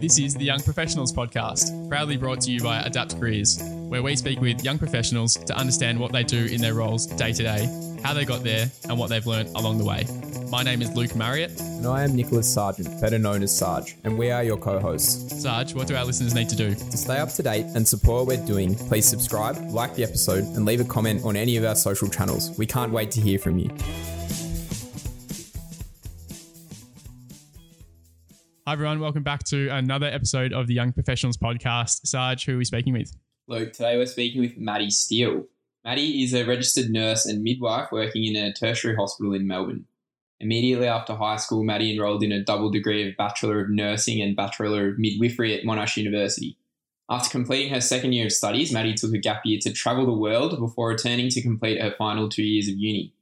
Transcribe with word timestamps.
This 0.00 0.18
is 0.18 0.34
the 0.34 0.44
Young 0.44 0.60
Professionals 0.60 1.12
Podcast, 1.12 1.88
proudly 1.88 2.16
brought 2.16 2.40
to 2.42 2.50
you 2.50 2.60
by 2.60 2.80
Adapt 2.80 3.18
Careers, 3.18 3.62
where 3.88 4.02
we 4.02 4.16
speak 4.16 4.40
with 4.40 4.64
young 4.64 4.76
professionals 4.76 5.36
to 5.36 5.56
understand 5.56 5.98
what 5.98 6.12
they 6.12 6.24
do 6.24 6.46
in 6.46 6.60
their 6.60 6.74
roles 6.74 7.06
day 7.06 7.32
to 7.32 7.42
day, 7.42 7.98
how 8.02 8.12
they 8.12 8.24
got 8.24 8.42
there, 8.42 8.70
and 8.88 8.98
what 8.98 9.08
they've 9.08 9.26
learned 9.26 9.50
along 9.56 9.78
the 9.78 9.84
way. 9.84 10.04
My 10.50 10.62
name 10.62 10.82
is 10.82 10.94
Luke 10.94 11.14
Marriott. 11.14 11.58
And 11.60 11.86
I 11.86 12.02
am 12.02 12.14
Nicholas 12.14 12.54
Sargeant, 12.54 13.00
better 13.00 13.18
known 13.18 13.42
as 13.42 13.56
Sarge, 13.56 13.96
and 14.04 14.18
we 14.18 14.30
are 14.30 14.42
your 14.42 14.58
co 14.58 14.78
hosts. 14.78 15.42
Sarge, 15.42 15.74
what 15.74 15.86
do 15.86 15.96
our 15.96 16.04
listeners 16.04 16.34
need 16.34 16.48
to 16.48 16.56
do? 16.56 16.74
To 16.74 16.96
stay 16.96 17.18
up 17.18 17.30
to 17.34 17.42
date 17.42 17.66
and 17.74 17.86
support 17.86 18.26
what 18.26 18.38
we're 18.38 18.46
doing, 18.46 18.74
please 18.74 19.08
subscribe, 19.08 19.56
like 19.70 19.94
the 19.94 20.02
episode, 20.02 20.44
and 20.56 20.64
leave 20.64 20.80
a 20.80 20.84
comment 20.84 21.24
on 21.24 21.36
any 21.36 21.56
of 21.56 21.64
our 21.64 21.76
social 21.76 22.08
channels. 22.08 22.56
We 22.58 22.66
can't 22.66 22.92
wait 22.92 23.10
to 23.12 23.20
hear 23.20 23.38
from 23.38 23.58
you. 23.58 23.70
Hi, 28.66 28.72
everyone. 28.72 28.98
Welcome 28.98 29.22
back 29.22 29.44
to 29.48 29.68
another 29.68 30.06
episode 30.06 30.54
of 30.54 30.68
the 30.68 30.72
Young 30.72 30.90
Professionals 30.90 31.36
Podcast. 31.36 32.06
Sarge, 32.06 32.46
who 32.46 32.54
are 32.54 32.56
we 32.56 32.64
speaking 32.64 32.94
with? 32.94 33.14
Luke, 33.46 33.74
today 33.74 33.98
we're 33.98 34.06
speaking 34.06 34.40
with 34.40 34.56
Maddie 34.56 34.88
Steele. 34.88 35.44
Maddie 35.84 36.22
is 36.22 36.32
a 36.32 36.46
registered 36.46 36.88
nurse 36.88 37.26
and 37.26 37.42
midwife 37.42 37.92
working 37.92 38.24
in 38.24 38.42
a 38.42 38.54
tertiary 38.54 38.96
hospital 38.96 39.34
in 39.34 39.46
Melbourne. 39.46 39.84
Immediately 40.40 40.86
after 40.86 41.14
high 41.14 41.36
school, 41.36 41.62
Maddie 41.62 41.92
enrolled 41.92 42.22
in 42.22 42.32
a 42.32 42.42
double 42.42 42.70
degree 42.70 43.06
of 43.06 43.18
Bachelor 43.18 43.60
of 43.60 43.68
Nursing 43.68 44.22
and 44.22 44.34
Bachelor 44.34 44.88
of 44.88 44.98
Midwifery 44.98 45.54
at 45.54 45.64
Monash 45.64 45.98
University. 45.98 46.56
After 47.10 47.28
completing 47.28 47.70
her 47.74 47.82
second 47.82 48.14
year 48.14 48.24
of 48.24 48.32
studies, 48.32 48.72
Maddie 48.72 48.94
took 48.94 49.12
a 49.12 49.18
gap 49.18 49.42
year 49.44 49.58
to 49.60 49.74
travel 49.74 50.06
the 50.06 50.12
world 50.14 50.58
before 50.58 50.88
returning 50.88 51.28
to 51.28 51.42
complete 51.42 51.82
her 51.82 51.94
final 51.98 52.30
two 52.30 52.42
years 52.42 52.68
of 52.68 52.78
uni. 52.78 53.12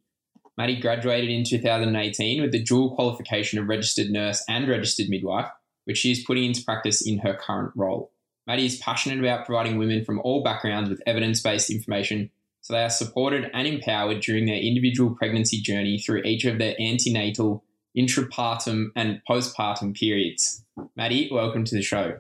Maddie 0.59 0.81
graduated 0.81 1.31
in 1.31 1.45
2018 1.45 2.43
with 2.43 2.53
the 2.53 2.63
dual 2.63 2.95
qualification 2.95 3.59
of 3.59 3.69
registered 3.69 4.11
nurse 4.11 4.45
and 4.49 4.69
registered 4.69 5.09
midwife, 5.09 5.51
which 5.85 5.99
she 5.99 6.13
is 6.13 6.25
putting 6.25 6.45
into 6.45 6.65
practice 6.65 7.07
in 7.07 7.19
her 7.19 7.35
current 7.35 7.73
role. 7.75 8.13
Maddie 8.47 8.67
is 8.67 8.79
passionate 8.79 9.19
about 9.19 9.47
providing 9.47 9.79
women 9.79 10.05
from 10.05 10.21
all 10.21 10.43
backgrounds 10.43 10.91
with 10.91 11.03
evidence 11.07 11.41
based 11.41 11.71
information 11.71 12.31
so 12.63 12.75
they 12.75 12.83
are 12.83 12.91
supported 12.91 13.51
and 13.53 13.67
empowered 13.67 14.21
during 14.21 14.47
their 14.47 14.57
individual 14.57 15.15
pregnancy 15.15 15.61
journey 15.61 15.99
through 15.99 16.23
each 16.23 16.45
of 16.45 16.59
their 16.59 16.81
antenatal, 16.81 17.65
intrapartum, 17.99 18.87
and 18.95 19.21
postpartum 19.29 19.97
periods. 19.97 20.65
Maddie, 20.97 21.29
welcome 21.31 21.65
to 21.65 21.75
the 21.75 21.83
show. 21.83 22.19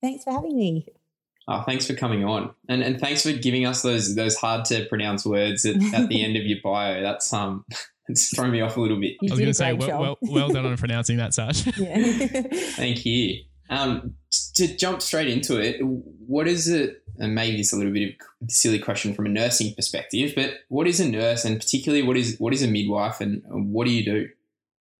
Thanks 0.00 0.24
for 0.24 0.32
having 0.32 0.56
me. 0.56 0.86
Oh, 1.46 1.62
thanks 1.66 1.86
for 1.86 1.94
coming 1.94 2.24
on, 2.24 2.54
and 2.68 2.82
and 2.82 2.98
thanks 2.98 3.22
for 3.22 3.32
giving 3.32 3.66
us 3.66 3.82
those 3.82 4.14
those 4.14 4.36
hard 4.36 4.64
to 4.66 4.86
pronounce 4.86 5.26
words 5.26 5.66
at, 5.66 5.76
at 5.92 6.08
the 6.08 6.24
end 6.24 6.36
of 6.36 6.44
your 6.44 6.58
bio. 6.62 7.02
That's 7.02 7.32
um, 7.32 7.64
it's 8.08 8.34
thrown 8.34 8.50
me 8.50 8.60
off 8.60 8.76
a 8.76 8.80
little 8.80 8.98
bit. 8.98 9.16
You 9.20 9.30
I 9.30 9.32
was 9.32 9.40
going 9.40 9.50
to 9.50 9.54
say, 9.54 9.72
well, 9.74 10.00
well, 10.00 10.18
well 10.22 10.48
done 10.48 10.64
on 10.64 10.76
pronouncing 10.76 11.18
that, 11.18 11.34
Sarge. 11.34 11.66
yeah. 11.78 12.42
Thank 12.76 13.04
you. 13.04 13.42
Um, 13.70 14.14
to 14.54 14.76
jump 14.76 15.02
straight 15.02 15.28
into 15.28 15.58
it, 15.58 15.78
what 15.82 16.46
is 16.46 16.68
it? 16.68 17.02
And 17.18 17.34
maybe 17.34 17.56
this 17.56 17.68
is 17.68 17.72
a 17.74 17.76
little 17.76 17.92
bit 17.92 18.08
of 18.08 18.48
a 18.48 18.52
silly 18.52 18.78
question 18.78 19.14
from 19.14 19.26
a 19.26 19.28
nursing 19.28 19.74
perspective, 19.74 20.32
but 20.34 20.54
what 20.68 20.86
is 20.86 21.00
a 21.00 21.08
nurse, 21.08 21.44
and 21.44 21.58
particularly 21.60 22.02
what 22.02 22.16
is 22.16 22.36
what 22.38 22.52
is 22.52 22.62
a 22.62 22.68
midwife, 22.68 23.20
and 23.20 23.42
what 23.46 23.86
do 23.86 23.92
you 23.92 24.04
do? 24.04 24.28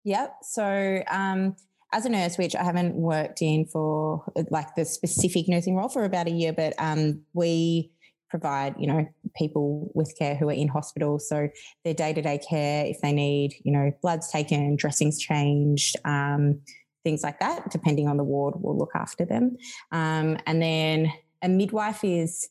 Yep. 0.05 0.35
So, 0.43 1.03
um, 1.09 1.55
as 1.95 2.05
a 2.05 2.09
nurse, 2.09 2.37
which 2.37 2.57
I 2.57 2.63
haven't 2.63 2.93
worked 2.95 3.41
in 3.41 3.65
for 3.65 4.25
like 4.49 4.75
the 4.75 4.83
specific 4.83 5.47
nursing 5.47 5.77
role 5.77 5.87
for 5.87 6.03
about 6.03 6.27
a 6.27 6.31
year, 6.31 6.51
but 6.51 6.73
um, 6.77 7.21
we 7.33 7.89
provide, 8.29 8.75
you 8.77 8.85
know, 8.85 9.07
people 9.37 9.89
with 9.95 10.13
care 10.19 10.35
who 10.35 10.49
are 10.49 10.53
in 10.53 10.67
hospital. 10.67 11.19
So 11.19 11.47
their 11.85 11.93
day 11.93 12.11
to 12.11 12.21
day 12.21 12.37
care, 12.37 12.85
if 12.85 12.99
they 12.99 13.13
need, 13.13 13.55
you 13.63 13.71
know, 13.71 13.93
bloods 14.01 14.29
taken, 14.29 14.75
dressings 14.75 15.19
changed, 15.19 15.95
um, 16.03 16.59
things 17.05 17.23
like 17.23 17.39
that, 17.39 17.71
depending 17.71 18.09
on 18.09 18.17
the 18.17 18.25
ward, 18.25 18.55
we'll 18.57 18.77
look 18.77 18.91
after 18.93 19.23
them. 19.23 19.55
Um, 19.93 20.37
and 20.45 20.61
then 20.61 21.13
a 21.41 21.47
midwife 21.47 22.03
is 22.03 22.49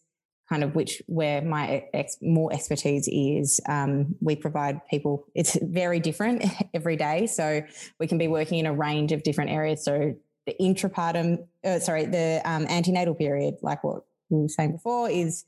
kind 0.48 0.62
of 0.62 0.74
which 0.74 1.02
where 1.06 1.40
my 1.42 1.84
ex, 1.92 2.16
more 2.20 2.52
expertise 2.52 3.08
is. 3.10 3.60
Um, 3.68 4.14
we 4.20 4.36
provide 4.36 4.86
people. 4.88 5.26
It's 5.34 5.58
very 5.62 6.00
different 6.00 6.44
every 6.74 6.96
day, 6.96 7.26
so 7.26 7.62
we 7.98 8.06
can 8.06 8.18
be 8.18 8.28
working 8.28 8.58
in 8.58 8.66
a 8.66 8.72
range 8.72 9.12
of 9.12 9.22
different 9.22 9.50
areas. 9.50 9.84
So 9.84 10.14
the 10.46 10.54
intrapartum, 10.60 11.46
uh, 11.64 11.78
sorry, 11.78 12.04
the 12.06 12.42
um, 12.44 12.66
antenatal 12.68 13.14
period, 13.14 13.56
like 13.62 13.82
what 13.82 14.04
we 14.28 14.42
were 14.42 14.48
saying 14.48 14.72
before, 14.72 15.08
is 15.08 15.44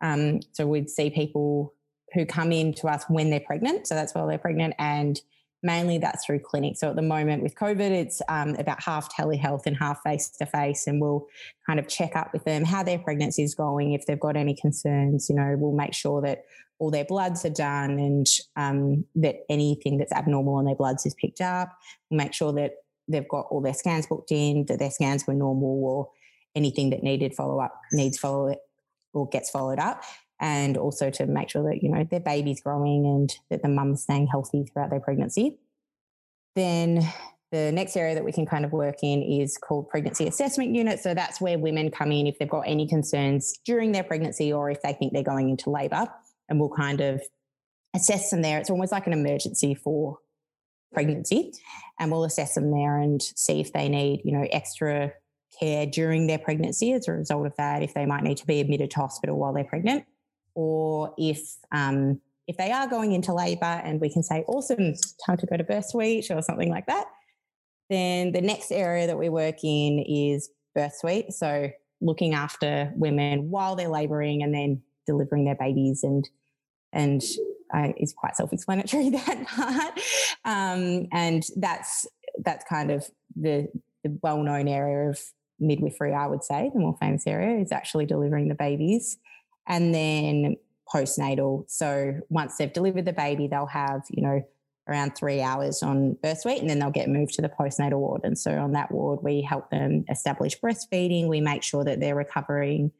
um, 0.00 0.40
so 0.52 0.66
we'd 0.66 0.90
see 0.90 1.10
people 1.10 1.74
who 2.14 2.26
come 2.26 2.50
in 2.50 2.74
to 2.74 2.88
us 2.88 3.04
when 3.08 3.30
they're 3.30 3.40
pregnant. 3.40 3.86
So 3.86 3.94
that's 3.94 4.14
while 4.14 4.26
they're 4.26 4.38
pregnant 4.38 4.74
and 4.78 5.20
mainly 5.62 5.98
that's 5.98 6.24
through 6.24 6.40
clinic. 6.40 6.76
So 6.76 6.90
at 6.90 6.96
the 6.96 7.02
moment 7.02 7.42
with 7.42 7.54
COVID, 7.54 7.90
it's 7.90 8.22
um, 8.28 8.54
about 8.56 8.82
half 8.82 9.14
telehealth 9.14 9.66
and 9.66 9.76
half 9.76 10.02
face 10.02 10.30
to 10.38 10.46
face, 10.46 10.86
and 10.86 11.00
we'll 11.00 11.26
kind 11.66 11.78
of 11.78 11.88
check 11.88 12.16
up 12.16 12.32
with 12.32 12.44
them 12.44 12.64
how 12.64 12.82
their 12.82 12.98
pregnancy 12.98 13.42
is 13.42 13.54
going. 13.54 13.92
If 13.92 14.06
they've 14.06 14.20
got 14.20 14.36
any 14.36 14.54
concerns, 14.54 15.28
you 15.28 15.36
know, 15.36 15.54
we'll 15.58 15.76
make 15.76 15.94
sure 15.94 16.22
that 16.22 16.44
all 16.78 16.90
their 16.90 17.04
bloods 17.04 17.44
are 17.44 17.50
done 17.50 17.98
and 17.98 18.26
um, 18.56 19.04
that 19.14 19.44
anything 19.50 19.98
that's 19.98 20.12
abnormal 20.12 20.54
on 20.54 20.64
their 20.64 20.74
bloods 20.74 21.04
is 21.04 21.14
picked 21.14 21.42
up. 21.42 21.70
We'll 22.08 22.18
make 22.18 22.32
sure 22.32 22.52
that 22.54 22.72
they've 23.06 23.28
got 23.28 23.46
all 23.50 23.60
their 23.60 23.74
scans 23.74 24.06
booked 24.06 24.32
in, 24.32 24.64
that 24.66 24.78
their 24.78 24.90
scans 24.90 25.26
were 25.26 25.34
normal, 25.34 25.84
or 25.84 26.10
anything 26.54 26.90
that 26.90 27.02
needed 27.02 27.34
follow 27.34 27.60
up 27.60 27.80
needs 27.92 28.18
follow 28.18 28.50
up 28.50 28.58
or 29.12 29.28
gets 29.28 29.50
followed 29.50 29.78
up 29.78 30.02
and 30.40 30.78
also 30.78 31.10
to 31.10 31.26
make 31.26 31.50
sure 31.50 31.62
that 31.70 31.82
you 31.82 31.90
know 31.90 32.02
their 32.04 32.20
baby's 32.20 32.60
growing 32.60 33.04
and 33.06 33.36
that 33.50 33.62
the 33.62 33.68
mum's 33.68 34.02
staying 34.02 34.26
healthy 34.26 34.64
throughout 34.64 34.90
their 34.90 35.00
pregnancy. 35.00 35.58
Then 36.56 37.06
the 37.52 37.70
next 37.72 37.96
area 37.96 38.14
that 38.14 38.24
we 38.24 38.32
can 38.32 38.46
kind 38.46 38.64
of 38.64 38.72
work 38.72 38.96
in 39.02 39.22
is 39.22 39.58
called 39.58 39.88
pregnancy 39.88 40.26
assessment 40.26 40.74
unit. 40.74 41.00
So 41.00 41.14
that's 41.14 41.40
where 41.40 41.58
women 41.58 41.90
come 41.90 42.10
in 42.10 42.26
if 42.26 42.38
they've 42.38 42.48
got 42.48 42.62
any 42.66 42.86
concerns 42.86 43.58
during 43.64 43.92
their 43.92 44.04
pregnancy 44.04 44.52
or 44.52 44.70
if 44.70 44.80
they 44.82 44.92
think 44.94 45.12
they're 45.12 45.22
going 45.22 45.50
into 45.50 45.70
labour, 45.70 46.08
and 46.48 46.58
we'll 46.58 46.70
kind 46.70 47.00
of 47.00 47.20
assess 47.94 48.30
them 48.30 48.42
there. 48.42 48.58
It's 48.58 48.70
almost 48.70 48.92
like 48.92 49.06
an 49.06 49.12
emergency 49.12 49.74
for 49.74 50.18
pregnancy, 50.92 51.52
and 51.98 52.10
we'll 52.10 52.24
assess 52.24 52.54
them 52.54 52.70
there 52.70 52.98
and 52.98 53.20
see 53.22 53.60
if 53.60 53.72
they 53.72 53.88
need 53.88 54.22
you 54.24 54.32
know 54.32 54.46
extra 54.50 55.12
care 55.58 55.84
during 55.84 56.28
their 56.28 56.38
pregnancy 56.38 56.92
as 56.92 57.08
a 57.08 57.12
result 57.12 57.44
of 57.44 57.54
that, 57.56 57.82
if 57.82 57.92
they 57.92 58.06
might 58.06 58.22
need 58.22 58.38
to 58.38 58.46
be 58.46 58.60
admitted 58.60 58.90
to 58.92 59.00
hospital 59.00 59.36
while 59.36 59.52
they're 59.52 59.64
pregnant 59.64 60.04
or 60.54 61.14
if 61.18 61.56
um, 61.72 62.20
if 62.46 62.56
they 62.56 62.72
are 62.72 62.88
going 62.88 63.12
into 63.12 63.32
labour 63.32 63.64
and 63.64 64.00
we 64.00 64.12
can 64.12 64.24
say, 64.24 64.44
awesome, 64.48 64.94
time 65.24 65.36
to 65.36 65.46
go 65.46 65.56
to 65.56 65.62
birth 65.62 65.88
suite 65.88 66.30
or 66.30 66.42
something 66.42 66.68
like 66.68 66.86
that, 66.86 67.06
then 67.88 68.32
the 68.32 68.40
next 68.40 68.72
area 68.72 69.06
that 69.06 69.18
we 69.18 69.28
work 69.28 69.62
in 69.62 70.00
is 70.00 70.50
birth 70.74 70.96
suite. 70.96 71.32
So 71.32 71.70
looking 72.00 72.34
after 72.34 72.92
women 72.96 73.50
while 73.50 73.76
they're 73.76 73.88
labouring 73.88 74.42
and 74.42 74.52
then 74.52 74.82
delivering 75.06 75.44
their 75.44 75.54
babies 75.54 76.02
and 76.02 76.28
and 76.92 77.22
uh, 77.72 77.92
is 77.96 78.12
quite 78.12 78.36
self-explanatory 78.36 79.10
that 79.10 79.46
part. 79.46 80.00
Um, 80.44 81.06
and 81.12 81.46
that's 81.56 82.06
that's 82.44 82.64
kind 82.68 82.90
of 82.90 83.08
the, 83.36 83.68
the 84.02 84.18
well-known 84.22 84.66
area 84.66 85.10
of 85.10 85.20
midwifery, 85.60 86.14
I 86.14 86.26
would 86.26 86.42
say, 86.42 86.70
the 86.72 86.80
more 86.80 86.96
famous 87.00 87.26
area 87.26 87.60
is 87.60 87.70
actually 87.70 88.06
delivering 88.06 88.48
the 88.48 88.54
babies 88.54 89.18
and 89.70 89.94
then 89.94 90.56
postnatal. 90.92 91.64
So 91.70 92.20
once 92.28 92.56
they've 92.56 92.72
delivered 92.72 93.04
the 93.04 93.12
baby, 93.12 93.46
they'll 93.46 93.66
have, 93.66 94.02
you 94.10 94.22
know, 94.22 94.42
around 94.88 95.12
three 95.16 95.40
hours 95.40 95.84
on 95.84 96.14
birth 96.14 96.40
suite 96.40 96.60
and 96.60 96.68
then 96.68 96.80
they'll 96.80 96.90
get 96.90 97.08
moved 97.08 97.34
to 97.34 97.42
the 97.42 97.48
postnatal 97.48 98.00
ward. 98.00 98.22
And 98.24 98.36
so 98.36 98.58
on 98.58 98.72
that 98.72 98.90
ward, 98.90 99.20
we 99.22 99.40
help 99.40 99.70
them 99.70 100.04
establish 100.10 100.58
breastfeeding. 100.58 101.28
We 101.28 101.40
make 101.40 101.62
sure 101.62 101.84
that 101.84 102.00
they're 102.00 102.16
recovering 102.16 102.90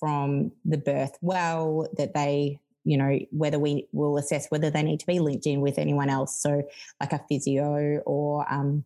from 0.00 0.50
the 0.64 0.78
birth 0.78 1.16
well, 1.20 1.88
that 1.96 2.12
they, 2.12 2.58
you 2.82 2.96
know, 2.96 3.20
whether 3.30 3.60
we 3.60 3.86
will 3.92 4.18
assess 4.18 4.48
whether 4.48 4.68
they 4.68 4.82
need 4.82 4.98
to 5.00 5.06
be 5.06 5.20
linked 5.20 5.46
in 5.46 5.60
with 5.60 5.78
anyone 5.78 6.10
else. 6.10 6.42
So 6.42 6.64
like 7.00 7.12
a 7.12 7.24
physio 7.28 8.02
or 8.04 8.52
um, 8.52 8.84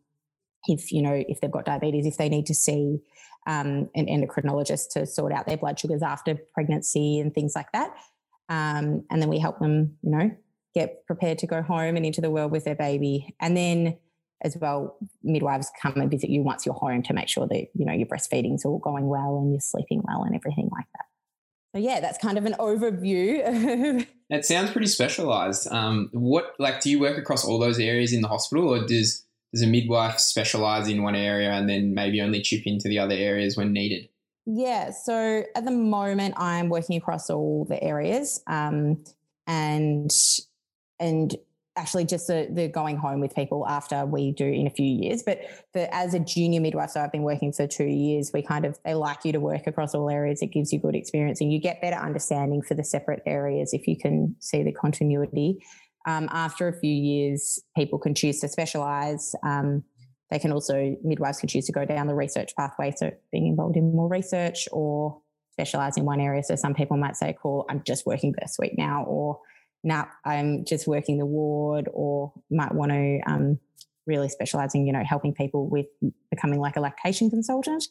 if, 0.66 0.92
you 0.92 1.00
know, 1.00 1.24
if 1.26 1.40
they've 1.40 1.50
got 1.50 1.64
diabetes, 1.64 2.04
if 2.04 2.18
they 2.18 2.28
need 2.28 2.46
to 2.46 2.54
see 2.54 3.00
um, 3.46 3.88
an 3.94 4.06
endocrinologist 4.06 4.90
to 4.92 5.06
sort 5.06 5.32
out 5.32 5.46
their 5.46 5.56
blood 5.56 5.78
sugars 5.78 6.02
after 6.02 6.38
pregnancy 6.54 7.20
and 7.20 7.34
things 7.34 7.54
like 7.54 7.70
that. 7.72 7.94
Um, 8.48 9.04
and 9.10 9.22
then 9.22 9.28
we 9.28 9.38
help 9.38 9.58
them, 9.58 9.96
you 10.02 10.10
know, 10.10 10.30
get 10.74 11.06
prepared 11.06 11.38
to 11.38 11.46
go 11.46 11.62
home 11.62 11.96
and 11.96 12.04
into 12.04 12.20
the 12.20 12.30
world 12.30 12.52
with 12.52 12.64
their 12.64 12.74
baby. 12.74 13.34
And 13.40 13.56
then 13.56 13.96
as 14.42 14.56
well, 14.56 14.96
midwives 15.22 15.70
come 15.80 15.94
and 15.96 16.10
visit 16.10 16.30
you 16.30 16.42
once 16.42 16.64
you're 16.64 16.74
home 16.74 17.02
to 17.02 17.12
make 17.12 17.28
sure 17.28 17.46
that, 17.46 17.66
you 17.74 17.84
know, 17.84 17.92
your 17.92 18.06
breastfeeding's 18.06 18.64
all 18.64 18.78
going 18.78 19.06
well 19.06 19.38
and 19.38 19.52
you're 19.52 19.60
sleeping 19.60 20.02
well 20.06 20.22
and 20.22 20.34
everything 20.34 20.68
like 20.72 20.86
that. 20.94 21.04
So 21.74 21.80
yeah, 21.80 22.00
that's 22.00 22.18
kind 22.18 22.38
of 22.38 22.46
an 22.46 22.54
overview. 22.58 24.06
It 24.28 24.44
sounds 24.44 24.70
pretty 24.72 24.88
specialized. 24.88 25.68
Um, 25.70 26.08
what 26.12 26.54
like 26.58 26.80
do 26.80 26.90
you 26.90 26.98
work 26.98 27.18
across 27.18 27.44
all 27.44 27.58
those 27.58 27.78
areas 27.78 28.12
in 28.12 28.22
the 28.22 28.28
hospital, 28.28 28.74
or 28.74 28.86
does 28.86 29.24
does 29.52 29.62
a 29.62 29.66
midwife 29.66 30.18
specialize 30.18 30.88
in 30.88 31.02
one 31.02 31.14
area 31.14 31.50
and 31.50 31.68
then 31.68 31.94
maybe 31.94 32.20
only 32.20 32.40
chip 32.40 32.62
into 32.66 32.88
the 32.88 32.98
other 32.98 33.14
areas 33.14 33.56
when 33.56 33.72
needed? 33.72 34.08
Yeah, 34.46 34.90
so 34.90 35.44
at 35.54 35.64
the 35.64 35.70
moment 35.70 36.34
I'm 36.36 36.68
working 36.68 36.96
across 36.96 37.30
all 37.30 37.66
the 37.66 37.82
areas, 37.82 38.42
um, 38.46 39.04
and 39.46 40.10
and 40.98 41.36
actually 41.76 42.04
just 42.04 42.26
the, 42.26 42.48
the 42.50 42.68
going 42.68 42.96
home 42.96 43.20
with 43.20 43.34
people 43.34 43.66
after 43.66 44.04
we 44.04 44.32
do 44.32 44.44
in 44.44 44.66
a 44.66 44.70
few 44.70 44.86
years. 44.86 45.22
But 45.22 45.40
for, 45.72 45.88
as 45.92 46.14
a 46.14 46.18
junior 46.18 46.60
midwife, 46.60 46.90
so 46.90 47.00
I've 47.00 47.12
been 47.12 47.22
working 47.22 47.52
for 47.52 47.66
two 47.66 47.84
years, 47.84 48.30
we 48.34 48.42
kind 48.42 48.64
of, 48.64 48.78
they 48.84 48.94
like 48.94 49.24
you 49.24 49.32
to 49.32 49.40
work 49.40 49.66
across 49.66 49.94
all 49.94 50.10
areas. 50.10 50.42
It 50.42 50.48
gives 50.48 50.72
you 50.72 50.78
good 50.78 50.94
experience 50.94 51.40
and 51.40 51.52
you 51.52 51.60
get 51.60 51.80
better 51.80 51.96
understanding 51.96 52.62
for 52.62 52.74
the 52.74 52.84
separate 52.84 53.22
areas 53.24 53.72
if 53.72 53.86
you 53.86 53.96
can 53.96 54.36
see 54.40 54.62
the 54.62 54.72
continuity. 54.72 55.58
Um, 56.06 56.28
after 56.32 56.68
a 56.68 56.72
few 56.72 56.92
years, 56.92 57.60
people 57.76 57.98
can 57.98 58.14
choose 58.14 58.40
to 58.40 58.48
specialize. 58.48 59.34
Um, 59.42 59.84
they 60.30 60.38
can 60.38 60.52
also, 60.52 60.96
midwives 61.02 61.38
can 61.40 61.48
choose 61.48 61.66
to 61.66 61.72
go 61.72 61.84
down 61.84 62.06
the 62.06 62.14
research 62.14 62.52
pathway. 62.56 62.92
So 62.96 63.10
being 63.32 63.46
involved 63.46 63.76
in 63.76 63.94
more 63.94 64.08
research 64.08 64.68
or 64.72 65.20
specialize 65.52 65.96
in 65.96 66.04
one 66.04 66.20
area. 66.20 66.42
So 66.42 66.56
some 66.56 66.74
people 66.74 66.96
might 66.96 67.16
say, 67.16 67.36
cool, 67.40 67.66
I'm 67.68 67.82
just 67.84 68.06
working 68.06 68.32
birth 68.32 68.50
suite 68.50 68.78
now, 68.78 69.04
or 69.04 69.40
now 69.82 70.08
I'm 70.24 70.64
just 70.64 70.86
working 70.86 71.18
the 71.18 71.26
ward, 71.26 71.88
or 71.92 72.32
might 72.50 72.74
want 72.74 72.92
to 72.92 73.20
um, 73.26 73.58
really 74.06 74.28
specialize 74.28 74.74
in, 74.74 74.86
you 74.86 74.92
know, 74.92 75.04
helping 75.04 75.34
people 75.34 75.68
with 75.68 75.86
becoming 76.30 76.60
like 76.60 76.76
a 76.76 76.80
lactation 76.80 77.28
consultant. 77.28 77.84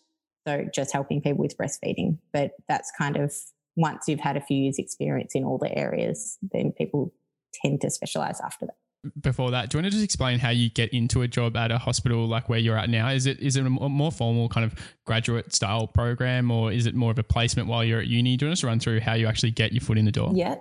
So 0.47 0.65
just 0.73 0.93
helping 0.93 1.21
people 1.21 1.39
with 1.39 1.57
breastfeeding. 1.57 2.17
But 2.31 2.51
that's 2.67 2.91
kind 2.97 3.17
of 3.17 3.33
once 3.75 4.07
you've 4.07 4.19
had 4.19 4.37
a 4.37 4.41
few 4.41 4.57
years 4.57 4.79
experience 4.79 5.35
in 5.35 5.43
all 5.43 5.57
the 5.57 5.77
areas, 5.77 6.37
then 6.41 6.71
people 6.71 7.13
tend 7.53 7.81
to 7.81 7.89
specialize 7.89 8.39
after 8.41 8.65
that 8.65 8.75
before 9.21 9.51
that, 9.51 9.69
do 9.69 9.77
you 9.77 9.81
want 9.81 9.85
to 9.85 9.91
just 9.91 10.03
explain 10.03 10.39
how 10.39 10.49
you 10.49 10.69
get 10.69 10.91
into 10.93 11.21
a 11.21 11.27
job 11.27 11.55
at 11.55 11.71
a 11.71 11.77
hospital 11.77 12.27
like 12.27 12.49
where 12.49 12.59
you're 12.59 12.77
at 12.77 12.89
now? 12.89 13.09
Is 13.09 13.25
it 13.25 13.39
is 13.39 13.55
it 13.55 13.65
a 13.65 13.69
more 13.69 14.11
formal 14.11 14.49
kind 14.49 14.65
of 14.65 14.75
graduate 15.05 15.53
style 15.53 15.87
program, 15.87 16.51
or 16.51 16.71
is 16.71 16.85
it 16.85 16.95
more 16.95 17.11
of 17.11 17.19
a 17.19 17.23
placement 17.23 17.67
while 17.67 17.83
you're 17.83 18.01
at 18.01 18.07
uni? 18.07 18.35
Do 18.35 18.45
you 18.45 18.49
want 18.49 18.53
us 18.53 18.61
to 18.61 18.67
run 18.67 18.79
through 18.79 18.99
how 18.99 19.13
you 19.13 19.27
actually 19.27 19.51
get 19.51 19.71
your 19.71 19.81
foot 19.81 19.97
in 19.97 20.05
the 20.05 20.11
door? 20.11 20.31
Yeah. 20.33 20.55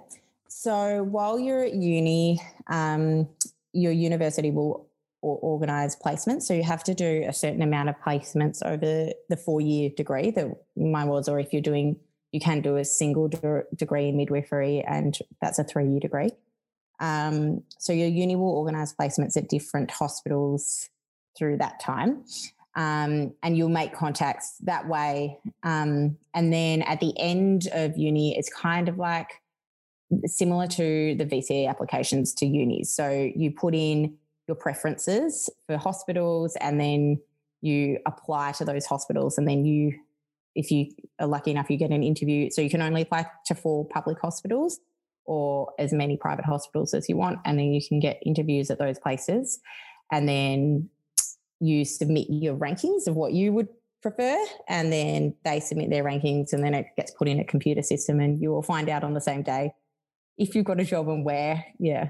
So 0.48 1.02
while 1.02 1.38
you're 1.38 1.64
at 1.64 1.74
uni, 1.74 2.40
um, 2.68 3.28
your 3.72 3.92
university 3.92 4.50
will 4.50 4.88
organize 5.20 5.96
placements. 5.96 6.42
So 6.42 6.54
you 6.54 6.62
have 6.62 6.84
to 6.84 6.94
do 6.94 7.24
a 7.26 7.32
certain 7.32 7.62
amount 7.62 7.88
of 7.88 7.96
placements 7.98 8.64
over 8.64 9.12
the 9.28 9.36
four 9.36 9.60
year 9.60 9.90
degree 9.90 10.30
that 10.30 10.46
mine 10.76 11.08
was, 11.08 11.28
or 11.28 11.40
if 11.40 11.52
you're 11.52 11.62
doing, 11.62 11.96
you 12.30 12.40
can 12.40 12.60
do 12.60 12.76
a 12.76 12.84
single 12.84 13.26
de- 13.26 13.64
degree 13.74 14.08
in 14.08 14.16
midwifery, 14.16 14.82
and 14.82 15.18
that's 15.42 15.58
a 15.58 15.64
three 15.64 15.88
year 15.88 16.00
degree. 16.00 16.30
Um, 17.00 17.62
so 17.78 17.92
your 17.92 18.08
uni 18.08 18.36
will 18.36 18.50
organise 18.50 18.94
placements 18.94 19.36
at 19.36 19.48
different 19.48 19.90
hospitals 19.90 20.88
through 21.36 21.58
that 21.58 21.80
time. 21.80 22.24
Um, 22.74 23.34
and 23.42 23.56
you'll 23.56 23.68
make 23.68 23.92
contacts 23.92 24.56
that 24.62 24.88
way. 24.88 25.38
Um, 25.62 26.16
and 26.34 26.52
then 26.52 26.82
at 26.82 27.00
the 27.00 27.12
end 27.18 27.68
of 27.72 27.96
uni, 27.96 28.36
it's 28.38 28.52
kind 28.52 28.88
of 28.88 28.98
like 28.98 29.42
similar 30.26 30.66
to 30.68 31.14
the 31.16 31.24
VCE 31.24 31.68
applications 31.68 32.32
to 32.34 32.46
unis. 32.46 32.94
So 32.94 33.30
you 33.34 33.50
put 33.50 33.74
in 33.74 34.16
your 34.46 34.54
preferences 34.54 35.50
for 35.66 35.76
hospitals 35.76 36.56
and 36.60 36.80
then 36.80 37.20
you 37.60 37.98
apply 38.06 38.52
to 38.52 38.64
those 38.64 38.86
hospitals. 38.86 39.38
And 39.38 39.48
then 39.48 39.64
you, 39.64 39.98
if 40.54 40.70
you 40.70 40.92
are 41.18 41.26
lucky 41.26 41.50
enough, 41.50 41.70
you 41.70 41.76
get 41.76 41.90
an 41.90 42.02
interview. 42.02 42.50
So 42.50 42.62
you 42.62 42.70
can 42.70 42.80
only 42.80 43.02
apply 43.02 43.26
to 43.46 43.54
four 43.54 43.84
public 43.86 44.20
hospitals 44.20 44.78
or 45.28 45.72
as 45.78 45.92
many 45.92 46.16
private 46.16 46.46
hospitals 46.46 46.94
as 46.94 47.06
you 47.06 47.16
want. 47.16 47.38
And 47.44 47.58
then 47.58 47.66
you 47.66 47.86
can 47.86 48.00
get 48.00 48.18
interviews 48.24 48.70
at 48.70 48.78
those 48.78 48.98
places. 48.98 49.60
And 50.10 50.26
then 50.26 50.88
you 51.60 51.84
submit 51.84 52.28
your 52.30 52.56
rankings 52.56 53.06
of 53.06 53.14
what 53.14 53.34
you 53.34 53.52
would 53.52 53.68
prefer. 54.00 54.42
And 54.68 54.90
then 54.90 55.34
they 55.44 55.60
submit 55.60 55.90
their 55.90 56.02
rankings 56.02 56.54
and 56.54 56.64
then 56.64 56.72
it 56.72 56.86
gets 56.96 57.10
put 57.10 57.28
in 57.28 57.38
a 57.38 57.44
computer 57.44 57.82
system 57.82 58.20
and 58.20 58.40
you 58.40 58.50
will 58.50 58.62
find 58.62 58.88
out 58.88 59.04
on 59.04 59.12
the 59.12 59.20
same 59.20 59.42
day 59.42 59.74
if 60.38 60.54
you've 60.54 60.64
got 60.64 60.80
a 60.80 60.84
job 60.84 61.08
and 61.08 61.26
where. 61.26 61.62
Yeah. 61.78 62.08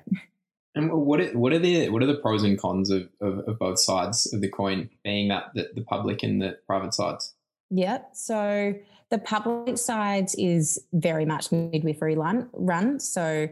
And 0.76 0.92
what 0.92 1.20
are, 1.20 1.36
what 1.36 1.52
are 1.52 1.58
the 1.58 1.88
what 1.88 2.04
are 2.04 2.06
the 2.06 2.18
pros 2.18 2.44
and 2.44 2.56
cons 2.56 2.90
of, 2.90 3.08
of, 3.20 3.40
of 3.48 3.58
both 3.58 3.80
sides 3.80 4.32
of 4.32 4.40
the 4.40 4.48
coin, 4.48 4.90
being 5.02 5.26
that 5.28 5.46
the, 5.54 5.70
the 5.74 5.82
public 5.82 6.22
and 6.22 6.40
the 6.40 6.56
private 6.68 6.94
sides? 6.94 7.34
Yeah. 7.68 8.02
So 8.12 8.74
the 9.10 9.18
public 9.18 9.78
side 9.78 10.28
is 10.36 10.84
very 10.92 11.24
much 11.24 11.50
midwifery 11.50 12.16
run. 12.16 12.48
run. 12.52 13.00
So 13.00 13.48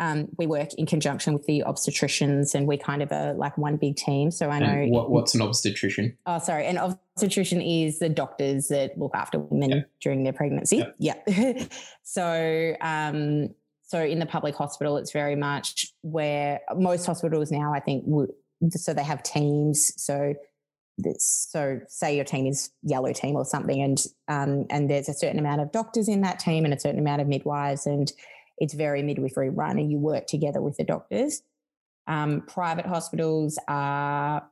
um, 0.00 0.28
we 0.38 0.46
work 0.46 0.74
in 0.74 0.86
conjunction 0.86 1.34
with 1.34 1.44
the 1.46 1.62
obstetricians 1.66 2.54
and 2.54 2.66
we 2.66 2.78
kind 2.78 3.02
of 3.02 3.12
are 3.12 3.34
like 3.34 3.56
one 3.58 3.76
big 3.76 3.96
team. 3.96 4.30
So 4.30 4.48
I 4.48 4.58
know. 4.58 4.86
What, 4.86 5.10
what's 5.10 5.34
an 5.34 5.42
obstetrician? 5.42 6.16
Oh, 6.26 6.38
sorry. 6.38 6.66
An 6.66 6.78
obstetrician 6.78 7.60
is 7.60 7.98
the 7.98 8.08
doctors 8.08 8.68
that 8.68 8.98
look 8.98 9.14
after 9.14 9.38
women 9.38 9.70
yep. 9.70 9.90
during 10.00 10.24
their 10.24 10.32
pregnancy. 10.32 10.84
Yep. 10.98 11.24
Yeah. 11.28 11.64
so, 12.02 12.74
um, 12.80 13.50
so 13.82 14.02
in 14.02 14.20
the 14.20 14.26
public 14.26 14.54
hospital, 14.54 14.96
it's 14.96 15.12
very 15.12 15.36
much 15.36 15.92
where 16.00 16.60
most 16.76 17.04
hospitals 17.04 17.50
now, 17.50 17.74
I 17.74 17.80
think, 17.80 18.04
would, 18.06 18.30
so 18.70 18.94
they 18.94 19.04
have 19.04 19.22
teams. 19.22 19.92
So 20.02 20.34
so 21.18 21.80
say 21.88 22.14
your 22.14 22.24
team 22.24 22.46
is 22.46 22.70
yellow 22.82 23.12
team 23.12 23.36
or 23.36 23.44
something 23.44 23.80
and 23.80 24.04
um, 24.28 24.66
and 24.70 24.90
there's 24.90 25.08
a 25.08 25.14
certain 25.14 25.38
amount 25.38 25.60
of 25.60 25.72
doctors 25.72 26.08
in 26.08 26.20
that 26.22 26.38
team 26.38 26.64
and 26.64 26.74
a 26.74 26.80
certain 26.80 27.00
amount 27.00 27.20
of 27.20 27.28
midwives 27.28 27.86
and 27.86 28.12
it's 28.58 28.74
very 28.74 29.02
midwifery 29.02 29.48
run 29.48 29.78
and 29.78 29.90
you 29.90 29.98
work 29.98 30.26
together 30.26 30.60
with 30.60 30.76
the 30.76 30.84
doctors. 30.84 31.42
Um, 32.06 32.42
private 32.42 32.86
hospitals 32.86 33.58
are 33.68 34.46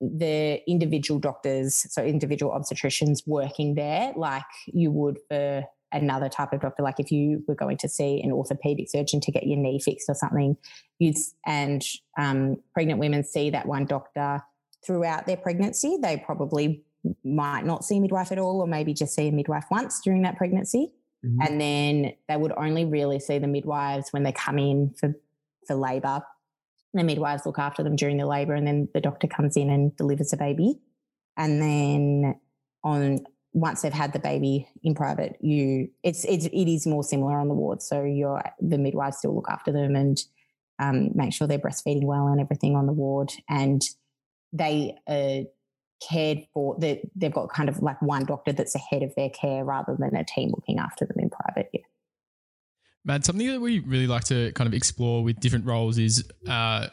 the 0.00 0.60
individual 0.68 1.18
doctors 1.18 1.86
so 1.90 2.04
individual 2.04 2.52
obstetricians 2.52 3.20
working 3.26 3.76
there 3.76 4.12
like 4.14 4.44
you 4.66 4.90
would 4.90 5.18
for 5.28 5.64
another 5.92 6.28
type 6.28 6.52
of 6.52 6.60
doctor. 6.60 6.82
Like 6.82 6.98
if 7.00 7.10
you 7.10 7.42
were 7.48 7.54
going 7.54 7.78
to 7.78 7.88
see 7.88 8.20
an 8.22 8.30
orthopedic 8.30 8.90
surgeon 8.90 9.20
to 9.20 9.32
get 9.32 9.46
your 9.46 9.56
knee 9.56 9.80
fixed 9.80 10.08
or 10.08 10.14
something 10.14 10.56
you'd 10.98 11.16
and 11.46 11.82
um, 12.18 12.56
pregnant 12.74 12.98
women 12.98 13.24
see 13.24 13.50
that 13.50 13.66
one 13.66 13.86
doctor 13.86 14.42
throughout 14.86 15.26
their 15.26 15.36
pregnancy. 15.36 15.98
They 16.00 16.16
probably 16.16 16.84
might 17.24 17.64
not 17.64 17.84
see 17.84 17.98
a 17.98 18.00
midwife 18.00 18.32
at 18.32 18.38
all, 18.38 18.60
or 18.60 18.66
maybe 18.66 18.94
just 18.94 19.14
see 19.14 19.28
a 19.28 19.32
midwife 19.32 19.66
once 19.70 20.00
during 20.00 20.22
that 20.22 20.36
pregnancy. 20.36 20.92
Mm-hmm. 21.24 21.40
And 21.42 21.60
then 21.60 22.12
they 22.28 22.36
would 22.36 22.52
only 22.56 22.84
really 22.84 23.18
see 23.20 23.38
the 23.38 23.46
midwives 23.46 24.12
when 24.12 24.22
they 24.22 24.32
come 24.32 24.58
in 24.58 24.94
for, 24.98 25.14
for 25.66 25.74
labour. 25.74 26.22
The 26.94 27.04
midwives 27.04 27.44
look 27.44 27.58
after 27.58 27.82
them 27.82 27.96
during 27.96 28.16
the 28.16 28.26
labour, 28.26 28.54
and 28.54 28.66
then 28.66 28.88
the 28.94 29.00
doctor 29.00 29.26
comes 29.26 29.56
in 29.56 29.70
and 29.70 29.94
delivers 29.96 30.30
the 30.30 30.36
baby. 30.36 30.80
And 31.36 31.60
then 31.60 32.40
on 32.82 33.20
once 33.52 33.80
they've 33.82 33.92
had 33.92 34.12
the 34.12 34.18
baby 34.18 34.68
in 34.82 34.94
private, 34.94 35.36
you 35.40 35.88
it's, 36.02 36.24
it's 36.24 36.46
it 36.46 36.70
is 36.70 36.86
more 36.86 37.02
similar 37.02 37.38
on 37.38 37.48
the 37.48 37.54
ward. 37.54 37.82
So 37.82 38.02
you're 38.04 38.42
the 38.60 38.78
midwives 38.78 39.18
still 39.18 39.34
look 39.34 39.48
after 39.48 39.72
them 39.72 39.96
and 39.96 40.18
um, 40.78 41.10
make 41.14 41.32
sure 41.32 41.46
they're 41.46 41.58
breastfeeding 41.58 42.04
well 42.04 42.28
and 42.28 42.40
everything 42.40 42.76
on 42.76 42.86
the 42.86 42.92
ward. 42.92 43.32
And 43.48 43.82
they 44.52 44.94
are 45.08 45.44
cared 46.06 46.46
for 46.52 46.76
that 46.78 47.00
they've 47.14 47.32
got 47.32 47.48
kind 47.52 47.68
of 47.68 47.82
like 47.82 48.00
one 48.02 48.24
doctor 48.24 48.52
that's 48.52 48.74
ahead 48.74 49.02
of 49.02 49.14
their 49.16 49.30
care 49.30 49.64
rather 49.64 49.96
than 49.98 50.14
a 50.14 50.24
team 50.24 50.50
looking 50.50 50.78
after 50.78 51.06
them 51.06 51.16
in 51.18 51.30
private 51.30 51.70
yeah 51.72 51.80
Matt, 53.06 53.24
something 53.24 53.46
that 53.46 53.60
we 53.60 53.78
really 53.78 54.08
like 54.08 54.24
to 54.24 54.50
kind 54.52 54.66
of 54.66 54.74
explore 54.74 55.22
with 55.22 55.38
different 55.38 55.64
roles 55.64 55.96
is 55.96 56.28
uh, 56.48 56.88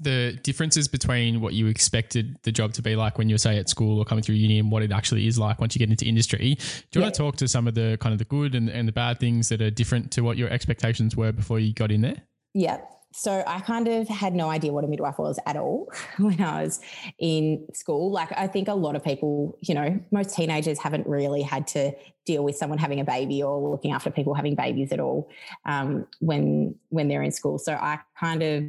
the 0.00 0.38
differences 0.42 0.88
between 0.88 1.42
what 1.42 1.52
you 1.52 1.66
expected 1.66 2.38
the 2.42 2.50
job 2.50 2.72
to 2.72 2.80
be 2.80 2.96
like 2.96 3.18
when 3.18 3.28
you 3.28 3.34
were, 3.34 3.38
say, 3.38 3.58
at 3.58 3.68
school 3.68 3.98
or 3.98 4.06
coming 4.06 4.24
through 4.24 4.36
uni 4.36 4.58
and 4.58 4.72
what 4.72 4.82
it 4.82 4.90
actually 4.90 5.26
is 5.26 5.38
like 5.38 5.60
once 5.60 5.74
you 5.74 5.78
get 5.78 5.90
into 5.90 6.06
industry. 6.06 6.38
Do 6.38 6.44
you 6.44 6.56
yeah. 6.94 7.00
want 7.02 7.14
to 7.14 7.18
talk 7.18 7.36
to 7.36 7.48
some 7.48 7.68
of 7.68 7.74
the 7.74 7.98
kind 8.00 8.14
of 8.14 8.18
the 8.18 8.24
good 8.24 8.54
and, 8.54 8.70
and 8.70 8.88
the 8.88 8.92
bad 8.92 9.20
things 9.20 9.50
that 9.50 9.60
are 9.60 9.68
different 9.68 10.10
to 10.12 10.22
what 10.22 10.38
your 10.38 10.48
expectations 10.48 11.18
were 11.18 11.32
before 11.32 11.60
you 11.60 11.74
got 11.74 11.92
in 11.92 12.00
there? 12.00 12.22
Yeah 12.54 12.78
so 13.12 13.44
I 13.46 13.60
kind 13.60 13.88
of 13.88 14.08
had 14.08 14.34
no 14.34 14.48
idea 14.50 14.72
what 14.72 14.84
a 14.84 14.86
midwife 14.86 15.18
was 15.18 15.38
at 15.46 15.56
all 15.56 15.92
when 16.18 16.40
I 16.40 16.62
was 16.62 16.80
in 17.18 17.66
school. 17.72 18.10
Like 18.10 18.30
I 18.36 18.46
think 18.46 18.68
a 18.68 18.74
lot 18.74 18.96
of 18.96 19.04
people, 19.04 19.58
you 19.60 19.74
know, 19.74 20.00
most 20.10 20.34
teenagers 20.34 20.78
haven't 20.78 21.06
really 21.06 21.42
had 21.42 21.66
to 21.68 21.92
deal 22.24 22.42
with 22.42 22.56
someone 22.56 22.78
having 22.78 23.00
a 23.00 23.04
baby 23.04 23.42
or 23.42 23.70
looking 23.70 23.92
after 23.92 24.10
people 24.10 24.34
having 24.34 24.54
babies 24.54 24.92
at 24.92 25.00
all 25.00 25.30
um, 25.66 26.06
when 26.20 26.74
when 26.88 27.08
they're 27.08 27.22
in 27.22 27.32
school. 27.32 27.58
So 27.58 27.74
I 27.74 28.00
kind 28.18 28.42
of 28.42 28.64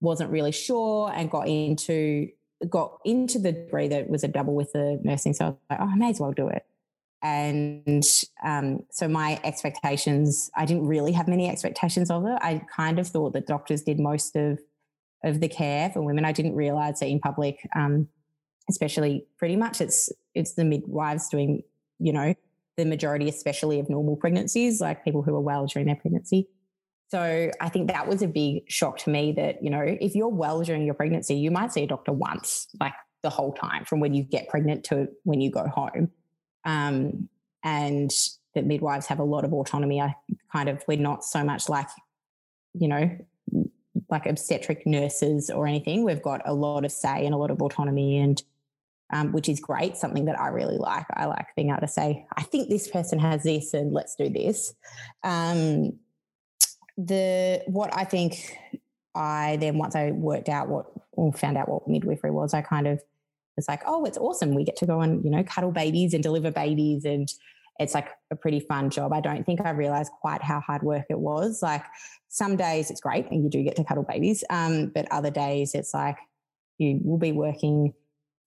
wasn't 0.00 0.30
really 0.30 0.52
sure 0.52 1.10
and 1.14 1.30
got 1.30 1.48
into 1.48 2.28
got 2.68 2.98
into 3.04 3.38
the 3.38 3.52
degree 3.52 3.88
that 3.88 4.08
was 4.08 4.24
a 4.24 4.28
double 4.28 4.54
with 4.54 4.72
the 4.72 5.00
nursing. 5.02 5.34
So 5.34 5.44
I 5.44 5.48
was 5.48 5.56
like, 5.70 5.80
oh, 5.80 5.90
I 5.92 5.94
may 5.96 6.10
as 6.10 6.20
well 6.20 6.32
do 6.32 6.48
it 6.48 6.64
and 7.24 8.04
um, 8.44 8.80
so 8.90 9.08
my 9.08 9.40
expectations 9.44 10.50
i 10.54 10.64
didn't 10.66 10.86
really 10.86 11.10
have 11.10 11.26
many 11.26 11.48
expectations 11.48 12.10
of 12.10 12.26
it. 12.26 12.38
I 12.40 12.62
kind 12.76 12.98
of 12.98 13.08
thought 13.08 13.32
that 13.32 13.46
doctors 13.46 13.82
did 13.82 13.98
most 13.98 14.36
of 14.36 14.60
of 15.24 15.40
the 15.40 15.48
care 15.48 15.88
for 15.88 16.02
women. 16.02 16.26
I 16.26 16.32
didn't 16.32 16.54
realize 16.54 17.00
that 17.00 17.08
in 17.08 17.18
public 17.18 17.66
um, 17.74 18.08
especially 18.68 19.26
pretty 19.38 19.56
much 19.56 19.80
it's 19.80 20.12
it's 20.34 20.54
the 20.54 20.64
midwives 20.64 21.28
doing 21.28 21.62
you 21.98 22.12
know 22.12 22.34
the 22.76 22.84
majority 22.84 23.28
especially 23.28 23.80
of 23.80 23.88
normal 23.88 24.16
pregnancies 24.16 24.80
like 24.80 25.04
people 25.04 25.22
who 25.22 25.34
are 25.34 25.40
well 25.40 25.66
during 25.66 25.86
their 25.86 25.96
pregnancy. 25.96 26.48
So 27.10 27.50
i 27.60 27.68
think 27.68 27.88
that 27.88 28.06
was 28.06 28.22
a 28.22 28.28
big 28.28 28.70
shock 28.70 28.98
to 28.98 29.10
me 29.10 29.32
that 29.32 29.62
you 29.62 29.70
know 29.70 29.82
if 29.82 30.14
you're 30.14 30.28
well 30.28 30.62
during 30.62 30.84
your 30.84 30.94
pregnancy 30.94 31.36
you 31.36 31.50
might 31.50 31.72
see 31.72 31.84
a 31.84 31.86
doctor 31.86 32.12
once 32.12 32.66
like 32.80 32.94
the 33.22 33.30
whole 33.30 33.52
time 33.52 33.84
from 33.84 34.00
when 34.00 34.12
you 34.14 34.22
get 34.22 34.48
pregnant 34.48 34.84
to 34.84 35.08
when 35.22 35.40
you 35.40 35.50
go 35.50 35.66
home 35.68 36.10
um, 36.64 37.28
and 37.62 38.10
that 38.54 38.66
midwives 38.66 39.06
have 39.06 39.18
a 39.18 39.24
lot 39.24 39.44
of 39.44 39.52
autonomy. 39.52 40.00
I 40.00 40.14
kind 40.52 40.68
of 40.68 40.82
we're 40.86 40.98
not 40.98 41.24
so 41.24 41.44
much 41.44 41.68
like, 41.68 41.88
you 42.74 42.88
know, 42.88 43.18
like 44.10 44.26
obstetric 44.26 44.86
nurses 44.86 45.50
or 45.50 45.66
anything. 45.66 46.04
We've 46.04 46.22
got 46.22 46.42
a 46.44 46.54
lot 46.54 46.84
of 46.84 46.92
say 46.92 47.24
and 47.24 47.34
a 47.34 47.38
lot 47.38 47.50
of 47.50 47.60
autonomy, 47.60 48.18
and 48.18 48.42
um, 49.12 49.32
which 49.32 49.48
is 49.48 49.60
great. 49.60 49.96
Something 49.96 50.26
that 50.26 50.40
I 50.40 50.48
really 50.48 50.78
like. 50.78 51.06
I 51.14 51.26
like 51.26 51.46
being 51.56 51.70
able 51.70 51.80
to 51.80 51.88
say, 51.88 52.26
I 52.36 52.42
think 52.42 52.68
this 52.68 52.88
person 52.88 53.18
has 53.18 53.42
this, 53.42 53.74
and 53.74 53.92
let's 53.92 54.14
do 54.14 54.28
this. 54.28 54.74
Um, 55.22 55.98
the 56.96 57.62
what 57.66 57.96
I 57.96 58.04
think 58.04 58.56
I 59.14 59.56
then 59.60 59.78
once 59.78 59.96
I 59.96 60.12
worked 60.12 60.48
out 60.48 60.68
what 60.68 60.86
or 61.12 61.32
found 61.32 61.56
out 61.56 61.68
what 61.68 61.88
midwifery 61.88 62.30
was, 62.30 62.54
I 62.54 62.62
kind 62.62 62.86
of 62.86 63.02
was 63.56 63.68
like, 63.68 63.82
oh, 63.86 64.04
it's 64.04 64.18
awesome. 64.18 64.54
We 64.54 64.64
get 64.64 64.76
to 64.76 64.86
go 64.86 65.00
and 65.00 65.24
you 65.24 65.30
know 65.30 65.42
cuddle 65.44 65.72
babies 65.72 66.14
and 66.14 66.22
deliver 66.22 66.50
babies 66.50 67.04
and 67.04 67.28
it's 67.80 67.94
like 67.94 68.08
a 68.30 68.36
pretty 68.36 68.60
fun 68.60 68.90
job. 68.90 69.12
I 69.12 69.20
don't 69.20 69.44
think 69.44 69.60
I 69.60 69.70
realized 69.70 70.12
quite 70.20 70.42
how 70.42 70.60
hard 70.60 70.82
work 70.82 71.06
it 71.10 71.18
was. 71.18 71.60
Like 71.62 71.84
some 72.28 72.56
days 72.56 72.90
it's 72.90 73.00
great 73.00 73.26
and 73.30 73.42
you 73.42 73.50
do 73.50 73.62
get 73.62 73.76
to 73.76 73.84
cuddle 73.84 74.04
babies, 74.04 74.44
um, 74.50 74.92
but 74.94 75.10
other 75.10 75.30
days 75.30 75.74
it's 75.74 75.92
like 75.92 76.16
you 76.78 77.00
will 77.02 77.18
be 77.18 77.32
working 77.32 77.92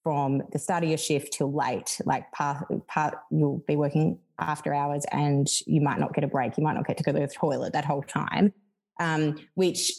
from 0.03 0.41
the 0.53 0.59
start 0.59 0.83
of 0.83 0.89
your 0.89 0.97
shift 0.97 1.33
till 1.33 1.53
late. 1.53 1.99
Like 2.05 2.31
part, 2.31 2.65
part 2.87 3.15
you'll 3.29 3.63
be 3.67 3.75
working 3.75 4.19
after 4.39 4.73
hours 4.73 5.03
and 5.11 5.47
you 5.65 5.81
might 5.81 5.99
not 5.99 6.13
get 6.13 6.23
a 6.23 6.27
break. 6.27 6.57
You 6.57 6.63
might 6.63 6.75
not 6.75 6.87
get 6.87 6.97
to 6.97 7.03
go 7.03 7.11
to 7.11 7.19
the 7.19 7.27
toilet 7.27 7.73
that 7.73 7.85
whole 7.85 8.03
time, 8.03 8.53
um, 8.99 9.37
which 9.55 9.91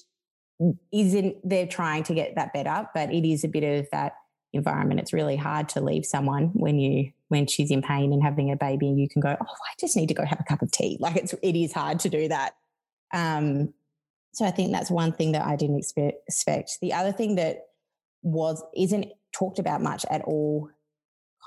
isn't. 0.92 1.36
They're 1.44 1.66
trying 1.66 2.04
to 2.04 2.14
get 2.14 2.36
that 2.36 2.54
better, 2.54 2.88
but 2.94 3.12
it 3.12 3.28
is 3.28 3.44
a 3.44 3.48
bit 3.48 3.64
of 3.64 3.88
that 3.92 4.14
environment. 4.52 5.00
It's 5.00 5.12
really 5.12 5.36
hard 5.36 5.68
to 5.70 5.80
leave 5.80 6.04
someone 6.04 6.50
when 6.54 6.78
you 6.78 7.12
when 7.28 7.46
she's 7.46 7.70
in 7.70 7.82
pain 7.82 8.12
and 8.12 8.22
having 8.22 8.50
a 8.50 8.56
baby 8.56 8.88
and 8.88 8.98
you 8.98 9.08
can 9.08 9.20
go, 9.20 9.36
oh, 9.38 9.44
I 9.44 9.74
just 9.78 9.96
need 9.96 10.08
to 10.08 10.14
go 10.14 10.24
have 10.24 10.40
a 10.40 10.44
cup 10.44 10.62
of 10.62 10.70
tea. 10.70 10.96
Like 11.00 11.16
it's 11.16 11.34
it 11.42 11.56
is 11.56 11.72
hard 11.72 12.00
to 12.00 12.08
do 12.08 12.28
that. 12.28 12.54
Um, 13.12 13.74
so 14.32 14.44
I 14.44 14.50
think 14.50 14.72
that's 14.72 14.90
one 14.90 15.12
thing 15.12 15.32
that 15.32 15.46
I 15.46 15.56
didn't 15.56 15.78
expect. 15.78 16.78
The 16.80 16.92
other 16.92 17.12
thing 17.12 17.36
that 17.36 17.66
was 18.22 18.62
isn't 18.76 19.06
talked 19.32 19.58
about 19.58 19.82
much 19.82 20.04
at 20.10 20.22
all, 20.22 20.70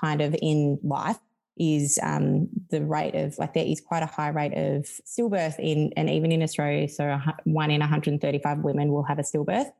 kind 0.00 0.20
of 0.20 0.36
in 0.40 0.78
life, 0.82 1.18
is 1.58 1.98
um, 2.02 2.48
the 2.70 2.82
rate 2.82 3.14
of 3.14 3.38
like 3.38 3.54
there 3.54 3.64
is 3.64 3.80
quite 3.80 4.02
a 4.02 4.06
high 4.06 4.28
rate 4.28 4.54
of 4.54 4.86
stillbirth 5.06 5.58
in 5.58 5.92
and 5.96 6.08
even 6.08 6.32
in 6.32 6.42
Australia. 6.42 6.88
So 6.88 7.18
one 7.44 7.70
in 7.70 7.80
135 7.80 8.58
women 8.58 8.92
will 8.92 9.04
have 9.04 9.18
a 9.18 9.22
stillbirth 9.22 9.70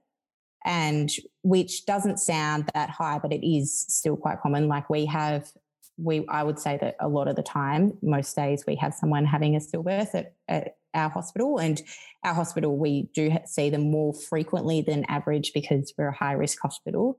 and 0.65 1.11
which 1.43 1.87
doesn't 1.87 2.19
sound 2.19 2.71
that 2.75 2.91
high, 2.91 3.19
but 3.19 3.33
it 3.33 3.47
is 3.47 3.85
still 3.89 4.17
quite 4.17 4.41
common. 4.41 4.69
Like 4.69 4.89
we 4.89 5.07
have, 5.07 5.51
we 5.97 6.27
I 6.29 6.43
would 6.43 6.59
say 6.59 6.79
that 6.81 6.97
a 7.01 7.09
lot 7.09 7.29
of 7.29 7.37
the 7.37 7.43
time, 7.43 7.99
most 8.03 8.35
days 8.35 8.65
we 8.67 8.77
have 8.77 8.95
someone 8.95 9.25
having 9.25 9.57
a 9.57 9.59
stillbirth 9.59 10.15
at, 10.15 10.35
at 10.49 10.77
our 10.95 11.09
hospital, 11.09 11.59
and 11.59 11.83
our 12.25 12.35
hospital 12.35 12.77
we 12.77 13.09
do 13.15 13.31
see 13.47 13.71
them 13.71 13.91
more 13.91 14.15
frequently 14.15 14.83
than 14.83 15.05
average 15.09 15.53
because 15.53 15.93
we're 15.97 16.09
a 16.09 16.17
high 16.17 16.33
risk 16.33 16.59
hospital. 16.63 17.19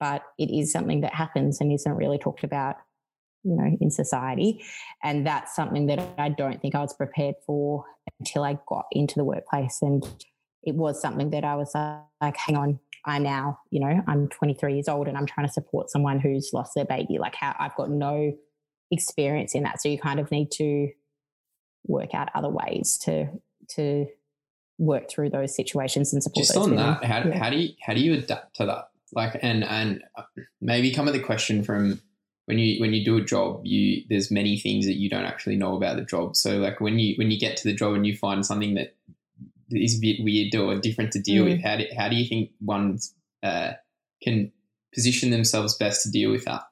But 0.00 0.22
it 0.38 0.50
is 0.50 0.72
something 0.72 1.00
that 1.02 1.14
happens 1.14 1.60
and 1.60 1.72
isn't 1.72 1.92
really 1.92 2.18
talked 2.18 2.44
about, 2.44 2.76
you 3.44 3.56
know, 3.56 3.76
in 3.80 3.90
society, 3.90 4.64
and 5.02 5.26
that's 5.26 5.54
something 5.54 5.86
that 5.86 6.00
I 6.18 6.28
don't 6.28 6.60
think 6.60 6.74
I 6.74 6.80
was 6.80 6.94
prepared 6.94 7.36
for 7.46 7.84
until 8.20 8.44
I 8.44 8.58
got 8.68 8.86
into 8.92 9.14
the 9.16 9.24
workplace 9.24 9.78
and 9.80 10.06
it 10.66 10.74
was 10.74 11.00
something 11.00 11.30
that 11.30 11.44
I 11.44 11.56
was 11.56 11.72
like, 11.74 12.36
hang 12.36 12.56
on, 12.56 12.80
I 13.06 13.18
now, 13.18 13.60
you 13.70 13.80
know, 13.80 14.02
I'm 14.06 14.28
23 14.28 14.74
years 14.74 14.88
old 14.88 15.08
and 15.08 15.16
I'm 15.16 15.26
trying 15.26 15.46
to 15.46 15.52
support 15.52 15.90
someone 15.90 16.20
who's 16.20 16.50
lost 16.52 16.72
their 16.74 16.84
baby. 16.84 17.18
Like 17.18 17.34
how 17.34 17.54
I've 17.58 17.76
got 17.76 17.90
no 17.90 18.32
experience 18.90 19.54
in 19.54 19.64
that. 19.64 19.80
So 19.80 19.88
you 19.88 19.98
kind 19.98 20.20
of 20.20 20.30
need 20.30 20.50
to 20.52 20.88
work 21.86 22.14
out 22.14 22.30
other 22.34 22.48
ways 22.48 22.98
to 23.04 23.28
to 23.76 24.06
work 24.78 25.08
through 25.10 25.30
those 25.30 25.54
situations 25.54 26.12
and 26.12 26.22
support. 26.22 26.46
Just 26.46 26.56
on 26.56 26.70
women. 26.70 26.76
that, 26.76 27.04
how, 27.04 27.28
yeah. 27.28 27.38
how 27.38 27.50
do 27.50 27.56
you 27.56 27.74
how 27.80 27.94
do 27.94 28.00
you 28.00 28.14
adapt 28.14 28.56
to 28.56 28.66
that? 28.66 28.88
Like, 29.12 29.38
and 29.42 29.64
and 29.64 30.02
uh, 30.16 30.22
maybe 30.60 30.92
come 30.92 31.06
at 31.06 31.14
the 31.14 31.20
question 31.20 31.62
from 31.62 32.00
when 32.46 32.58
you 32.58 32.80
when 32.80 32.92
you 32.92 33.04
do 33.04 33.16
a 33.16 33.24
job, 33.24 33.60
you 33.64 34.02
there's 34.08 34.30
many 34.30 34.58
things 34.58 34.86
that 34.86 34.96
you 34.96 35.08
don't 35.08 35.24
actually 35.24 35.56
know 35.56 35.76
about 35.76 35.96
the 35.96 36.04
job. 36.04 36.36
So 36.36 36.58
like 36.58 36.80
when 36.80 36.98
you 36.98 37.14
when 37.16 37.30
you 37.30 37.38
get 37.38 37.56
to 37.58 37.64
the 37.64 37.74
job 37.74 37.94
and 37.94 38.06
you 38.06 38.16
find 38.16 38.44
something 38.44 38.74
that 38.74 38.96
is 39.70 39.98
a 39.98 40.00
bit 40.00 40.22
weird 40.22 40.54
or 40.54 40.78
different 40.80 41.12
to 41.12 41.20
deal 41.20 41.44
mm. 41.44 41.52
with. 41.52 41.62
How 41.62 41.76
do, 41.76 41.86
how 41.96 42.08
do 42.08 42.16
you 42.16 42.28
think 42.28 42.50
one 42.60 42.98
uh, 43.42 43.72
can 44.22 44.52
position 44.92 45.30
themselves 45.30 45.76
best 45.76 46.02
to 46.02 46.10
deal 46.10 46.30
with 46.30 46.44
that? 46.44 46.62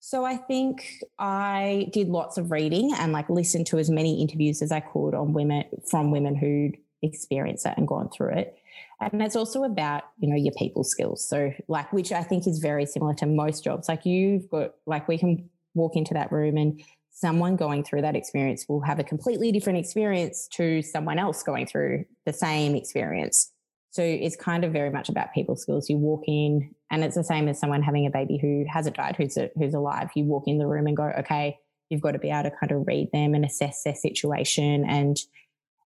So 0.00 0.24
I 0.26 0.36
think 0.36 1.02
I 1.18 1.88
did 1.92 2.08
lots 2.08 2.36
of 2.36 2.50
reading 2.50 2.92
and 2.92 3.12
like 3.12 3.30
listened 3.30 3.66
to 3.68 3.78
as 3.78 3.88
many 3.88 4.20
interviews 4.20 4.60
as 4.60 4.70
I 4.70 4.80
could 4.80 5.14
on 5.14 5.32
women 5.32 5.64
from 5.88 6.10
women 6.10 6.34
who'd 6.34 6.76
experienced 7.00 7.64
it 7.64 7.74
and 7.78 7.88
gone 7.88 8.10
through 8.10 8.34
it. 8.34 8.58
And 9.00 9.22
it's 9.22 9.34
also 9.34 9.64
about, 9.64 10.02
you 10.18 10.28
know, 10.28 10.36
your 10.36 10.52
people 10.58 10.84
skills. 10.84 11.26
So 11.26 11.52
like 11.68 11.90
which 11.90 12.12
I 12.12 12.22
think 12.22 12.46
is 12.46 12.58
very 12.58 12.84
similar 12.84 13.14
to 13.14 13.26
most 13.26 13.64
jobs. 13.64 13.88
Like 13.88 14.04
you've 14.04 14.50
got 14.50 14.74
like 14.86 15.08
we 15.08 15.16
can 15.16 15.48
walk 15.74 15.96
into 15.96 16.12
that 16.14 16.30
room 16.30 16.58
and 16.58 16.82
someone 17.14 17.54
going 17.54 17.84
through 17.84 18.02
that 18.02 18.16
experience 18.16 18.66
will 18.68 18.80
have 18.80 18.98
a 18.98 19.04
completely 19.04 19.52
different 19.52 19.78
experience 19.78 20.48
to 20.48 20.82
someone 20.82 21.18
else 21.18 21.44
going 21.44 21.64
through 21.64 22.04
the 22.26 22.32
same 22.32 22.74
experience. 22.74 23.52
So 23.92 24.02
it's 24.02 24.34
kind 24.34 24.64
of 24.64 24.72
very 24.72 24.90
much 24.90 25.08
about 25.08 25.32
people 25.32 25.54
skills. 25.54 25.88
You 25.88 25.96
walk 25.96 26.24
in, 26.26 26.74
and 26.90 27.04
it's 27.04 27.14
the 27.14 27.22
same 27.22 27.46
as 27.46 27.60
someone 27.60 27.82
having 27.82 28.06
a 28.06 28.10
baby 28.10 28.36
who 28.36 28.64
hasn't 28.68 28.96
died, 28.96 29.14
who's 29.16 29.36
a, 29.36 29.48
who's 29.56 29.74
alive. 29.74 30.10
You 30.16 30.24
walk 30.24 30.44
in 30.48 30.58
the 30.58 30.66
room 30.66 30.88
and 30.88 30.96
go, 30.96 31.12
okay, 31.20 31.56
you've 31.88 32.00
got 32.00 32.12
to 32.12 32.18
be 32.18 32.30
able 32.30 32.50
to 32.50 32.56
kind 32.56 32.72
of 32.72 32.84
read 32.88 33.10
them 33.12 33.34
and 33.34 33.44
assess 33.44 33.84
their 33.84 33.94
situation. 33.94 34.84
And 34.84 35.16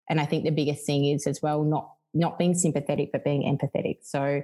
and 0.09 0.23
I 0.23 0.25
think 0.25 0.45
the 0.45 0.51
biggest 0.51 0.87
thing 0.87 1.05
is 1.05 1.27
as 1.27 1.43
well 1.43 1.63
not 1.63 1.93
not 2.15 2.39
being 2.39 2.55
sympathetic, 2.55 3.13
but 3.13 3.23
being 3.23 3.43
empathetic. 3.43 3.99
So 4.01 4.43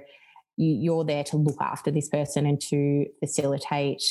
you, 0.55 0.67
you're 0.75 1.03
there 1.03 1.23
to 1.23 1.37
look 1.37 1.57
after 1.59 1.89
this 1.89 2.07
person 2.07 2.45
and 2.45 2.61
to 2.69 3.07
facilitate 3.19 4.03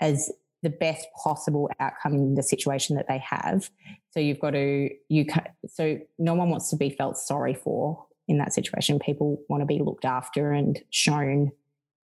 as 0.00 0.32
the 0.62 0.70
best 0.70 1.06
possible 1.22 1.70
outcome 1.80 2.14
in 2.14 2.34
the 2.34 2.42
situation 2.42 2.96
that 2.96 3.06
they 3.08 3.18
have. 3.18 3.70
So 4.10 4.20
you've 4.20 4.40
got 4.40 4.50
to 4.50 4.90
you 5.08 5.26
so 5.66 5.98
no 6.18 6.34
one 6.34 6.50
wants 6.50 6.70
to 6.70 6.76
be 6.76 6.90
felt 6.90 7.16
sorry 7.16 7.54
for 7.54 8.06
in 8.26 8.38
that 8.38 8.52
situation. 8.52 8.98
People 8.98 9.40
want 9.48 9.62
to 9.62 9.66
be 9.66 9.78
looked 9.78 10.04
after 10.04 10.52
and 10.52 10.78
shown 10.90 11.52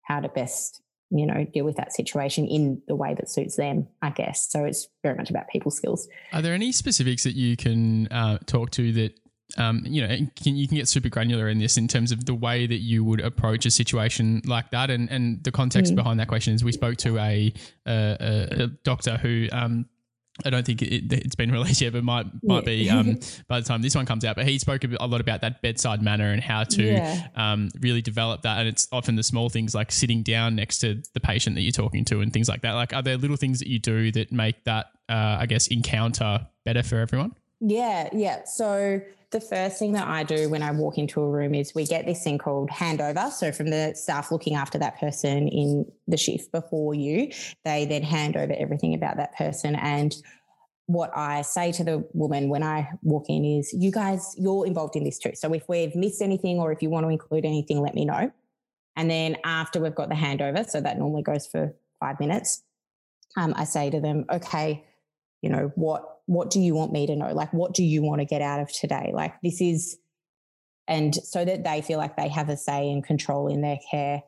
how 0.02 0.20
to 0.20 0.28
best 0.28 0.82
you 1.10 1.26
know 1.26 1.44
deal 1.52 1.64
with 1.64 1.76
that 1.76 1.92
situation 1.92 2.46
in 2.46 2.80
the 2.86 2.94
way 2.94 3.14
that 3.14 3.28
suits 3.28 3.56
them 3.56 3.86
i 4.00 4.10
guess 4.10 4.50
so 4.50 4.64
it's 4.64 4.88
very 5.02 5.16
much 5.16 5.28
about 5.28 5.48
people 5.48 5.70
skills 5.70 6.08
are 6.32 6.40
there 6.40 6.54
any 6.54 6.70
specifics 6.70 7.24
that 7.24 7.34
you 7.34 7.56
can 7.56 8.06
uh, 8.08 8.38
talk 8.46 8.70
to 8.70 8.92
that 8.92 9.18
um, 9.58 9.82
you 9.84 10.06
know, 10.06 10.16
can, 10.36 10.56
you 10.56 10.68
can 10.68 10.76
get 10.76 10.88
super 10.88 11.08
granular 11.08 11.48
in 11.48 11.58
this 11.58 11.76
in 11.76 11.88
terms 11.88 12.12
of 12.12 12.24
the 12.24 12.34
way 12.34 12.66
that 12.66 12.78
you 12.78 13.04
would 13.04 13.20
approach 13.20 13.66
a 13.66 13.70
situation 13.70 14.42
like 14.44 14.70
that. 14.70 14.90
And, 14.90 15.10
and 15.10 15.42
the 15.44 15.52
context 15.52 15.92
mm. 15.92 15.96
behind 15.96 16.20
that 16.20 16.28
question 16.28 16.54
is 16.54 16.64
we 16.64 16.72
spoke 16.72 16.96
to 16.98 17.18
a, 17.18 17.52
a, 17.86 18.48
a 18.50 18.66
doctor 18.84 19.16
who, 19.16 19.48
um, 19.52 19.86
I 20.44 20.50
don't 20.50 20.64
think 20.64 20.82
it, 20.82 21.10
has 21.12 21.34
been 21.34 21.52
released 21.52 21.80
yet, 21.80 21.92
but 21.92 22.04
might 22.04 22.26
might 22.42 22.66
yeah. 22.66 22.74
be 22.74 22.90
um, 22.90 23.18
by 23.48 23.60
the 23.60 23.66
time 23.66 23.82
this 23.82 23.94
one 23.94 24.06
comes 24.06 24.24
out. 24.24 24.36
But 24.36 24.46
he 24.46 24.58
spoke 24.58 24.84
a 24.84 25.06
lot 25.06 25.20
about 25.20 25.40
that 25.42 25.62
bedside 25.62 26.02
manner 26.02 26.30
and 26.30 26.42
how 26.42 26.64
to 26.64 26.82
yeah. 26.82 27.26
um, 27.36 27.70
really 27.80 28.02
develop 28.02 28.42
that. 28.42 28.58
And 28.58 28.68
it's 28.68 28.88
often 28.92 29.16
the 29.16 29.22
small 29.22 29.48
things 29.48 29.74
like 29.74 29.92
sitting 29.92 30.22
down 30.22 30.54
next 30.54 30.78
to 30.78 31.02
the 31.14 31.20
patient 31.20 31.56
that 31.56 31.62
you're 31.62 31.72
talking 31.72 32.04
to 32.06 32.20
and 32.20 32.32
things 32.32 32.48
like 32.48 32.62
that. 32.62 32.72
Like, 32.72 32.94
are 32.94 33.02
there 33.02 33.16
little 33.16 33.36
things 33.36 33.58
that 33.58 33.68
you 33.68 33.78
do 33.78 34.12
that 34.12 34.32
make 34.32 34.64
that, 34.64 34.86
uh, 35.08 35.38
I 35.40 35.46
guess, 35.46 35.66
encounter 35.66 36.46
better 36.64 36.82
for 36.82 36.98
everyone? 36.98 37.34
Yeah, 37.60 38.08
yeah. 38.12 38.44
So 38.44 39.02
the 39.30 39.40
first 39.40 39.78
thing 39.78 39.92
that 39.92 40.08
I 40.08 40.24
do 40.24 40.48
when 40.48 40.62
I 40.62 40.72
walk 40.72 40.98
into 40.98 41.20
a 41.20 41.28
room 41.28 41.54
is 41.54 41.74
we 41.74 41.84
get 41.84 42.06
this 42.06 42.24
thing 42.24 42.38
called 42.38 42.70
handover. 42.70 43.30
So 43.30 43.52
from 43.52 43.70
the 43.70 43.94
staff 43.94 44.32
looking 44.32 44.54
after 44.54 44.78
that 44.78 44.98
person 44.98 45.46
in 45.46 45.90
the 46.08 46.16
shift 46.16 46.50
before 46.52 46.94
you, 46.94 47.30
they 47.64 47.84
then 47.84 48.02
hand 48.02 48.36
over 48.36 48.52
everything 48.52 48.94
about 48.94 49.18
that 49.18 49.36
person. 49.36 49.76
And 49.76 50.16
what 50.86 51.16
I 51.16 51.42
say 51.42 51.70
to 51.72 51.84
the 51.84 52.04
woman 52.12 52.48
when 52.48 52.64
I 52.64 52.90
walk 53.02 53.26
in 53.28 53.44
is, 53.44 53.72
you 53.72 53.92
guys, 53.92 54.34
you're 54.36 54.66
involved 54.66 54.96
in 54.96 55.04
this 55.04 55.18
too. 55.18 55.32
So 55.34 55.52
if 55.52 55.68
we've 55.68 55.94
missed 55.94 56.22
anything 56.22 56.58
or 56.58 56.72
if 56.72 56.82
you 56.82 56.90
want 56.90 57.04
to 57.04 57.10
include 57.10 57.44
anything, 57.44 57.80
let 57.80 57.94
me 57.94 58.04
know. 58.04 58.32
And 58.96 59.08
then 59.08 59.36
after 59.44 59.80
we've 59.80 59.94
got 59.94 60.08
the 60.08 60.16
handover, 60.16 60.68
so 60.68 60.80
that 60.80 60.98
normally 60.98 61.22
goes 61.22 61.46
for 61.46 61.74
five 62.00 62.18
minutes, 62.18 62.62
um, 63.36 63.54
I 63.56 63.64
say 63.64 63.90
to 63.90 64.00
them, 64.00 64.24
okay, 64.32 64.84
you 65.42 65.48
know, 65.48 65.70
what 65.76 66.19
what 66.30 66.48
do 66.48 66.60
you 66.60 66.74
want 66.76 66.92
me 66.92 67.08
to 67.08 67.16
know? 67.16 67.32
Like, 67.32 67.52
what 67.52 67.74
do 67.74 67.82
you 67.82 68.02
want 68.02 68.20
to 68.20 68.24
get 68.24 68.40
out 68.40 68.60
of 68.60 68.72
today? 68.72 69.10
Like, 69.12 69.34
this 69.42 69.60
is, 69.60 69.98
and 70.86 71.12
so 71.12 71.44
that 71.44 71.64
they 71.64 71.82
feel 71.82 71.98
like 71.98 72.16
they 72.16 72.28
have 72.28 72.48
a 72.48 72.56
say 72.56 72.88
and 72.88 73.02
control 73.02 73.48
in 73.48 73.62
their 73.62 73.80
care. 73.90 74.22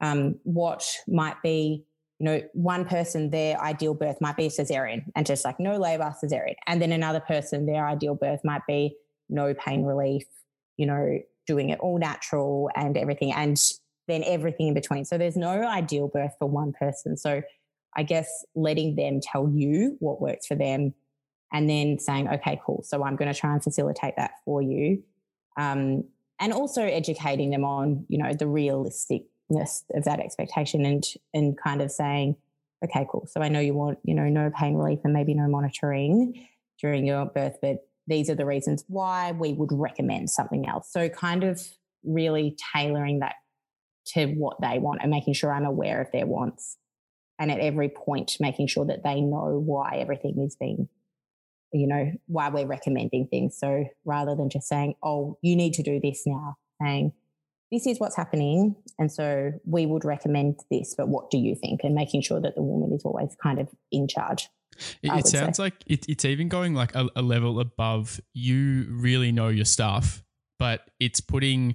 Um, 0.00 0.40
what 0.42 0.84
might 1.06 1.40
be, 1.44 1.84
you 2.18 2.24
know, 2.24 2.42
one 2.54 2.84
person, 2.84 3.30
their 3.30 3.56
ideal 3.60 3.94
birth 3.94 4.16
might 4.20 4.36
be 4.36 4.46
a 4.46 4.48
cesarean 4.48 5.04
and 5.14 5.24
just 5.24 5.44
like 5.44 5.60
no 5.60 5.78
labor, 5.78 6.12
cesarean. 6.20 6.56
And 6.66 6.82
then 6.82 6.90
another 6.90 7.20
person, 7.20 7.66
their 7.66 7.86
ideal 7.86 8.16
birth 8.16 8.40
might 8.42 8.66
be 8.66 8.96
no 9.28 9.54
pain 9.54 9.84
relief, 9.84 10.24
you 10.76 10.86
know, 10.86 11.20
doing 11.46 11.70
it 11.70 11.78
all 11.78 12.00
natural 12.00 12.68
and 12.74 12.96
everything. 12.96 13.32
And 13.32 13.56
then 14.08 14.24
everything 14.26 14.66
in 14.66 14.74
between. 14.74 15.04
So 15.04 15.18
there's 15.18 15.36
no 15.36 15.64
ideal 15.64 16.08
birth 16.08 16.32
for 16.36 16.48
one 16.48 16.72
person. 16.72 17.16
So 17.16 17.42
I 17.96 18.02
guess 18.02 18.44
letting 18.56 18.96
them 18.96 19.20
tell 19.22 19.48
you 19.48 19.96
what 20.00 20.20
works 20.20 20.48
for 20.48 20.56
them 20.56 20.94
and 21.54 21.70
then 21.70 21.98
saying, 22.00 22.28
okay, 22.28 22.60
cool. 22.66 22.82
So 22.84 23.04
I'm 23.04 23.16
going 23.16 23.32
to 23.32 23.38
try 23.38 23.52
and 23.52 23.62
facilitate 23.62 24.16
that 24.16 24.32
for 24.44 24.60
you. 24.60 25.02
Um, 25.56 26.04
and 26.40 26.52
also 26.52 26.82
educating 26.82 27.50
them 27.50 27.64
on, 27.64 28.04
you 28.08 28.18
know, 28.18 28.32
the 28.32 28.44
realisticness 28.44 29.84
of 29.94 30.04
that 30.04 30.18
expectation 30.18 30.84
and 30.84 31.04
and 31.32 31.56
kind 31.56 31.80
of 31.80 31.92
saying, 31.92 32.36
okay, 32.84 33.06
cool. 33.10 33.28
So 33.30 33.40
I 33.40 33.48
know 33.48 33.60
you 33.60 33.72
want, 33.72 34.00
you 34.02 34.14
know, 34.14 34.28
no 34.28 34.50
pain 34.50 34.74
relief 34.74 34.98
and 35.04 35.12
maybe 35.14 35.32
no 35.32 35.48
monitoring 35.48 36.46
during 36.80 37.06
your 37.06 37.24
birth, 37.26 37.56
but 37.62 37.86
these 38.08 38.28
are 38.28 38.34
the 38.34 38.44
reasons 38.44 38.84
why 38.88 39.30
we 39.30 39.52
would 39.52 39.70
recommend 39.72 40.30
something 40.30 40.68
else. 40.68 40.90
So 40.90 41.08
kind 41.08 41.44
of 41.44 41.62
really 42.02 42.56
tailoring 42.74 43.20
that 43.20 43.36
to 44.06 44.26
what 44.26 44.60
they 44.60 44.78
want 44.80 45.00
and 45.02 45.10
making 45.10 45.34
sure 45.34 45.54
I'm 45.54 45.64
aware 45.64 46.00
of 46.02 46.10
their 46.12 46.26
wants. 46.26 46.76
And 47.38 47.50
at 47.50 47.60
every 47.60 47.88
point, 47.88 48.36
making 48.40 48.66
sure 48.66 48.84
that 48.86 49.04
they 49.04 49.20
know 49.20 49.62
why 49.64 49.98
everything 49.98 50.38
is 50.40 50.56
being, 50.56 50.88
you 51.74 51.88
know, 51.88 52.12
why 52.26 52.48
we're 52.48 52.66
recommending 52.66 53.26
things. 53.26 53.58
So 53.58 53.84
rather 54.04 54.34
than 54.36 54.48
just 54.48 54.68
saying, 54.68 54.94
oh, 55.02 55.38
you 55.42 55.56
need 55.56 55.74
to 55.74 55.82
do 55.82 56.00
this 56.00 56.22
now, 56.24 56.56
saying, 56.80 57.12
this 57.72 57.86
is 57.86 57.98
what's 57.98 58.16
happening. 58.16 58.76
And 58.98 59.10
so 59.10 59.52
we 59.64 59.84
would 59.84 60.04
recommend 60.04 60.60
this, 60.70 60.94
but 60.96 61.08
what 61.08 61.30
do 61.30 61.38
you 61.38 61.56
think? 61.56 61.80
And 61.82 61.94
making 61.94 62.22
sure 62.22 62.40
that 62.40 62.54
the 62.54 62.62
woman 62.62 62.92
is 62.92 63.04
always 63.04 63.36
kind 63.42 63.58
of 63.58 63.68
in 63.90 64.06
charge. 64.06 64.48
It, 65.02 65.12
it 65.12 65.26
sounds 65.26 65.56
say. 65.56 65.64
like 65.64 65.74
it, 65.86 66.08
it's 66.08 66.24
even 66.24 66.48
going 66.48 66.74
like 66.74 66.94
a, 66.94 67.08
a 67.16 67.22
level 67.22 67.58
above. 67.58 68.20
You 68.32 68.86
really 68.90 69.32
know 69.32 69.48
your 69.48 69.64
stuff, 69.64 70.22
but 70.58 70.88
it's 71.00 71.20
putting 71.20 71.74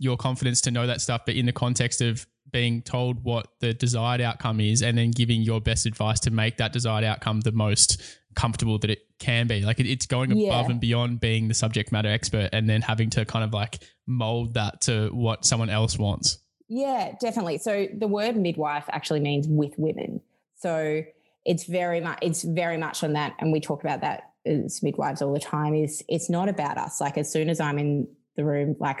your 0.00 0.16
confidence 0.16 0.60
to 0.62 0.70
know 0.72 0.86
that 0.86 1.00
stuff, 1.00 1.22
but 1.26 1.36
in 1.36 1.46
the 1.46 1.52
context 1.52 2.00
of 2.00 2.26
being 2.50 2.82
told 2.82 3.22
what 3.24 3.48
the 3.60 3.74
desired 3.74 4.20
outcome 4.20 4.60
is 4.60 4.82
and 4.82 4.96
then 4.96 5.10
giving 5.10 5.42
your 5.42 5.60
best 5.60 5.86
advice 5.86 6.20
to 6.20 6.30
make 6.30 6.56
that 6.56 6.72
desired 6.72 7.04
outcome 7.04 7.40
the 7.40 7.52
most 7.52 8.02
comfortable 8.34 8.78
that 8.78 8.90
it 8.90 9.07
can 9.18 9.46
be. 9.46 9.62
Like 9.62 9.80
it, 9.80 9.86
it's 9.86 10.06
going 10.06 10.32
above 10.32 10.66
yeah. 10.66 10.70
and 10.70 10.80
beyond 10.80 11.20
being 11.20 11.48
the 11.48 11.54
subject 11.54 11.92
matter 11.92 12.08
expert 12.08 12.50
and 12.52 12.68
then 12.68 12.82
having 12.82 13.10
to 13.10 13.24
kind 13.24 13.44
of 13.44 13.52
like 13.52 13.78
mold 14.06 14.54
that 14.54 14.82
to 14.82 15.08
what 15.12 15.44
someone 15.44 15.70
else 15.70 15.98
wants. 15.98 16.38
Yeah, 16.68 17.14
definitely. 17.20 17.58
So 17.58 17.88
the 17.96 18.08
word 18.08 18.36
midwife 18.36 18.84
actually 18.90 19.20
means 19.20 19.46
with 19.48 19.72
women. 19.78 20.20
So 20.56 21.04
it's 21.48 21.64
very 21.64 22.00
much 22.00 22.18
it's 22.20 22.42
very 22.42 22.76
much 22.76 23.02
on 23.02 23.14
that 23.14 23.34
and 23.38 23.52
we 23.52 23.58
talk 23.58 23.82
about 23.82 24.02
that 24.02 24.32
as 24.44 24.82
midwives 24.82 25.22
all 25.22 25.32
the 25.32 25.40
time 25.40 25.74
is 25.74 26.04
it's 26.06 26.28
not 26.28 26.48
about 26.48 26.76
us 26.76 27.00
like 27.00 27.16
as 27.16 27.32
soon 27.32 27.48
as 27.48 27.58
i'm 27.58 27.78
in 27.78 28.06
the 28.36 28.44
room 28.44 28.76
like 28.78 29.00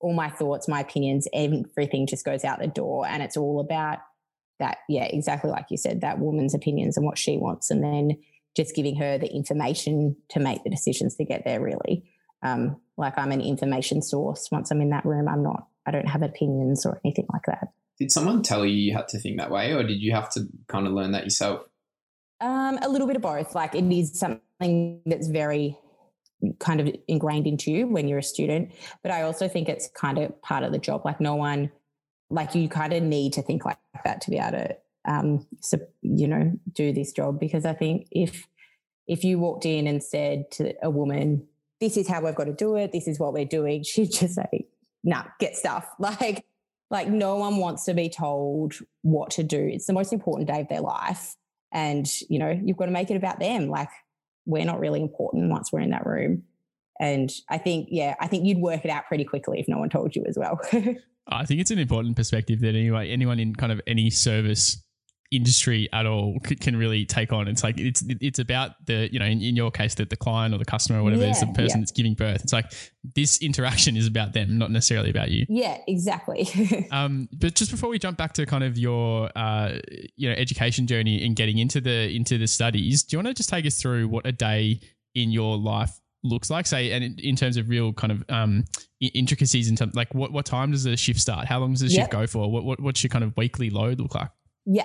all 0.00 0.12
my 0.12 0.28
thoughts 0.28 0.66
my 0.66 0.80
opinions 0.80 1.28
everything 1.32 2.06
just 2.06 2.24
goes 2.24 2.44
out 2.44 2.58
the 2.58 2.66
door 2.66 3.06
and 3.06 3.22
it's 3.22 3.36
all 3.36 3.60
about 3.60 3.98
that 4.58 4.78
yeah 4.88 5.04
exactly 5.04 5.50
like 5.50 5.66
you 5.70 5.76
said 5.76 6.00
that 6.00 6.18
woman's 6.18 6.52
opinions 6.52 6.96
and 6.96 7.06
what 7.06 7.16
she 7.16 7.36
wants 7.36 7.70
and 7.70 7.82
then 7.82 8.18
just 8.56 8.74
giving 8.74 8.96
her 8.96 9.18
the 9.18 9.32
information 9.32 10.16
to 10.28 10.40
make 10.40 10.62
the 10.64 10.70
decisions 10.70 11.16
to 11.16 11.24
get 11.24 11.44
there 11.44 11.60
really 11.60 12.04
um, 12.42 12.80
like 12.96 13.16
i'm 13.18 13.32
an 13.32 13.40
information 13.40 14.02
source 14.02 14.48
once 14.50 14.70
i'm 14.70 14.80
in 14.80 14.90
that 14.90 15.04
room 15.04 15.28
i'm 15.28 15.42
not 15.42 15.68
i 15.86 15.90
don't 15.90 16.08
have 16.08 16.22
opinions 16.22 16.84
or 16.86 17.00
anything 17.04 17.26
like 17.32 17.44
that 17.46 17.68
did 17.98 18.10
someone 18.10 18.42
tell 18.42 18.66
you 18.66 18.74
you 18.74 18.92
had 18.92 19.08
to 19.08 19.18
think 19.18 19.38
that 19.38 19.50
way 19.50 19.72
or 19.72 19.82
did 19.82 20.00
you 20.00 20.12
have 20.12 20.30
to 20.30 20.46
kind 20.68 20.86
of 20.86 20.92
learn 20.92 21.12
that 21.12 21.24
yourself 21.24 21.66
um, 22.44 22.78
a 22.82 22.88
little 22.88 23.06
bit 23.06 23.16
of 23.16 23.22
both. 23.22 23.54
Like 23.54 23.74
it 23.74 23.84
is 23.84 24.18
something 24.18 25.00
that's 25.06 25.28
very 25.28 25.78
kind 26.58 26.80
of 26.80 26.94
ingrained 27.08 27.46
into 27.46 27.70
you 27.70 27.86
when 27.86 28.06
you're 28.06 28.18
a 28.18 28.22
student. 28.22 28.72
But 29.02 29.12
I 29.12 29.22
also 29.22 29.48
think 29.48 29.68
it's 29.68 29.88
kind 29.88 30.18
of 30.18 30.40
part 30.42 30.62
of 30.62 30.72
the 30.72 30.78
job. 30.78 31.04
Like 31.04 31.20
no 31.20 31.36
one, 31.36 31.70
like 32.30 32.54
you 32.54 32.68
kind 32.68 32.92
of 32.92 33.02
need 33.02 33.34
to 33.34 33.42
think 33.42 33.64
like 33.64 33.78
that 34.04 34.20
to 34.22 34.30
be 34.30 34.38
able 34.38 34.58
to, 34.58 34.76
um, 35.06 35.46
so, 35.60 35.78
you 36.02 36.28
know, 36.28 36.52
do 36.72 36.92
this 36.92 37.12
job. 37.12 37.38
Because 37.40 37.64
I 37.64 37.74
think 37.74 38.08
if 38.10 38.46
if 39.06 39.24
you 39.24 39.38
walked 39.38 39.66
in 39.66 39.86
and 39.86 40.02
said 40.02 40.50
to 40.52 40.74
a 40.82 40.90
woman, 40.90 41.46
"This 41.80 41.96
is 41.96 42.08
how 42.08 42.22
we've 42.22 42.34
got 42.34 42.44
to 42.44 42.54
do 42.54 42.76
it. 42.76 42.92
This 42.92 43.08
is 43.08 43.18
what 43.18 43.32
we're 43.32 43.44
doing," 43.44 43.82
she'd 43.84 44.12
just 44.12 44.34
say, 44.34 44.66
"Nah, 45.02 45.24
get 45.40 45.56
stuff." 45.56 45.86
Like, 45.98 46.44
like 46.90 47.08
no 47.08 47.36
one 47.36 47.56
wants 47.56 47.84
to 47.86 47.94
be 47.94 48.08
told 48.08 48.74
what 49.02 49.30
to 49.30 49.42
do. 49.42 49.58
It's 49.58 49.86
the 49.86 49.92
most 49.92 50.12
important 50.12 50.48
day 50.48 50.60
of 50.60 50.68
their 50.68 50.82
life 50.82 51.34
and 51.74 52.08
you 52.30 52.38
know 52.38 52.58
you've 52.64 52.76
got 52.76 52.86
to 52.86 52.92
make 52.92 53.10
it 53.10 53.16
about 53.16 53.40
them 53.40 53.68
like 53.68 53.90
we're 54.46 54.64
not 54.64 54.78
really 54.78 55.02
important 55.02 55.50
once 55.50 55.72
we're 55.72 55.80
in 55.80 55.90
that 55.90 56.06
room 56.06 56.44
and 57.00 57.30
i 57.50 57.58
think 57.58 57.88
yeah 57.90 58.14
i 58.20 58.26
think 58.26 58.46
you'd 58.46 58.58
work 58.58 58.84
it 58.84 58.90
out 58.90 59.04
pretty 59.06 59.24
quickly 59.24 59.58
if 59.60 59.68
no 59.68 59.76
one 59.76 59.90
told 59.90 60.16
you 60.16 60.24
as 60.26 60.38
well 60.38 60.58
i 61.28 61.44
think 61.44 61.60
it's 61.60 61.72
an 61.72 61.78
important 61.78 62.16
perspective 62.16 62.60
that 62.60 62.74
anyway 62.74 63.10
anyone 63.10 63.38
in 63.38 63.54
kind 63.54 63.72
of 63.72 63.80
any 63.86 64.08
service 64.08 64.82
industry 65.30 65.88
at 65.92 66.06
all 66.06 66.38
can 66.40 66.76
really 66.76 67.04
take 67.04 67.32
on. 67.32 67.48
It's 67.48 67.64
like 67.64 67.78
it's 67.78 68.04
it's 68.08 68.38
about 68.38 68.72
the 68.86 69.08
you 69.12 69.18
know 69.18 69.24
in, 69.24 69.42
in 69.42 69.56
your 69.56 69.70
case 69.70 69.94
that 69.96 70.10
the 70.10 70.16
client 70.16 70.54
or 70.54 70.58
the 70.58 70.64
customer 70.64 71.00
or 71.00 71.02
whatever 71.02 71.22
yeah, 71.22 71.30
is 71.30 71.40
the 71.40 71.46
person 71.46 71.78
yeah. 71.78 71.78
that's 71.80 71.92
giving 71.92 72.14
birth. 72.14 72.42
It's 72.42 72.52
like 72.52 72.72
this 73.14 73.42
interaction 73.42 73.96
is 73.96 74.06
about 74.06 74.32
them, 74.32 74.58
not 74.58 74.70
necessarily 74.70 75.10
about 75.10 75.30
you. 75.30 75.46
Yeah, 75.48 75.78
exactly. 75.86 76.48
um, 76.90 77.28
but 77.32 77.54
just 77.54 77.70
before 77.70 77.88
we 77.90 77.98
jump 77.98 78.16
back 78.16 78.32
to 78.34 78.46
kind 78.46 78.64
of 78.64 78.78
your 78.78 79.30
uh, 79.36 79.78
you 80.16 80.28
know 80.28 80.34
education 80.36 80.86
journey 80.86 81.24
and 81.24 81.36
getting 81.36 81.58
into 81.58 81.80
the 81.80 82.14
into 82.14 82.38
the 82.38 82.46
studies, 82.46 83.02
do 83.02 83.14
you 83.14 83.18
want 83.18 83.28
to 83.28 83.34
just 83.34 83.48
take 83.48 83.66
us 83.66 83.80
through 83.80 84.08
what 84.08 84.26
a 84.26 84.32
day 84.32 84.80
in 85.14 85.30
your 85.30 85.56
life 85.56 86.00
looks 86.24 86.48
like 86.48 86.66
say 86.66 86.90
and 86.90 87.04
in, 87.04 87.18
in 87.18 87.36
terms 87.36 87.56
of 87.56 87.68
real 87.68 87.92
kind 87.92 88.10
of 88.10 88.24
um, 88.30 88.64
intricacies 89.00 89.68
in 89.68 89.76
terms 89.76 89.94
like 89.94 90.12
what, 90.14 90.32
what 90.32 90.46
time 90.46 90.70
does 90.70 90.82
the 90.82 90.96
shift 90.96 91.20
start 91.20 91.46
how 91.46 91.58
long 91.58 91.72
does 91.72 91.80
the 91.80 91.88
yep. 91.88 92.04
shift 92.04 92.10
go 92.10 92.26
for 92.26 92.50
what, 92.50 92.64
what 92.64 92.80
what's 92.80 93.02
your 93.04 93.10
kind 93.10 93.22
of 93.22 93.36
weekly 93.36 93.68
load 93.68 94.00
look 94.00 94.14
like 94.14 94.30
yeah 94.64 94.84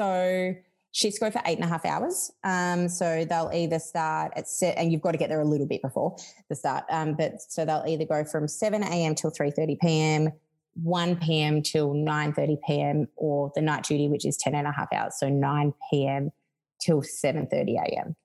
so 0.00 0.54
shifts 0.92 1.18
go 1.18 1.30
for 1.30 1.42
eight 1.46 1.56
and 1.56 1.64
a 1.64 1.68
half 1.68 1.84
hours. 1.84 2.32
Um, 2.42 2.88
so 2.88 3.24
they'll 3.24 3.50
either 3.52 3.78
start 3.78 4.32
at 4.34 4.48
set, 4.48 4.76
and 4.78 4.90
you've 4.90 5.02
got 5.02 5.12
to 5.12 5.18
get 5.18 5.28
there 5.28 5.40
a 5.40 5.44
little 5.44 5.66
bit 5.66 5.82
before 5.82 6.16
the 6.48 6.54
start. 6.54 6.84
Um, 6.90 7.14
but 7.14 7.40
so 7.40 7.64
they'll 7.64 7.84
either 7.86 8.06
go 8.06 8.24
from 8.24 8.48
seven 8.48 8.82
a.m. 8.82 9.14
till 9.14 9.30
three 9.30 9.50
thirty 9.50 9.76
p.m., 9.80 10.30
one 10.74 11.16
p.m. 11.16 11.62
till 11.62 11.92
nine 11.94 12.32
thirty 12.32 12.56
p.m., 12.66 13.08
or 13.16 13.52
the 13.54 13.60
night 13.60 13.84
duty, 13.84 14.08
which 14.08 14.24
is 14.24 14.36
10 14.38 14.54
and 14.54 14.66
a 14.66 14.72
half 14.72 14.88
hours, 14.92 15.14
so 15.18 15.28
nine 15.28 15.74
p.m. 15.90 16.30
till 16.80 17.02
seven 17.02 17.46
thirty 17.46 17.76
a.m. 17.76 18.16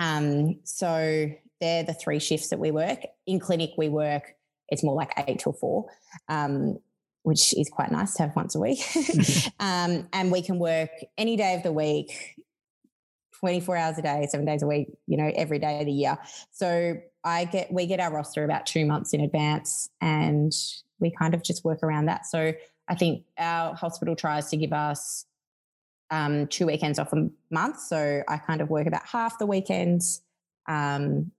Um, 0.00 0.60
so 0.64 1.30
they're 1.60 1.84
the 1.84 1.94
three 1.94 2.18
shifts 2.18 2.48
that 2.48 2.58
we 2.58 2.70
work. 2.70 3.00
In 3.26 3.40
clinic, 3.40 3.70
we 3.76 3.88
work. 3.88 4.34
It's 4.68 4.82
more 4.82 4.94
like 4.94 5.12
eight 5.16 5.38
till 5.38 5.52
four. 5.52 5.86
Um, 6.28 6.78
which 7.28 7.52
is 7.58 7.68
quite 7.68 7.92
nice 7.92 8.14
to 8.14 8.22
have 8.22 8.34
once 8.34 8.54
a 8.54 8.58
week. 8.58 8.80
um, 9.60 10.08
and 10.14 10.32
we 10.32 10.40
can 10.40 10.58
work 10.58 10.88
any 11.18 11.36
day 11.36 11.54
of 11.54 11.62
the 11.62 11.70
week, 11.70 12.36
24 13.40 13.76
hours 13.76 13.98
a 13.98 14.02
day, 14.02 14.26
seven 14.30 14.46
days 14.46 14.62
a 14.62 14.66
week, 14.66 14.88
you 15.06 15.18
know, 15.18 15.30
every 15.36 15.58
day 15.58 15.78
of 15.80 15.84
the 15.84 15.92
year. 15.92 16.16
So 16.52 16.96
I 17.22 17.44
get, 17.44 17.70
we 17.70 17.84
get 17.84 18.00
our 18.00 18.10
roster 18.10 18.44
about 18.44 18.64
two 18.64 18.86
months 18.86 19.12
in 19.12 19.20
advance 19.20 19.90
and 20.00 20.54
we 21.00 21.10
kind 21.10 21.34
of 21.34 21.42
just 21.44 21.66
work 21.66 21.82
around 21.82 22.06
that. 22.06 22.24
So 22.24 22.54
I 22.88 22.94
think 22.94 23.24
our 23.36 23.74
hospital 23.74 24.16
tries 24.16 24.48
to 24.48 24.56
give 24.56 24.72
us 24.72 25.26
um, 26.10 26.46
two 26.46 26.64
weekends 26.64 26.98
off 26.98 27.12
a 27.12 27.28
month. 27.50 27.78
So 27.80 28.22
I 28.26 28.38
kind 28.38 28.62
of 28.62 28.70
work 28.70 28.86
about 28.86 29.06
half 29.06 29.38
the 29.38 29.44
weekends. 29.44 30.22
Um, 30.66 31.32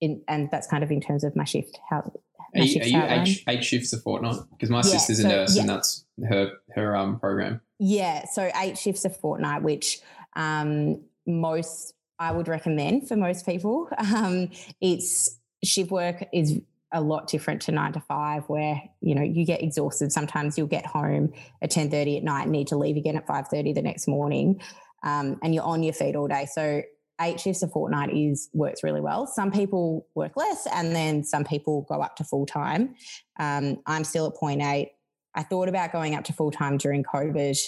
in, 0.00 0.20
and 0.26 0.48
that's 0.50 0.66
kind 0.66 0.82
of 0.82 0.90
in 0.90 1.00
terms 1.00 1.22
of 1.22 1.36
my 1.36 1.44
shift, 1.44 1.78
how 1.88 2.12
are 2.54 2.62
you, 2.62 2.80
are 2.80 2.86
you 2.86 3.22
eight, 3.22 3.44
eight, 3.48 3.64
shifts 3.64 3.92
a 3.92 3.98
fortnight? 3.98 4.36
Because 4.50 4.70
my 4.70 4.78
yeah, 4.78 4.82
sister's 4.82 5.22
so, 5.22 5.28
a 5.28 5.28
nurse, 5.28 5.56
yeah. 5.56 5.60
and 5.60 5.70
that's 5.70 6.04
her 6.28 6.52
her 6.74 6.96
um 6.96 7.18
program. 7.18 7.60
Yeah, 7.78 8.24
so 8.26 8.50
eight 8.56 8.78
shifts 8.78 9.04
a 9.04 9.10
fortnight, 9.10 9.62
which 9.62 10.00
um, 10.34 11.00
most 11.26 11.94
I 12.18 12.32
would 12.32 12.48
recommend 12.48 13.08
for 13.08 13.16
most 13.16 13.46
people. 13.46 13.88
Um, 13.98 14.50
it's 14.80 15.38
shift 15.62 15.90
work 15.90 16.24
is 16.32 16.60
a 16.92 17.00
lot 17.00 17.28
different 17.28 17.62
to 17.62 17.72
nine 17.72 17.92
to 17.92 18.00
five, 18.00 18.44
where 18.48 18.80
you 19.00 19.14
know 19.14 19.22
you 19.22 19.44
get 19.44 19.62
exhausted. 19.62 20.12
Sometimes 20.12 20.56
you'll 20.56 20.66
get 20.66 20.86
home 20.86 21.32
at 21.62 21.70
ten 21.70 21.90
thirty 21.90 22.16
at 22.16 22.24
night, 22.24 22.42
and 22.42 22.52
need 22.52 22.68
to 22.68 22.76
leave 22.76 22.96
again 22.96 23.16
at 23.16 23.26
five 23.26 23.48
thirty 23.48 23.72
the 23.72 23.82
next 23.82 24.08
morning, 24.08 24.60
um, 25.02 25.38
and 25.42 25.54
you're 25.54 25.64
on 25.64 25.82
your 25.82 25.92
feet 25.92 26.16
all 26.16 26.28
day. 26.28 26.46
So 26.50 26.82
eight 27.20 27.40
shifts 27.40 27.62
a 27.62 27.68
fortnight 27.68 28.14
is 28.14 28.48
works 28.52 28.82
really 28.82 29.00
well. 29.00 29.26
Some 29.26 29.50
people 29.50 30.06
work 30.14 30.36
less, 30.36 30.66
and 30.72 30.94
then 30.94 31.24
some 31.24 31.44
people 31.44 31.86
go 31.88 32.00
up 32.00 32.16
to 32.16 32.24
full 32.24 32.46
time. 32.46 32.94
Um, 33.38 33.78
I'm 33.86 34.04
still 34.04 34.26
at 34.26 34.36
point 34.36 34.62
eight. 34.62 34.92
I 35.34 35.42
thought 35.42 35.68
about 35.68 35.92
going 35.92 36.14
up 36.14 36.24
to 36.24 36.32
full 36.32 36.50
time 36.50 36.78
during 36.78 37.02
COVID, 37.04 37.58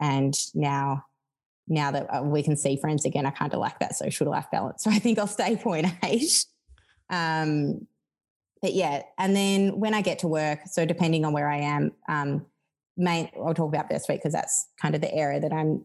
and 0.00 0.34
now 0.54 1.04
now 1.66 1.90
that 1.90 2.06
uh, 2.14 2.22
we 2.22 2.42
can 2.42 2.56
see 2.56 2.76
friends 2.76 3.04
again, 3.04 3.26
I 3.26 3.30
kind 3.30 3.52
of 3.52 3.60
like 3.60 3.78
that 3.78 3.96
social 3.96 4.30
life 4.30 4.46
balance. 4.52 4.84
So 4.84 4.90
I 4.90 4.98
think 4.98 5.18
I'll 5.18 5.26
stay 5.26 5.56
point 5.62 5.86
eight. 6.02 6.46
Um, 7.10 7.86
but 8.60 8.72
yeah, 8.72 9.02
and 9.18 9.36
then 9.36 9.78
when 9.78 9.92
I 9.92 10.00
get 10.00 10.20
to 10.20 10.28
work, 10.28 10.60
so 10.66 10.86
depending 10.86 11.24
on 11.24 11.34
where 11.34 11.48
I 11.48 11.58
am, 11.58 11.92
um, 12.08 12.46
main 12.96 13.28
I'll 13.36 13.54
talk 13.54 13.68
about 13.68 13.90
birth 13.90 14.04
suite 14.04 14.20
because 14.20 14.32
that's 14.32 14.68
kind 14.80 14.94
of 14.94 15.00
the 15.00 15.12
area 15.12 15.40
that 15.40 15.52
I'm 15.52 15.84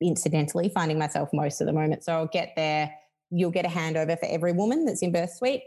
incidentally 0.00 0.68
finding 0.68 0.98
myself 0.98 1.28
most 1.32 1.60
of 1.60 1.66
the 1.66 1.72
moment. 1.72 2.04
So 2.04 2.12
I'll 2.12 2.26
get 2.26 2.52
there, 2.56 2.94
you'll 3.30 3.50
get 3.50 3.64
a 3.64 3.68
handover 3.68 4.18
for 4.18 4.26
every 4.26 4.52
woman 4.52 4.84
that's 4.84 5.02
in 5.02 5.12
birth 5.12 5.34
suite. 5.36 5.62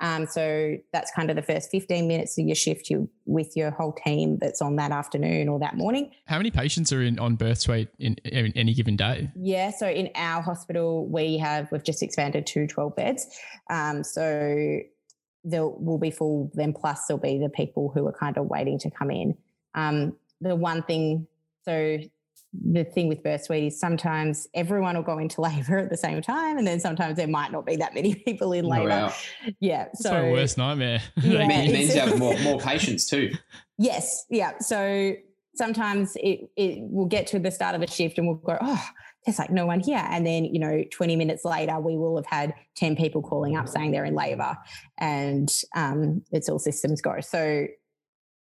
Um, 0.00 0.26
so 0.26 0.76
that's 0.92 1.10
kind 1.12 1.30
of 1.30 1.36
the 1.36 1.42
first 1.42 1.70
15 1.70 2.06
minutes 2.06 2.36
of 2.38 2.46
your 2.46 2.54
shift 2.54 2.90
you 2.90 3.08
with 3.24 3.56
your 3.56 3.70
whole 3.70 3.94
team 3.94 4.36
that's 4.38 4.60
on 4.60 4.76
that 4.76 4.90
afternoon 4.90 5.48
or 5.48 5.58
that 5.60 5.76
morning. 5.76 6.10
How 6.26 6.36
many 6.36 6.50
patients 6.50 6.92
are 6.92 7.02
in 7.02 7.18
on 7.18 7.36
birth 7.36 7.58
suite 7.58 7.88
in, 7.98 8.16
in 8.24 8.52
any 8.54 8.74
given 8.74 8.96
day? 8.96 9.30
Yeah, 9.34 9.70
so 9.70 9.88
in 9.88 10.10
our 10.14 10.42
hospital 10.42 11.08
we 11.08 11.38
have 11.38 11.72
we've 11.72 11.82
just 11.82 12.02
expanded 12.02 12.46
to 12.48 12.66
12 12.66 12.94
beds. 12.94 13.26
Um, 13.70 14.04
so 14.04 14.80
there 15.44 15.66
will 15.66 15.98
be 15.98 16.10
full. 16.10 16.50
Then 16.54 16.74
plus 16.74 17.06
there'll 17.06 17.20
be 17.20 17.38
the 17.38 17.48
people 17.48 17.90
who 17.94 18.06
are 18.06 18.12
kind 18.12 18.36
of 18.36 18.46
waiting 18.46 18.78
to 18.80 18.90
come 18.90 19.10
in. 19.10 19.36
Um, 19.74 20.16
the 20.40 20.56
one 20.56 20.82
thing, 20.82 21.26
so 21.64 21.98
the 22.64 22.84
thing 22.84 23.08
with 23.08 23.22
birth 23.22 23.44
suite 23.44 23.64
is 23.64 23.78
sometimes 23.80 24.46
everyone 24.54 24.96
will 24.96 25.02
go 25.02 25.18
into 25.18 25.40
labour 25.48 25.78
at 25.78 25.90
the 25.90 25.96
same 25.96 26.22
time, 26.22 26.58
and 26.58 26.66
then 26.66 26.80
sometimes 26.80 27.16
there 27.16 27.28
might 27.28 27.52
not 27.52 27.66
be 27.66 27.76
that 27.76 27.94
many 27.94 28.14
people 28.26 28.52
in 28.52 28.64
labour. 28.64 28.90
Oh, 28.90 29.06
wow. 29.06 29.12
Yeah, 29.60 29.84
That's 29.84 30.02
so 30.02 30.12
my 30.12 30.30
worst 30.30 30.58
nightmare. 30.58 31.00
Yeah. 31.22 31.42
It 31.42 31.48
means- 31.48 31.72
means 31.72 31.94
you 31.94 32.00
have 32.00 32.18
more, 32.18 32.38
more 32.40 32.58
patients 32.60 33.06
too. 33.06 33.32
Yes, 33.78 34.24
yeah. 34.30 34.58
So 34.60 35.14
sometimes 35.54 36.16
it 36.16 36.40
it 36.56 36.78
will 36.80 37.06
get 37.06 37.26
to 37.28 37.38
the 37.38 37.50
start 37.50 37.74
of 37.74 37.82
a 37.82 37.86
shift 37.86 38.18
and 38.18 38.26
we'll 38.26 38.36
go, 38.36 38.56
oh, 38.60 38.84
there's 39.24 39.38
like 39.38 39.50
no 39.50 39.66
one 39.66 39.80
here, 39.80 40.04
and 40.10 40.24
then 40.26 40.44
you 40.44 40.60
know, 40.60 40.84
20 40.92 41.16
minutes 41.16 41.44
later, 41.44 41.80
we 41.80 41.96
will 41.96 42.16
have 42.16 42.26
had 42.26 42.54
10 42.76 42.94
people 42.96 43.22
calling 43.22 43.56
up 43.56 43.68
saying 43.68 43.90
they're 43.90 44.04
in 44.04 44.14
labour, 44.14 44.56
and 44.98 45.52
um, 45.74 46.22
it's 46.30 46.48
all 46.48 46.58
systems 46.58 47.00
go. 47.00 47.20
So 47.20 47.66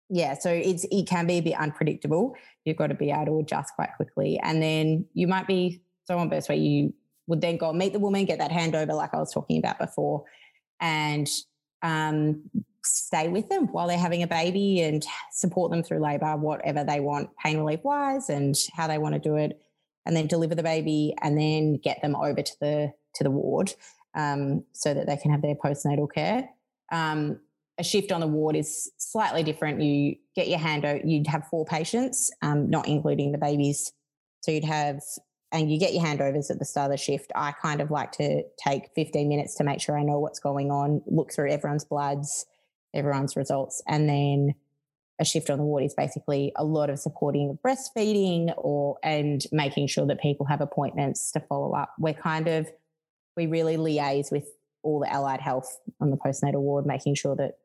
yeah, 0.09 0.37
so 0.37 0.49
it's 0.51 0.85
it 0.91 1.07
can 1.07 1.27
be 1.27 1.35
a 1.35 1.41
bit 1.41 1.59
unpredictable. 1.59 2.35
You've 2.65 2.77
got 2.77 2.87
to 2.87 2.95
be 2.95 3.11
able 3.11 3.25
to 3.25 3.39
adjust 3.39 3.75
quite 3.75 3.95
quickly, 3.95 4.39
and 4.41 4.61
then 4.61 5.05
you 5.13 5.27
might 5.27 5.47
be 5.47 5.81
so 6.05 6.17
on 6.17 6.29
birth 6.29 6.49
where 6.49 6.57
you 6.57 6.93
would 7.27 7.41
then 7.41 7.57
go 7.57 7.69
and 7.69 7.77
meet 7.77 7.93
the 7.93 7.99
woman, 7.99 8.25
get 8.25 8.39
that 8.39 8.51
handover 8.51 8.95
like 8.95 9.13
I 9.13 9.17
was 9.17 9.31
talking 9.31 9.59
about 9.59 9.77
before, 9.77 10.23
and 10.79 11.29
um, 11.83 12.41
stay 12.83 13.27
with 13.27 13.49
them 13.49 13.67
while 13.67 13.87
they're 13.87 13.99
having 13.99 14.23
a 14.23 14.27
baby 14.27 14.81
and 14.81 15.05
support 15.31 15.69
them 15.71 15.83
through 15.83 15.99
labour, 15.99 16.35
whatever 16.37 16.83
they 16.83 16.99
want, 16.99 17.29
pain 17.37 17.57
relief 17.57 17.81
wise, 17.83 18.29
and 18.29 18.55
how 18.73 18.87
they 18.87 18.97
want 18.97 19.13
to 19.13 19.19
do 19.19 19.35
it, 19.35 19.61
and 20.07 20.15
then 20.15 20.25
deliver 20.25 20.55
the 20.55 20.63
baby, 20.63 21.13
and 21.21 21.39
then 21.39 21.77
get 21.77 22.01
them 22.01 22.15
over 22.15 22.41
to 22.41 22.53
the 22.59 22.93
to 23.13 23.23
the 23.23 23.31
ward 23.31 23.73
um, 24.15 24.63
so 24.73 24.91
that 24.93 25.05
they 25.05 25.17
can 25.17 25.29
have 25.29 25.43
their 25.43 25.55
postnatal 25.55 26.11
care. 26.11 26.49
Um, 26.91 27.39
a 27.79 27.83
shift 27.83 28.11
on 28.11 28.19
the 28.19 28.27
ward 28.27 28.55
is 28.55 28.91
slightly 28.97 29.41
different. 29.41 29.81
You 29.81 30.15
get 30.35 30.49
your 30.49 30.59
hand 30.59 30.83
handover. 30.83 31.01
You'd 31.05 31.27
have 31.27 31.47
four 31.47 31.65
patients, 31.65 32.29
um, 32.41 32.69
not 32.69 32.87
including 32.87 33.31
the 33.31 33.37
babies. 33.37 33.91
So 34.41 34.51
you'd 34.51 34.65
have, 34.65 34.99
and 35.53 35.71
you 35.71 35.79
get 35.79 35.93
your 35.93 36.03
handovers 36.03 36.51
at 36.51 36.59
the 36.59 36.65
start 36.65 36.91
of 36.91 36.91
the 36.91 36.97
shift. 36.97 37.31
I 37.35 37.53
kind 37.53 37.79
of 37.81 37.89
like 37.89 38.11
to 38.13 38.43
take 38.57 38.89
15 38.95 39.29
minutes 39.29 39.55
to 39.55 39.63
make 39.63 39.79
sure 39.79 39.97
I 39.97 40.03
know 40.03 40.19
what's 40.19 40.39
going 40.39 40.71
on, 40.71 41.01
look 41.07 41.33
through 41.33 41.51
everyone's 41.51 41.85
bloods, 41.85 42.45
everyone's 42.93 43.37
results, 43.37 43.81
and 43.87 44.09
then 44.09 44.55
a 45.21 45.25
shift 45.25 45.49
on 45.49 45.57
the 45.57 45.65
ward 45.65 45.83
is 45.83 45.93
basically 45.93 46.51
a 46.55 46.63
lot 46.63 46.89
of 46.89 46.99
supporting 46.99 47.57
breastfeeding 47.65 48.53
or 48.57 48.97
and 49.03 49.45
making 49.51 49.87
sure 49.87 50.05
that 50.05 50.21
people 50.21 50.45
have 50.45 50.61
appointments 50.61 51.31
to 51.31 51.39
follow 51.41 51.73
up. 51.73 51.93
We're 51.97 52.13
kind 52.13 52.47
of 52.47 52.69
we 53.35 53.47
really 53.47 53.77
liaise 53.77 54.31
with 54.31 54.47
all 54.81 54.99
the 54.99 55.11
allied 55.11 55.41
health 55.41 55.79
on 55.99 56.09
the 56.09 56.17
postnatal 56.17 56.61
ward, 56.61 56.85
making 56.85 57.15
sure 57.15 57.35
that 57.35 57.55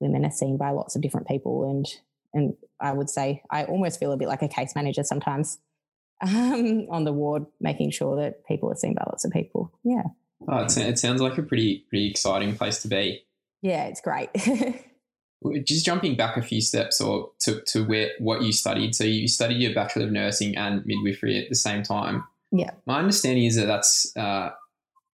women 0.00 0.24
are 0.24 0.30
seen 0.30 0.56
by 0.56 0.70
lots 0.70 0.96
of 0.96 1.02
different 1.02 1.28
people 1.28 1.68
and 1.70 1.86
and 2.32 2.56
I 2.80 2.92
would 2.92 3.08
say 3.08 3.42
I 3.50 3.64
almost 3.64 4.00
feel 4.00 4.12
a 4.12 4.16
bit 4.16 4.28
like 4.28 4.42
a 4.42 4.48
case 4.48 4.74
manager 4.74 5.04
sometimes 5.04 5.58
um, 6.20 6.86
on 6.90 7.04
the 7.04 7.12
ward, 7.12 7.46
making 7.60 7.90
sure 7.90 8.16
that 8.16 8.46
people 8.46 8.70
are 8.70 8.76
seen 8.76 8.94
by 8.94 9.04
lots 9.06 9.24
of 9.24 9.30
people. 9.32 9.72
Yeah, 9.84 10.02
Oh, 10.48 10.64
it, 10.64 10.76
it 10.76 10.98
sounds 10.98 11.20
like 11.20 11.38
a 11.38 11.42
pretty 11.42 11.84
pretty 11.88 12.10
exciting 12.10 12.56
place 12.56 12.82
to 12.82 12.88
be. 12.88 13.24
yeah, 13.62 13.84
it's 13.84 14.00
great. 14.00 14.30
Just 15.64 15.84
jumping 15.84 16.16
back 16.16 16.38
a 16.38 16.42
few 16.42 16.62
steps 16.62 17.00
or 17.02 17.30
to, 17.40 17.60
to 17.66 17.84
where 17.84 18.10
what 18.18 18.42
you 18.42 18.50
studied. 18.52 18.94
So 18.94 19.04
you 19.04 19.28
studied 19.28 19.60
your 19.60 19.74
Bachelor 19.74 20.04
of 20.04 20.10
Nursing 20.10 20.56
and 20.56 20.82
Midwifery 20.86 21.38
at 21.38 21.50
the 21.50 21.54
same 21.54 21.82
time. 21.82 22.24
Yeah. 22.50 22.70
My 22.86 22.98
understanding 22.98 23.44
is 23.44 23.56
that 23.56 23.66
that's 23.66 24.16
uh, 24.16 24.50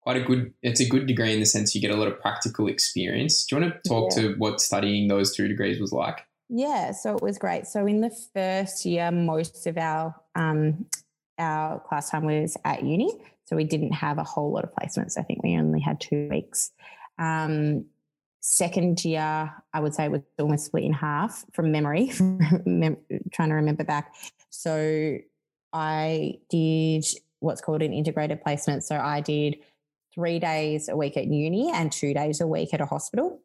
quite 0.08 0.16
a 0.16 0.24
good, 0.24 0.54
it's 0.64 0.80
a 0.80 0.88
good 0.88 1.06
degree 1.06 1.34
in 1.34 1.42
the 1.42 1.46
sense 1.46 1.76
you 1.76 1.82
get 1.82 1.92
a 1.92 1.96
lot 1.98 2.08
of 2.08 2.18
practical 2.22 2.70
experience. 2.70 3.44
Do 3.46 3.58
you 3.58 3.62
want 3.62 3.74
to 3.84 3.90
talk 3.90 4.14
Yeah. 4.16 4.22
to 4.22 4.36
what 4.38 4.62
studying 4.62 5.10
those 5.10 5.36
two 5.36 5.50
degrees 5.50 5.82
was 5.82 5.92
like? 5.92 6.26
Yeah, 6.48 6.94
so 6.94 7.18
it 7.18 7.22
was 7.22 7.38
great. 7.38 7.68
So 7.68 7.86
in 7.86 8.00
the 8.00 8.10
first 8.34 8.86
year, 8.86 9.12
most 9.12 9.68
of 9.68 9.78
our 9.78 10.16
um, 10.34 10.86
our 11.38 11.82
class 11.82 12.10
time 12.10 12.24
was 12.24 12.56
at 12.64 12.84
uni, 12.84 13.12
so 13.44 13.58
we 13.58 13.66
didn't 13.66 13.92
have 13.92 14.18
a 14.18 14.24
whole 14.24 14.50
lot 14.54 14.64
of 14.64 14.72
placements. 14.76 15.18
I 15.18 15.24
think 15.24 15.44
we 15.44 15.58
only 15.58 15.82
had 15.82 16.00
two 16.00 16.30
weeks. 16.30 16.72
Um, 17.20 17.88
second 18.40 19.04
year, 19.04 19.54
I 19.74 19.80
would 19.82 19.94
say 19.94 20.06
it 20.06 20.12
was 20.12 20.22
almost 20.40 20.68
split 20.68 20.86
in 20.86 20.94
half 20.94 21.44
from 21.52 21.74
memory, 21.74 22.08
trying 22.16 23.50
to 23.50 23.56
remember 23.56 23.84
back. 23.84 24.16
So 24.52 25.18
I 25.74 26.40
did 26.50 27.06
what's 27.40 27.60
called 27.60 27.82
an 27.82 27.92
integrated 27.92 28.42
placement. 28.42 28.86
So 28.86 28.96
I 28.96 29.20
did 29.20 29.58
three 30.18 30.40
days 30.40 30.90
a 30.90 30.98
week 30.98 31.16
at 31.16 31.28
uni 31.28 31.72
and 31.72 31.92
two 31.92 32.14
days 32.14 32.42
a 32.42 32.48
week 32.48 32.74
at 32.74 32.82
a 32.82 32.86
hospital. 32.86 33.40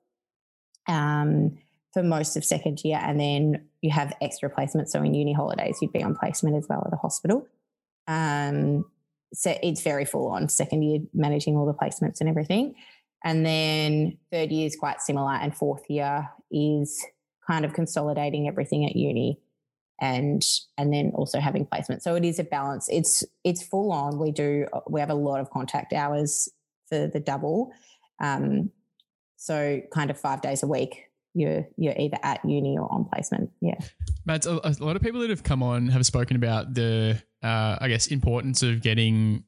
Um, 0.89 1.59
for 1.93 2.03
most 2.03 2.37
of 2.37 2.45
second 2.45 2.83
year, 2.85 2.99
and 3.03 3.21
then 3.21 3.67
you 3.83 3.91
have 3.91 4.15
extra 4.23 4.51
placements. 4.51 4.89
So 4.89 5.03
in 5.03 5.13
uni 5.13 5.35
holidays, 5.35 5.77
you'd 5.83 5.93
be 5.93 6.03
on 6.03 6.17
placement 6.17 6.57
as 6.57 6.67
well 6.67 6.83
at 6.87 6.93
a 6.93 6.97
hospital. 6.97 7.47
Um, 8.09 8.87
so 9.35 9.57
it's 9.63 9.83
very 9.83 10.07
full 10.07 10.29
on 10.29 10.49
second 10.49 10.83
year 10.83 11.01
managing 11.13 11.55
all 11.55 11.67
the 11.67 11.75
placements 11.75 12.21
and 12.21 12.31
everything. 12.31 12.75
And 13.23 13.45
then 13.45 14.17
third 14.33 14.51
year 14.51 14.67
is 14.67 14.75
quite 14.75 15.03
similar, 15.03 15.35
and 15.35 15.55
fourth 15.55 15.85
year 15.91 16.31
is 16.51 17.05
kind 17.47 17.67
of 17.67 17.75
consolidating 17.75 18.49
everything 18.49 18.87
at 18.87 18.97
uni 18.97 19.39
and 20.01 20.43
and 20.79 20.93
then 20.93 21.13
also 21.15 21.41
having 21.41 21.67
placement. 21.67 22.03
So 22.03 22.15
it 22.15 22.25
is 22.25 22.39
a 22.39 22.45
balance. 22.45 22.89
It's 22.91 23.23
it's 23.45 23.63
full 23.63 23.93
on. 23.93 24.19
We 24.19 24.33
do 24.33 24.67
we 24.89 25.01
have 25.01 25.11
a 25.11 25.15
lot 25.15 25.41
of 25.41 25.51
contact 25.51 25.93
hours 25.93 26.49
for 26.93 27.07
the 27.09 27.21
double. 27.21 27.73
Um, 28.21 28.71
so 29.37 29.81
kind 29.93 30.11
of 30.11 30.19
five 30.21 30.43
days 30.43 30.63
a 30.63 30.67
week 30.67 31.07
you're 31.35 31.67
you're 31.79 31.95
either 31.99 32.19
at 32.23 32.45
uni 32.45 32.77
or 32.79 32.93
on 32.93 33.07
placement. 33.07 33.51
Yeah. 33.63 33.79
Matt, 34.27 34.45
a, 34.45 34.69
a 34.69 34.73
lot 34.85 34.97
of 34.97 35.03
people 35.03 35.21
that 35.23 35.31
have 35.31 35.43
come 35.43 35.63
on 35.63 35.89
have 35.89 36.05
spoken 36.05 36.37
about 36.37 36.75
the, 36.75 37.21
uh, 37.43 37.77
I 37.81 37.89
guess, 37.89 38.09
importance 38.09 38.63
of 38.63 38.83
getting 38.83 39.45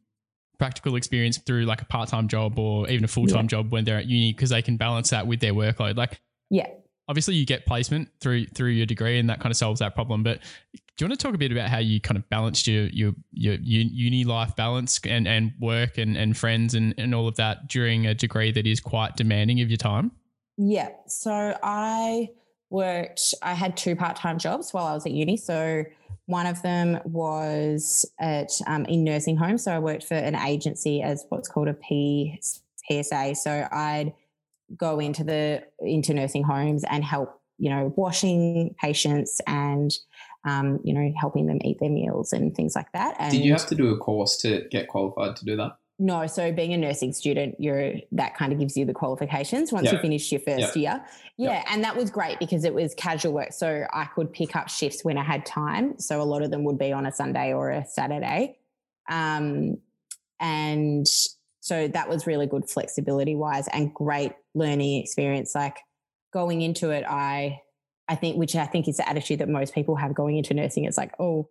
practical 0.58 0.96
experience 0.96 1.36
through 1.36 1.66
like 1.66 1.82
a 1.82 1.84
part-time 1.84 2.26
job 2.28 2.58
or 2.58 2.88
even 2.88 3.04
a 3.04 3.08
full-time 3.08 3.44
Yeah. 3.44 3.48
job 3.48 3.70
when 3.72 3.84
they're 3.84 3.98
at 3.98 4.06
uni 4.06 4.32
because 4.32 4.48
they 4.50 4.62
can 4.62 4.78
balance 4.78 5.10
that 5.10 5.26
with 5.26 5.40
their 5.40 5.52
workload. 5.52 5.96
Like, 5.96 6.20
Yeah. 6.48 6.68
Obviously, 7.08 7.34
you 7.34 7.46
get 7.46 7.66
placement 7.66 8.08
through 8.20 8.46
through 8.46 8.70
your 8.70 8.86
degree, 8.86 9.18
and 9.18 9.28
that 9.30 9.40
kind 9.40 9.50
of 9.50 9.56
solves 9.56 9.80
that 9.80 9.94
problem. 9.94 10.22
But 10.22 10.40
do 10.96 11.04
you 11.04 11.08
want 11.08 11.18
to 11.18 11.26
talk 11.26 11.34
a 11.34 11.38
bit 11.38 11.50
about 11.50 11.68
how 11.68 11.78
you 11.78 12.00
kind 12.00 12.16
of 12.16 12.28
balanced 12.28 12.66
your 12.66 12.86
your 12.86 13.12
your 13.32 13.56
uni 13.56 14.24
life 14.24 14.54
balance 14.56 15.00
and 15.04 15.26
and 15.26 15.52
work 15.60 15.98
and 15.98 16.16
and 16.16 16.36
friends 16.36 16.74
and 16.74 16.94
and 16.98 17.14
all 17.14 17.28
of 17.28 17.36
that 17.36 17.68
during 17.68 18.06
a 18.06 18.14
degree 18.14 18.52
that 18.52 18.66
is 18.66 18.80
quite 18.80 19.16
demanding 19.16 19.60
of 19.60 19.70
your 19.70 19.76
time? 19.76 20.12
Yeah. 20.56 20.90
So 21.06 21.56
I 21.62 22.28
worked, 22.70 23.34
I 23.42 23.54
had 23.54 23.76
two 23.76 23.96
part 23.96 24.16
time 24.16 24.38
jobs 24.38 24.72
while 24.72 24.86
I 24.86 24.94
was 24.94 25.06
at 25.06 25.12
uni. 25.12 25.36
So 25.36 25.84
one 26.26 26.46
of 26.46 26.62
them 26.62 27.00
was 27.04 28.08
at 28.20 28.50
um, 28.66 28.84
in 28.86 29.04
nursing 29.04 29.36
homes. 29.36 29.64
So 29.64 29.72
I 29.72 29.78
worked 29.78 30.04
for 30.04 30.14
an 30.14 30.34
agency 30.34 31.02
as 31.02 31.24
what's 31.28 31.48
called 31.48 31.68
a 31.68 31.74
P, 31.74 32.40
PSA. 32.88 33.34
So 33.34 33.68
I'd 33.70 34.12
go 34.76 34.98
into 34.98 35.24
the 35.24 35.62
into 35.80 36.14
nursing 36.14 36.42
homes 36.42 36.84
and 36.88 37.04
help, 37.04 37.40
you 37.58 37.70
know, 37.70 37.92
washing 37.96 38.74
patients 38.80 39.40
and 39.46 39.92
um, 40.46 40.80
you 40.84 40.92
know, 40.92 41.12
helping 41.18 41.46
them 41.46 41.58
eat 41.64 41.78
their 41.80 41.90
meals 41.90 42.32
and 42.32 42.54
things 42.54 42.76
like 42.76 42.92
that. 42.92 43.16
And 43.18 43.32
Did 43.32 43.44
you 43.44 43.52
have 43.52 43.66
to 43.68 43.74
do 43.74 43.94
a 43.94 43.96
course 43.96 44.36
to 44.38 44.66
get 44.70 44.88
qualified 44.88 45.36
to 45.36 45.44
do 45.44 45.56
that? 45.56 45.78
no, 45.98 46.26
so 46.26 46.50
being 46.50 46.72
a 46.72 46.76
nursing 46.76 47.12
student, 47.12 47.54
you're 47.60 47.92
that 48.12 48.36
kind 48.36 48.52
of 48.52 48.58
gives 48.58 48.76
you 48.76 48.84
the 48.84 48.92
qualifications 48.92 49.70
once 49.70 49.92
you 49.92 49.98
finish 49.98 50.32
your 50.32 50.40
first 50.40 50.76
year. 50.76 51.04
Yeah, 51.36 51.64
and 51.70 51.84
that 51.84 51.96
was 51.96 52.10
great 52.10 52.40
because 52.40 52.64
it 52.64 52.74
was 52.74 52.94
casual 52.94 53.32
work, 53.32 53.52
so 53.52 53.86
I 53.92 54.06
could 54.06 54.32
pick 54.32 54.56
up 54.56 54.68
shifts 54.68 55.04
when 55.04 55.16
I 55.18 55.22
had 55.22 55.46
time. 55.46 55.98
So 56.00 56.20
a 56.20 56.24
lot 56.24 56.42
of 56.42 56.50
them 56.50 56.64
would 56.64 56.78
be 56.78 56.92
on 56.92 57.06
a 57.06 57.12
Sunday 57.12 57.52
or 57.52 57.70
a 57.70 57.86
Saturday, 57.86 58.58
um, 59.08 59.78
and 60.40 61.06
so 61.64 61.88
that 61.88 62.10
was 62.10 62.26
really 62.26 62.46
good 62.46 62.68
flexibility 62.68 63.34
wise 63.34 63.68
and 63.68 63.94
great 63.94 64.32
learning 64.54 65.00
experience. 65.00 65.54
Like 65.54 65.78
going 66.30 66.60
into 66.60 66.90
it, 66.90 67.06
I 67.08 67.62
I 68.06 68.16
think 68.16 68.36
which 68.36 68.54
I 68.54 68.66
think 68.66 68.86
is 68.86 68.98
the 68.98 69.08
attitude 69.08 69.38
that 69.38 69.48
most 69.48 69.74
people 69.74 69.96
have 69.96 70.14
going 70.14 70.36
into 70.36 70.52
nursing. 70.52 70.84
It's 70.84 70.98
like, 70.98 71.12
oh, 71.18 71.48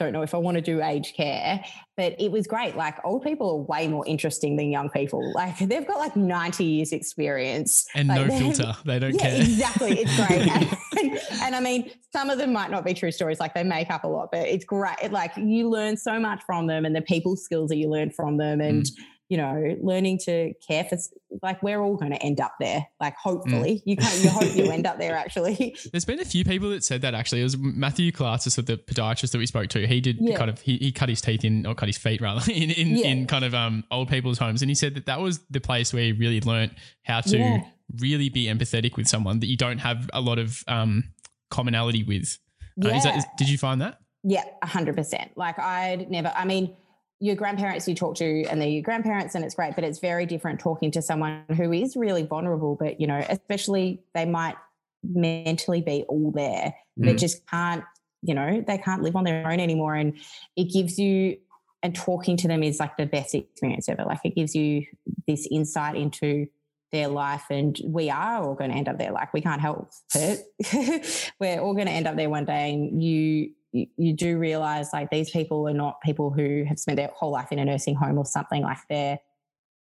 don't 0.00 0.12
know 0.12 0.22
if 0.22 0.34
I 0.34 0.38
want 0.38 0.56
to 0.56 0.60
do 0.60 0.82
aged 0.82 1.14
care, 1.14 1.62
but 1.96 2.16
it 2.18 2.32
was 2.32 2.48
great. 2.48 2.74
Like 2.74 2.96
old 3.04 3.22
people 3.22 3.50
are 3.50 3.56
way 3.58 3.86
more 3.86 4.04
interesting 4.04 4.56
than 4.56 4.72
young 4.72 4.90
people. 4.90 5.32
Like 5.42 5.58
they've 5.58 5.86
got 5.86 5.98
like 5.98 6.16
90 6.16 6.64
years 6.64 6.92
experience 6.92 7.86
And 7.94 8.08
Like, 8.08 8.26
no 8.26 8.38
filter, 8.38 8.74
they 8.84 8.98
don't 8.98 9.14
yeah, 9.14 9.20
care. 9.20 9.40
exactly. 9.42 10.00
It's 10.00 10.16
great. 10.16 10.48
and, 10.98 11.20
and 11.42 11.54
I 11.54 11.60
mean, 11.60 11.88
some 12.12 12.30
of 12.30 12.38
them 12.38 12.52
might 12.52 12.72
not 12.72 12.84
be 12.84 12.94
true 12.94 13.12
stories, 13.12 13.38
like 13.38 13.54
they 13.54 13.62
make 13.62 13.90
up 13.90 14.02
a 14.02 14.08
lot, 14.08 14.30
but 14.32 14.48
it's 14.48 14.64
great. 14.64 14.96
It, 15.00 15.12
like 15.12 15.30
you 15.36 15.70
learn 15.70 15.96
so 15.96 16.18
much 16.18 16.42
from 16.44 16.66
them 16.66 16.84
and 16.84 16.96
the 16.96 17.02
people 17.02 17.36
skills 17.36 17.68
that 17.68 17.76
you 17.76 17.88
learn 17.88 18.10
from 18.10 18.38
them 18.38 18.60
and, 18.60 18.82
mm. 18.82 19.02
You 19.32 19.38
know, 19.38 19.74
learning 19.80 20.18
to 20.18 20.52
care 20.68 20.84
for, 20.84 20.98
like 21.42 21.62
we're 21.62 21.80
all 21.80 21.96
going 21.96 22.10
to 22.12 22.22
end 22.22 22.38
up 22.38 22.52
there. 22.60 22.86
Like 23.00 23.16
hopefully 23.16 23.82
you 23.86 23.96
can't, 23.96 24.22
you 24.22 24.28
hope 24.28 24.54
you 24.54 24.70
end 24.70 24.86
up 24.86 24.98
there 24.98 25.16
actually. 25.16 25.74
There's 25.90 26.04
been 26.04 26.20
a 26.20 26.24
few 26.26 26.44
people 26.44 26.68
that 26.68 26.84
said 26.84 27.00
that 27.00 27.14
actually. 27.14 27.40
It 27.40 27.44
was 27.44 27.56
Matthew 27.56 28.12
Kalatzis, 28.12 28.56
the 28.66 28.76
podiatrist 28.76 29.30
that 29.32 29.38
we 29.38 29.46
spoke 29.46 29.68
to. 29.70 29.86
He 29.86 30.02
did 30.02 30.18
Yeah. 30.20 30.36
kind 30.36 30.50
of 30.50 30.60
he, 30.60 30.76
he 30.76 30.92
cut 30.92 31.08
his 31.08 31.22
teeth 31.22 31.46
in 31.46 31.64
or 31.66 31.74
cut 31.74 31.88
his 31.88 31.96
feet 31.96 32.20
rather 32.20 32.42
in 32.52 32.70
in, 32.70 32.88
Yeah. 32.98 33.06
in 33.06 33.26
kind 33.26 33.44
of 33.46 33.54
um 33.54 33.84
old 33.90 34.08
people's 34.10 34.36
homes, 34.38 34.60
and 34.60 34.70
he 34.70 34.74
said 34.74 34.94
that 34.96 35.06
that 35.06 35.18
was 35.20 35.38
the 35.50 35.60
place 35.60 35.94
where 35.94 36.02
he 36.04 36.12
really 36.12 36.42
learnt 36.42 36.72
how 37.04 37.22
to 37.22 37.38
Yeah. 37.38 37.60
really 38.00 38.28
be 38.28 38.44
empathetic 38.48 38.96
with 38.98 39.08
someone 39.08 39.40
that 39.40 39.46
you 39.46 39.56
don't 39.56 39.78
have 39.78 40.10
a 40.12 40.20
lot 40.20 40.38
of 40.38 40.62
um, 40.68 41.04
commonality 41.50 42.02
with. 42.02 42.38
Uh, 42.84 42.88
is 42.88 43.04
that, 43.04 43.16
is, 43.16 43.24
did 43.38 43.48
you 43.48 43.56
find 43.56 43.80
that? 43.80 43.98
Yeah, 44.24 44.44
a 44.62 44.66
hundred 44.66 44.96
percent. 44.96 45.32
Like 45.36 45.58
I'd 45.58 46.10
never. 46.10 46.30
I 46.36 46.44
mean, 46.44 46.76
your 47.22 47.36
grandparents 47.36 47.86
you 47.86 47.94
talk 47.94 48.16
to, 48.16 48.44
and 48.46 48.60
they're 48.60 48.68
your 48.68 48.82
grandparents, 48.82 49.36
and 49.36 49.44
it's 49.44 49.54
great. 49.54 49.76
But 49.76 49.84
it's 49.84 50.00
very 50.00 50.26
different 50.26 50.58
talking 50.58 50.90
to 50.90 51.00
someone 51.00 51.44
who 51.56 51.72
is 51.72 51.94
really 51.94 52.24
vulnerable. 52.24 52.76
But 52.78 53.00
you 53.00 53.06
know, 53.06 53.24
especially 53.28 54.02
they 54.12 54.24
might 54.24 54.56
mentally 55.04 55.80
be 55.82 56.02
all 56.08 56.32
there, 56.32 56.74
but 56.96 57.14
Mm. 57.14 57.18
just 57.18 57.46
can't. 57.46 57.84
You 58.24 58.34
know, 58.34 58.62
they 58.66 58.78
can't 58.78 59.02
live 59.02 59.16
on 59.16 59.24
their 59.24 59.46
own 59.48 59.60
anymore, 59.60 59.94
and 59.94 60.18
it 60.56 60.64
gives 60.64 60.98
you. 60.98 61.38
And 61.84 61.94
talking 61.94 62.36
to 62.38 62.48
them 62.48 62.62
is 62.62 62.78
like 62.78 62.96
the 62.96 63.06
best 63.06 63.34
experience 63.34 63.88
ever. 63.88 64.04
Like 64.04 64.20
it 64.24 64.36
gives 64.36 64.54
you 64.54 64.84
this 65.26 65.48
insight 65.50 65.96
into 65.96 66.46
their 66.92 67.08
life 67.08 67.44
and 67.50 67.80
we 67.84 68.10
are 68.10 68.42
all 68.44 68.54
going 68.54 68.70
to 68.70 68.76
end 68.76 68.86
up 68.86 68.98
there 68.98 69.12
like 69.12 69.32
we 69.32 69.40
can't 69.40 69.62
help 69.62 69.90
it 70.14 71.32
we're 71.40 71.58
all 71.58 71.72
going 71.72 71.86
to 71.86 71.92
end 71.92 72.06
up 72.06 72.16
there 72.16 72.28
one 72.28 72.44
day 72.44 72.74
and 72.74 73.02
you 73.02 73.50
you, 73.72 73.86
you 73.96 74.12
do 74.12 74.38
realize 74.38 74.90
like 74.92 75.10
these 75.10 75.30
people 75.30 75.68
are 75.68 75.74
not 75.74 76.00
people 76.02 76.30
who 76.30 76.64
have 76.68 76.78
spent 76.78 76.96
their 76.96 77.10
whole 77.14 77.30
life 77.32 77.50
in 77.52 77.58
a 77.58 77.64
nursing 77.64 77.94
home 77.94 78.18
or 78.18 78.24
something 78.24 78.62
like 78.62 78.78
they're 78.88 79.18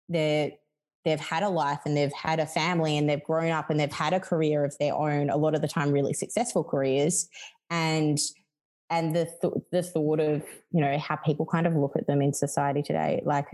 they're 0.08 0.50
they've 1.04 1.20
had 1.20 1.42
a 1.42 1.48
life 1.48 1.80
and 1.84 1.96
they've 1.96 2.12
had 2.12 2.40
a 2.40 2.46
family 2.46 2.96
and 2.96 3.08
they've 3.08 3.22
grown 3.24 3.50
up 3.50 3.68
and 3.68 3.78
they've 3.78 3.92
had 3.92 4.12
a 4.14 4.20
career 4.20 4.64
of 4.64 4.74
their 4.78 4.94
own 4.94 5.28
a 5.30 5.36
lot 5.36 5.54
of 5.54 5.60
the 5.60 5.68
time 5.68 5.92
really 5.92 6.14
successful 6.14 6.64
careers. 6.64 7.28
And 7.70 8.18
and 8.90 9.14
the 9.14 9.26
th- 9.40 9.54
the 9.72 9.82
thought 9.82 10.20
of 10.20 10.42
you 10.70 10.80
know 10.80 10.98
how 10.98 11.16
people 11.16 11.46
kind 11.46 11.66
of 11.66 11.74
look 11.74 11.96
at 11.96 12.06
them 12.06 12.20
in 12.20 12.32
society 12.34 12.82
today 12.82 13.22
like 13.24 13.46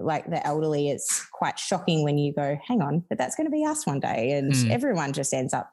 like 0.00 0.28
the 0.30 0.44
elderly 0.46 0.88
it's 0.88 1.26
quite 1.26 1.58
shocking 1.58 2.02
when 2.02 2.16
you 2.16 2.32
go 2.32 2.58
hang 2.66 2.80
on 2.80 3.04
but 3.10 3.18
that's 3.18 3.36
going 3.36 3.46
to 3.46 3.50
be 3.50 3.64
us 3.64 3.86
one 3.86 4.00
day 4.00 4.32
and 4.32 4.54
Mm. 4.54 4.70
everyone 4.70 5.12
just 5.12 5.34
ends 5.34 5.52
up 5.52 5.70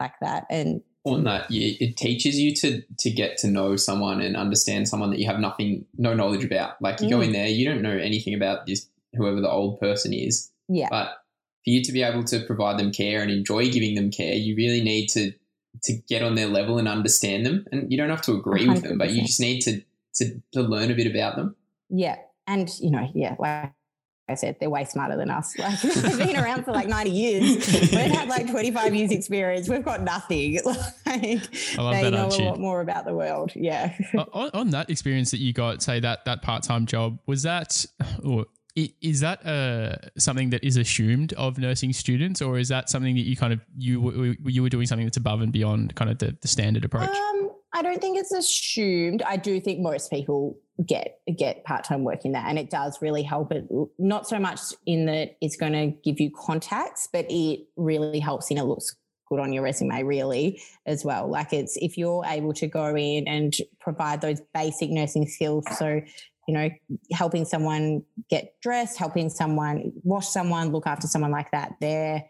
like 0.00 0.14
that. 0.20 0.46
And 0.50 0.82
on 1.04 1.24
that 1.24 1.46
it 1.50 1.96
teaches 1.96 2.38
you 2.38 2.54
to 2.54 2.82
to 2.98 3.10
get 3.10 3.36
to 3.38 3.48
know 3.48 3.76
someone 3.76 4.20
and 4.20 4.36
understand 4.36 4.88
someone 4.88 5.10
that 5.10 5.18
you 5.18 5.26
have 5.26 5.40
nothing 5.40 5.84
no 5.98 6.14
knowledge 6.14 6.44
about. 6.44 6.80
Like 6.80 7.00
you 7.00 7.10
go 7.10 7.18
Mm. 7.18 7.26
in 7.26 7.32
there 7.32 7.48
you 7.48 7.64
don't 7.68 7.82
know 7.82 7.96
anything 7.96 8.34
about 8.34 8.66
this 8.66 8.88
whoever 9.14 9.40
the 9.40 9.50
old 9.50 9.80
person 9.80 10.12
is. 10.12 10.50
Yeah. 10.68 10.88
But 10.90 11.08
for 11.64 11.70
you 11.70 11.82
to 11.82 11.92
be 11.92 12.02
able 12.02 12.24
to 12.24 12.44
provide 12.46 12.78
them 12.78 12.92
care 12.92 13.20
and 13.20 13.30
enjoy 13.30 13.70
giving 13.70 13.94
them 13.94 14.10
care 14.10 14.34
you 14.34 14.54
really 14.56 14.80
need 14.80 15.08
to 15.08 15.32
to 15.84 15.92
get 16.08 16.22
on 16.22 16.34
their 16.34 16.48
level 16.48 16.78
and 16.78 16.86
understand 16.86 17.44
them. 17.46 17.66
And 17.72 17.90
you 17.90 17.96
don't 17.98 18.10
have 18.10 18.22
to 18.22 18.32
agree 18.34 18.68
with 18.68 18.82
them 18.82 18.98
but 18.98 19.10
you 19.10 19.22
just 19.22 19.40
need 19.40 19.60
to 19.62 19.82
to, 20.14 20.40
to 20.52 20.60
learn 20.62 20.90
a 20.90 20.94
bit 20.94 21.06
about 21.06 21.36
them. 21.36 21.56
Yeah. 21.88 22.16
And, 22.46 22.68
you 22.80 22.90
know, 22.90 23.08
yeah, 23.14 23.34
like 23.38 23.72
I 24.28 24.34
said, 24.34 24.56
they're 24.60 24.70
way 24.70 24.84
smarter 24.84 25.16
than 25.16 25.30
us. 25.30 25.54
Like 25.62 25.80
they've 25.80 26.18
been 26.18 26.36
around 26.36 26.64
for 26.64 26.72
like 26.72 26.88
90 26.88 27.10
years. 27.10 27.72
We've 27.72 27.92
had 27.92 28.28
like 28.28 28.50
25 28.50 28.94
years 28.94 29.10
experience. 29.10 29.68
We've 29.68 29.84
got 29.84 30.02
nothing. 30.02 30.58
Like 31.04 31.78
I 31.78 31.82
love 31.82 31.94
they 31.94 32.10
know 32.10 32.28
a 32.28 32.48
lot 32.48 32.58
more 32.58 32.80
about 32.80 33.04
the 33.04 33.14
world. 33.14 33.52
Yeah. 33.54 33.94
On, 34.32 34.50
on 34.54 34.70
that 34.70 34.88
experience 34.88 35.30
that 35.32 35.40
you 35.40 35.52
got, 35.52 35.82
say 35.82 36.00
that 36.00 36.24
that 36.24 36.40
part 36.40 36.62
time 36.62 36.86
job, 36.86 37.18
was 37.26 37.42
that 37.42 37.84
or 38.24 38.46
is 38.74 39.20
that 39.20 39.44
uh, 39.44 39.96
something 40.18 40.50
that 40.50 40.64
is 40.64 40.78
assumed 40.78 41.34
of 41.34 41.58
nursing 41.58 41.92
students, 41.92 42.40
or 42.40 42.58
is 42.58 42.68
that 42.68 42.88
something 42.88 43.14
that 43.14 43.22
you 43.22 43.36
kind 43.36 43.52
of 43.52 43.60
you 43.76 44.34
you 44.46 44.62
were 44.62 44.70
doing 44.70 44.86
something 44.86 45.04
that's 45.04 45.18
above 45.18 45.42
and 45.42 45.52
beyond 45.52 45.94
kind 45.94 46.10
of 46.10 46.18
the, 46.18 46.34
the 46.40 46.48
standard 46.48 46.84
approach? 46.84 47.10
Um, 47.10 47.50
I 47.74 47.82
don't 47.82 48.00
think 48.00 48.18
it's 48.18 48.32
assumed. 48.32 49.22
I 49.22 49.36
do 49.36 49.60
think 49.60 49.80
most 49.80 50.10
people 50.10 50.58
get 50.86 51.18
get 51.36 51.64
part 51.64 51.84
time 51.84 52.04
work 52.04 52.24
in 52.24 52.32
that, 52.32 52.46
and 52.48 52.58
it 52.58 52.70
does 52.70 53.00
really 53.00 53.22
help. 53.22 53.52
It 53.52 53.66
not 53.98 54.28
so 54.28 54.38
much 54.38 54.60
in 54.86 55.06
that 55.06 55.36
it's 55.40 55.56
going 55.56 55.72
to 55.72 55.86
give 56.04 56.20
you 56.20 56.30
contacts, 56.30 57.08
but 57.12 57.26
it 57.28 57.60
really 57.76 58.18
helps 58.20 58.50
in 58.50 58.58
it 58.58 58.64
looks 58.64 58.94
good 59.28 59.40
on 59.40 59.52
your 59.52 59.62
resume, 59.62 60.02
really 60.02 60.60
as 60.86 61.04
well. 61.04 61.30
Like 61.30 61.52
it's 61.52 61.76
if 61.76 61.96
you're 61.96 62.24
able 62.26 62.52
to 62.54 62.66
go 62.66 62.94
in 62.94 63.26
and 63.26 63.54
provide 63.80 64.20
those 64.20 64.40
basic 64.52 64.90
nursing 64.90 65.26
skills, 65.26 65.64
so 65.78 66.02
you 66.48 66.54
know, 66.54 66.68
helping 67.12 67.44
someone 67.44 68.02
get 68.28 68.54
dressed, 68.60 68.98
helping 68.98 69.30
someone 69.30 69.92
wash 70.02 70.28
someone, 70.28 70.72
look 70.72 70.86
after 70.86 71.06
someone 71.06 71.30
like 71.30 71.50
that, 71.52 71.74
they're 71.80 72.24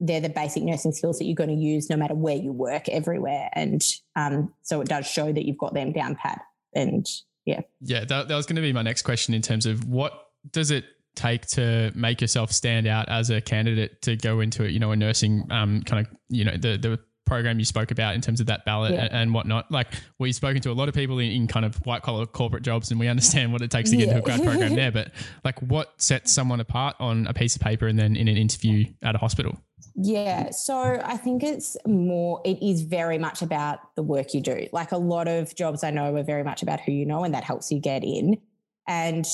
they're 0.00 0.20
the 0.20 0.28
basic 0.28 0.62
nursing 0.62 0.92
skills 0.92 1.18
that 1.18 1.24
you're 1.24 1.34
going 1.34 1.50
to 1.50 1.56
use 1.56 1.90
no 1.90 1.96
matter 1.96 2.14
where 2.14 2.36
you 2.36 2.52
work 2.52 2.88
everywhere. 2.88 3.50
And 3.54 3.82
um, 4.16 4.52
so 4.62 4.80
it 4.80 4.88
does 4.88 5.06
show 5.06 5.32
that 5.32 5.44
you've 5.44 5.58
got 5.58 5.74
them 5.74 5.92
down 5.92 6.14
pat. 6.14 6.40
And 6.74 7.06
yeah. 7.44 7.60
Yeah, 7.80 8.04
that, 8.04 8.28
that 8.28 8.34
was 8.36 8.46
going 8.46 8.56
to 8.56 8.62
be 8.62 8.72
my 8.72 8.82
next 8.82 9.02
question 9.02 9.34
in 9.34 9.42
terms 9.42 9.66
of 9.66 9.84
what 9.86 10.28
does 10.52 10.70
it 10.70 10.84
take 11.16 11.46
to 11.46 11.90
make 11.96 12.20
yourself 12.20 12.52
stand 12.52 12.86
out 12.86 13.08
as 13.08 13.30
a 13.30 13.40
candidate 13.40 14.00
to 14.02 14.16
go 14.16 14.40
into 14.40 14.64
it, 14.64 14.70
you 14.70 14.78
know, 14.78 14.92
a 14.92 14.96
nursing 14.96 15.46
um, 15.50 15.82
kind 15.82 16.06
of, 16.06 16.14
you 16.28 16.44
know, 16.44 16.56
the, 16.56 16.76
the 16.76 16.98
program 17.26 17.58
you 17.58 17.64
spoke 17.64 17.90
about 17.90 18.14
in 18.14 18.20
terms 18.20 18.40
of 18.40 18.46
that 18.46 18.64
ballot 18.64 18.92
Yeah. 18.92 19.04
and, 19.06 19.14
and 19.14 19.34
whatnot. 19.34 19.70
Like 19.70 19.88
we've 20.18 20.34
spoken 20.34 20.62
to 20.62 20.70
a 20.70 20.72
lot 20.72 20.88
of 20.88 20.94
people 20.94 21.18
in, 21.18 21.30
in 21.30 21.46
kind 21.48 21.66
of 21.66 21.74
white 21.84 22.02
collar 22.02 22.24
corporate 22.24 22.62
jobs 22.62 22.90
and 22.90 23.00
we 23.00 23.08
understand 23.08 23.52
what 23.52 23.62
it 23.62 23.70
takes 23.70 23.90
to 23.90 23.96
get 23.96 24.08
into 24.08 24.20
a 24.20 24.22
grad 24.22 24.44
program 24.44 24.74
there. 24.76 24.92
But 24.92 25.10
like 25.44 25.60
what 25.60 25.92
sets 26.00 26.32
someone 26.32 26.60
apart 26.60 26.96
on 27.00 27.26
a 27.26 27.34
piece 27.34 27.56
of 27.56 27.62
paper 27.62 27.88
and 27.88 27.98
then 27.98 28.14
in 28.16 28.28
an 28.28 28.36
interview 28.36 28.86
at 29.02 29.14
a 29.14 29.18
hospital? 29.18 29.58
Yeah. 30.00 30.50
So 30.50 31.00
I 31.04 31.16
think 31.16 31.42
it's 31.42 31.76
more, 31.84 32.40
it 32.44 32.62
is 32.62 32.82
very 32.82 33.18
much 33.18 33.42
about 33.42 33.80
the 33.96 34.02
work 34.04 34.32
you 34.32 34.40
do. 34.40 34.68
Like 34.70 34.92
a 34.92 34.96
lot 34.96 35.26
of 35.26 35.56
jobs 35.56 35.82
I 35.82 35.90
know 35.90 36.14
are 36.14 36.22
very 36.22 36.44
much 36.44 36.62
about 36.62 36.78
who 36.80 36.92
you 36.92 37.04
know, 37.04 37.24
and 37.24 37.34
that 37.34 37.42
helps 37.42 37.72
you 37.72 37.80
get 37.80 38.04
in. 38.04 38.38
And 38.86 39.26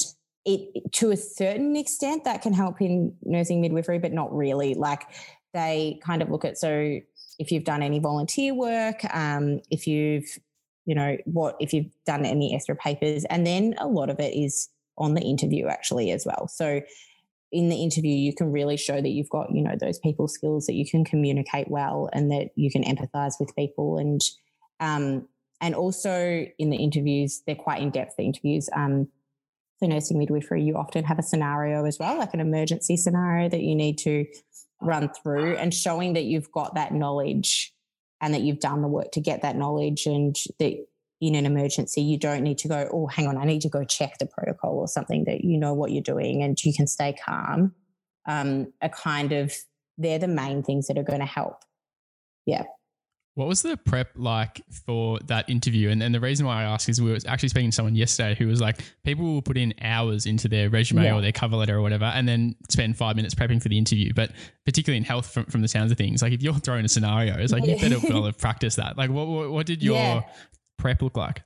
it, 0.47 0.91
to 0.93 1.11
a 1.11 1.19
certain 1.19 1.77
extent, 1.77 2.25
that 2.25 2.41
can 2.41 2.55
help 2.55 2.81
in 2.81 3.15
nursing 3.25 3.61
midwifery, 3.61 3.99
but 3.99 4.15
not 4.15 4.35
really. 4.35 4.73
Like 4.73 5.03
they 5.53 6.01
kind 6.03 6.23
of 6.23 6.31
look 6.31 6.47
at, 6.47 6.57
so 6.57 6.99
if 7.39 7.53
you've 7.53 7.65
done 7.65 7.83
any 7.83 7.99
volunteer 7.99 8.55
work, 8.55 9.05
um, 9.15 9.61
if 9.71 9.87
you've, 9.87 10.39
you 10.87 10.95
know, 10.95 11.19
what, 11.27 11.57
if 11.61 11.75
you've 11.75 11.91
done 12.07 12.25
any 12.25 12.55
extra 12.55 12.75
papers, 12.75 13.27
and 13.27 13.47
then 13.47 13.75
a 13.79 13.87
lot 13.87 14.09
of 14.09 14.19
it 14.19 14.35
is 14.35 14.71
on 14.97 15.13
the 15.13 15.21
interview 15.21 15.67
actually 15.67 16.11
as 16.11 16.25
well. 16.25 16.49
So 16.49 16.81
in 17.55 17.69
the 17.69 17.77
interview, 17.77 18.11
you 18.11 18.35
can 18.35 18.51
really 18.51 18.77
show 18.77 19.01
that 19.01 19.09
you've 19.09 19.31
got, 19.31 19.55
you 19.55 19.63
know, 19.63 19.77
those 19.81 20.01
people 20.01 20.27
skills 20.27 20.67
that 20.67 20.75
you 20.75 20.85
can 20.85 21.05
communicate 21.05 21.71
well 21.71 22.11
and 22.13 22.31
that 22.33 22.49
you 22.57 22.69
can 22.69 22.83
empathize 22.83 23.35
with 23.39 23.55
people. 23.55 23.97
And, 23.97 24.21
um, 24.81 25.29
and 25.61 25.77
also 25.77 26.47
in 26.59 26.71
the 26.71 26.77
interviews, 26.77 27.43
they're 27.47 27.55
quite 27.55 27.81
in 27.81 27.91
depth, 27.91 28.17
the 28.19 28.25
interviews. 28.25 28.69
Um, 28.75 29.07
for 29.79 29.87
nursing 29.87 30.19
midwifery, 30.19 30.65
you 30.65 30.75
often 30.77 31.05
have 31.05 31.21
a 31.21 31.23
scenario 31.23 31.85
as 31.85 31.97
well, 31.99 32.19
like 32.19 32.35
an 32.35 32.41
emergency 32.41 32.97
scenario 32.97 33.49
that 33.49 33.61
you 33.61 33.77
need 33.77 33.99
to 33.99 34.27
run 34.83 35.09
through 35.23 35.55
and 35.57 35.73
showing 35.73 36.15
that 36.15 36.25
you've 36.25 36.51
got 36.51 36.75
that 36.75 36.93
knowledge 36.93 37.73
and 38.21 38.35
that 38.35 38.43
you've 38.43 38.61
done 38.61 38.83
the 38.83 38.89
work 38.89 39.13
to 39.13 39.21
get 39.21 39.43
that 39.43 39.57
knowledge 39.57 40.07
and 40.07 40.37
that 40.59 40.75
in 41.27 41.35
an 41.35 41.47
emergency, 41.47 42.03
you 42.03 42.19
don't 42.19 42.43
need 42.43 42.59
to 42.59 42.69
go, 42.69 42.89
oh, 42.93 43.07
hang 43.07 43.27
on, 43.27 43.37
I 43.37 43.45
need 43.45 43.63
to 43.63 43.69
go 43.69 43.85
check 43.85 44.19
the 44.19 44.27
protocol 44.27 44.79
or 44.79 44.89
something 44.89 45.25
that 45.25 45.45
you 45.45 45.59
know 45.59 45.75
what 45.75 45.91
you're 45.93 46.03
doing 46.03 46.43
and 46.43 46.63
you 46.65 46.73
can 46.75 46.87
stay 46.87 47.15
calm. 47.25 47.75
Um, 48.27 48.73
a 48.81 48.89
kind 48.89 49.33
of, 49.33 49.53
they're 49.99 50.19
the 50.19 50.29
main 50.29 50.63
things 50.63 50.87
that 50.89 50.99
are 50.99 51.03
going 51.03 51.21
to 51.21 51.27
help. 51.27 51.63
Yeah. 52.47 52.65
What 53.37 53.49
was 53.49 53.63
the 53.63 53.77
prep 53.77 54.11
like 54.15 54.63
for 54.87 55.19
that 55.27 55.51
interview? 55.51 55.91
And, 55.91 56.01
and 56.05 56.15
the 56.15 56.21
reason 56.21 56.47
why 56.47 56.61
I 56.61 56.65
ask 56.65 56.89
is 56.89 57.03
we 57.03 57.11
were 57.11 57.19
actually 57.27 57.49
speaking 57.49 57.71
to 57.71 57.75
someone 57.75 57.97
yesterday 57.97 58.37
who 58.37 58.47
was 58.47 58.61
like, 58.61 58.79
people 59.03 59.25
will 59.25 59.43
put 59.43 59.57
in 59.57 59.75
hours 59.83 60.25
into 60.25 60.47
their 60.47 60.71
resume 60.71 61.03
Yeah. 61.03 61.17
or 61.17 61.21
their 61.21 61.33
cover 61.33 61.57
letter 61.57 61.77
or 61.77 61.83
whatever, 61.83 62.05
and 62.05 62.29
then 62.29 62.55
spend 62.71 62.97
five 62.97 63.17
minutes 63.17 63.35
prepping 63.35 63.61
for 63.61 63.69
the 63.69 63.77
interview. 63.77 64.13
But 64.15 64.31
particularly 64.65 64.99
in 64.99 65.05
health, 65.05 65.33
from, 65.33 65.47
from 65.47 65.63
the 65.63 65.69
sounds 65.69 65.91
of 65.91 65.99
things, 65.99 66.23
like 66.23 66.33
if 66.33 66.43
you're 66.45 66.55
throwing 66.55 66.85
a 66.85 66.89
scenario, 66.89 67.37
it's 67.37 67.53
like 67.53 67.67
you 67.67 67.77
better 67.77 67.99
well 68.09 68.25
have 68.25 68.39
practiced 68.39 68.77
that. 68.77 68.97
Like, 68.97 69.11
what, 69.11 69.27
what, 69.27 69.51
what 69.51 69.67
did 69.67 69.83
your 69.83 69.97
Yeah. 69.97 70.23
Prep 70.85 71.01
look 71.01 71.17
like? 71.17 71.43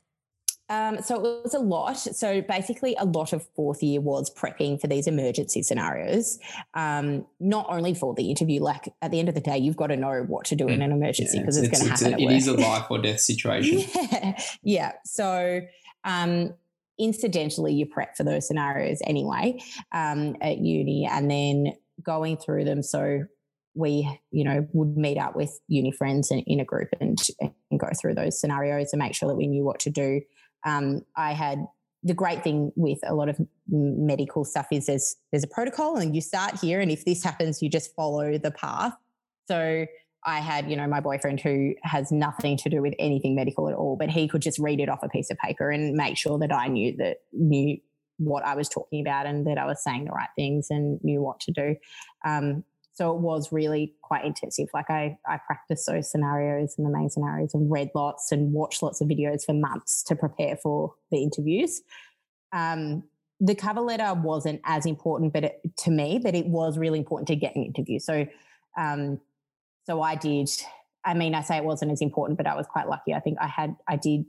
Um, 0.68 1.00
so 1.00 1.14
it 1.14 1.44
was 1.44 1.54
a 1.54 1.60
lot. 1.60 1.96
So 1.96 2.42
basically, 2.42 2.96
a 2.98 3.04
lot 3.04 3.32
of 3.32 3.46
fourth 3.54 3.82
year 3.84 4.00
was 4.00 4.34
prepping 4.34 4.80
for 4.80 4.88
these 4.88 5.06
emergency 5.06 5.62
scenarios. 5.62 6.40
Um, 6.74 7.24
not 7.38 7.66
only 7.70 7.94
for 7.94 8.14
the 8.14 8.28
interview, 8.30 8.60
like 8.60 8.92
at 9.00 9.12
the 9.12 9.20
end 9.20 9.28
of 9.28 9.36
the 9.36 9.40
day, 9.40 9.56
you've 9.56 9.76
got 9.76 9.86
to 9.86 9.96
know 9.96 10.24
what 10.26 10.44
to 10.46 10.56
do 10.56 10.66
in 10.66 10.82
an 10.82 10.90
emergency 10.90 11.38
because 11.38 11.56
it's, 11.56 11.68
going 11.68 11.84
to 11.84 11.90
happen. 11.90 12.06
a, 12.08 12.10
at 12.14 12.20
it 12.20 12.24
work. 12.24 12.34
is 12.34 12.48
a 12.48 12.52
life 12.54 12.90
or 12.90 12.98
death 12.98 13.20
situation 13.20 13.78
Yeah, 13.94 14.40
yeah. 14.62 14.92
So, 15.04 15.60
um, 16.04 16.52
incidentally, 16.98 17.72
you 17.74 17.86
prep 17.86 18.16
for 18.16 18.24
those 18.24 18.48
scenarios 18.48 18.98
anyway 19.04 19.60
um, 19.92 20.36
at 20.42 20.58
uni, 20.58 21.08
and 21.10 21.30
then 21.30 21.74
going 22.02 22.36
through 22.36 22.64
them. 22.64 22.82
So 22.82 23.24
we, 23.78 24.20
you 24.30 24.44
know, 24.44 24.66
would 24.72 24.96
meet 24.96 25.18
up 25.18 25.36
with 25.36 25.58
uni 25.68 25.92
friends 25.92 26.30
in, 26.30 26.40
in 26.40 26.60
a 26.60 26.64
group 26.64 26.88
and, 27.00 27.18
and 27.40 27.80
go 27.80 27.88
through 28.00 28.14
those 28.14 28.40
scenarios 28.40 28.92
and 28.92 29.00
make 29.00 29.14
sure 29.14 29.28
that 29.28 29.36
we 29.36 29.46
knew 29.46 29.64
what 29.64 29.80
to 29.80 29.90
do. 29.90 30.20
Um, 30.66 31.02
I 31.16 31.32
had 31.32 31.64
the 32.02 32.14
great 32.14 32.44
thing 32.44 32.72
with 32.76 32.98
a 33.06 33.14
lot 33.14 33.28
of 33.28 33.38
medical 33.68 34.44
stuff 34.44 34.68
is 34.70 34.86
there's 34.86 35.16
there's 35.32 35.44
a 35.44 35.48
protocol 35.48 35.96
and 35.96 36.14
you 36.14 36.20
start 36.20 36.58
here 36.60 36.80
and 36.80 36.92
if 36.92 37.04
this 37.04 37.24
happens 37.24 37.60
you 37.60 37.68
just 37.68 37.92
follow 37.96 38.38
the 38.38 38.52
path 38.52 38.92
so 39.48 39.84
I 40.24 40.40
had, 40.40 40.70
you 40.70 40.76
know, 40.76 40.86
my 40.86 41.00
boyfriend 41.00 41.40
who 41.40 41.74
has 41.82 42.10
nothing 42.10 42.56
to 42.58 42.68
do 42.68 42.82
with 42.82 42.94
anything 42.98 43.34
medical 43.34 43.68
at 43.68 43.74
all, 43.74 43.96
but 43.96 44.10
he 44.10 44.28
could 44.28 44.42
just 44.42 44.58
read 44.58 44.80
it 44.80 44.88
off 44.88 45.02
a 45.02 45.08
piece 45.08 45.30
of 45.30 45.38
paper 45.38 45.70
and 45.70 45.94
make 45.94 46.16
sure 46.18 46.38
that 46.38 46.52
I 46.52 46.68
knew 46.68 46.96
that 46.98 47.18
knew 47.32 47.78
what 48.18 48.44
I 48.44 48.54
was 48.54 48.68
talking 48.68 49.00
about 49.00 49.26
and 49.26 49.46
that 49.46 49.58
I 49.58 49.64
was 49.64 49.82
saying 49.82 50.04
the 50.04 50.10
right 50.10 50.28
things 50.36 50.66
and 50.70 50.98
knew 51.02 51.22
what 51.22 51.40
to 51.40 51.52
do. 51.52 51.76
Um, 52.26 52.64
so 52.98 53.14
it 53.14 53.20
was 53.20 53.52
really 53.52 53.94
quite 54.02 54.24
intensive. 54.24 54.66
Like 54.74 54.90
I, 54.90 55.16
I 55.24 55.38
practiced 55.46 55.86
those 55.86 56.10
scenarios 56.10 56.74
and 56.76 56.84
the 56.84 56.90
main 56.90 57.08
scenarios 57.08 57.54
and 57.54 57.70
read 57.70 57.90
lots 57.94 58.32
and 58.32 58.52
watched 58.52 58.82
lots 58.82 59.00
of 59.00 59.06
videos 59.06 59.44
for 59.46 59.52
months 59.52 60.02
to 60.02 60.16
prepare 60.16 60.56
for 60.56 60.94
the 61.12 61.22
interviews. 61.22 61.80
Um, 62.52 63.04
the 63.38 63.54
cover 63.54 63.82
letter 63.82 64.14
wasn't 64.14 64.60
as 64.64 64.84
important, 64.84 65.32
but 65.32 65.44
it, 65.44 65.60
to 65.84 65.92
me, 65.92 66.18
but 66.20 66.34
it 66.34 66.46
was 66.46 66.76
really 66.76 66.98
important 66.98 67.28
to 67.28 67.36
get 67.36 67.54
an 67.54 67.62
interview. 67.62 68.00
So, 68.00 68.26
um, 68.76 69.20
so 69.86 70.02
I 70.02 70.16
did. 70.16 70.50
I 71.04 71.14
mean, 71.14 71.36
I 71.36 71.42
say 71.42 71.56
it 71.56 71.64
wasn't 71.64 71.92
as 71.92 72.00
important, 72.00 72.36
but 72.36 72.48
I 72.48 72.56
was 72.56 72.66
quite 72.66 72.88
lucky. 72.88 73.14
I 73.14 73.20
think 73.20 73.38
I 73.40 73.46
had, 73.46 73.76
I 73.86 73.94
did 73.94 74.24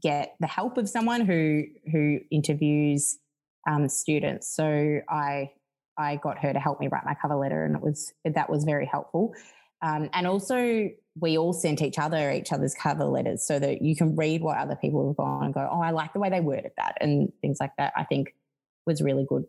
get 0.00 0.34
the 0.40 0.48
help 0.48 0.76
of 0.76 0.88
someone 0.88 1.20
who 1.20 1.66
who 1.92 2.18
interviews 2.32 3.20
um, 3.68 3.88
students. 3.88 4.52
So 4.52 5.02
I 5.08 5.52
I 5.98 6.16
got 6.16 6.38
her 6.38 6.52
to 6.52 6.58
help 6.58 6.80
me 6.80 6.88
write 6.88 7.04
my 7.04 7.14
cover 7.20 7.36
letter, 7.36 7.64
and 7.64 7.76
it 7.76 7.82
was 7.82 8.12
that 8.24 8.50
was 8.50 8.64
very 8.64 8.86
helpful. 8.86 9.34
Um, 9.82 10.10
and 10.12 10.26
also, 10.26 10.88
we 11.20 11.36
all 11.36 11.52
sent 11.52 11.82
each 11.82 11.98
other 11.98 12.30
each 12.30 12.52
other's 12.52 12.74
cover 12.74 13.04
letters 13.04 13.44
so 13.46 13.58
that 13.58 13.82
you 13.82 13.96
can 13.96 14.16
read 14.16 14.42
what 14.42 14.56
other 14.58 14.76
people 14.76 15.08
have 15.08 15.16
gone 15.16 15.46
and 15.46 15.54
go, 15.54 15.68
oh, 15.70 15.80
I 15.80 15.90
like 15.90 16.12
the 16.12 16.20
way 16.20 16.30
they 16.30 16.40
worded 16.40 16.72
that, 16.76 16.96
and 17.00 17.32
things 17.40 17.58
like 17.60 17.72
that. 17.78 17.92
I 17.96 18.04
think 18.04 18.34
was 18.86 19.02
really 19.02 19.26
good. 19.28 19.44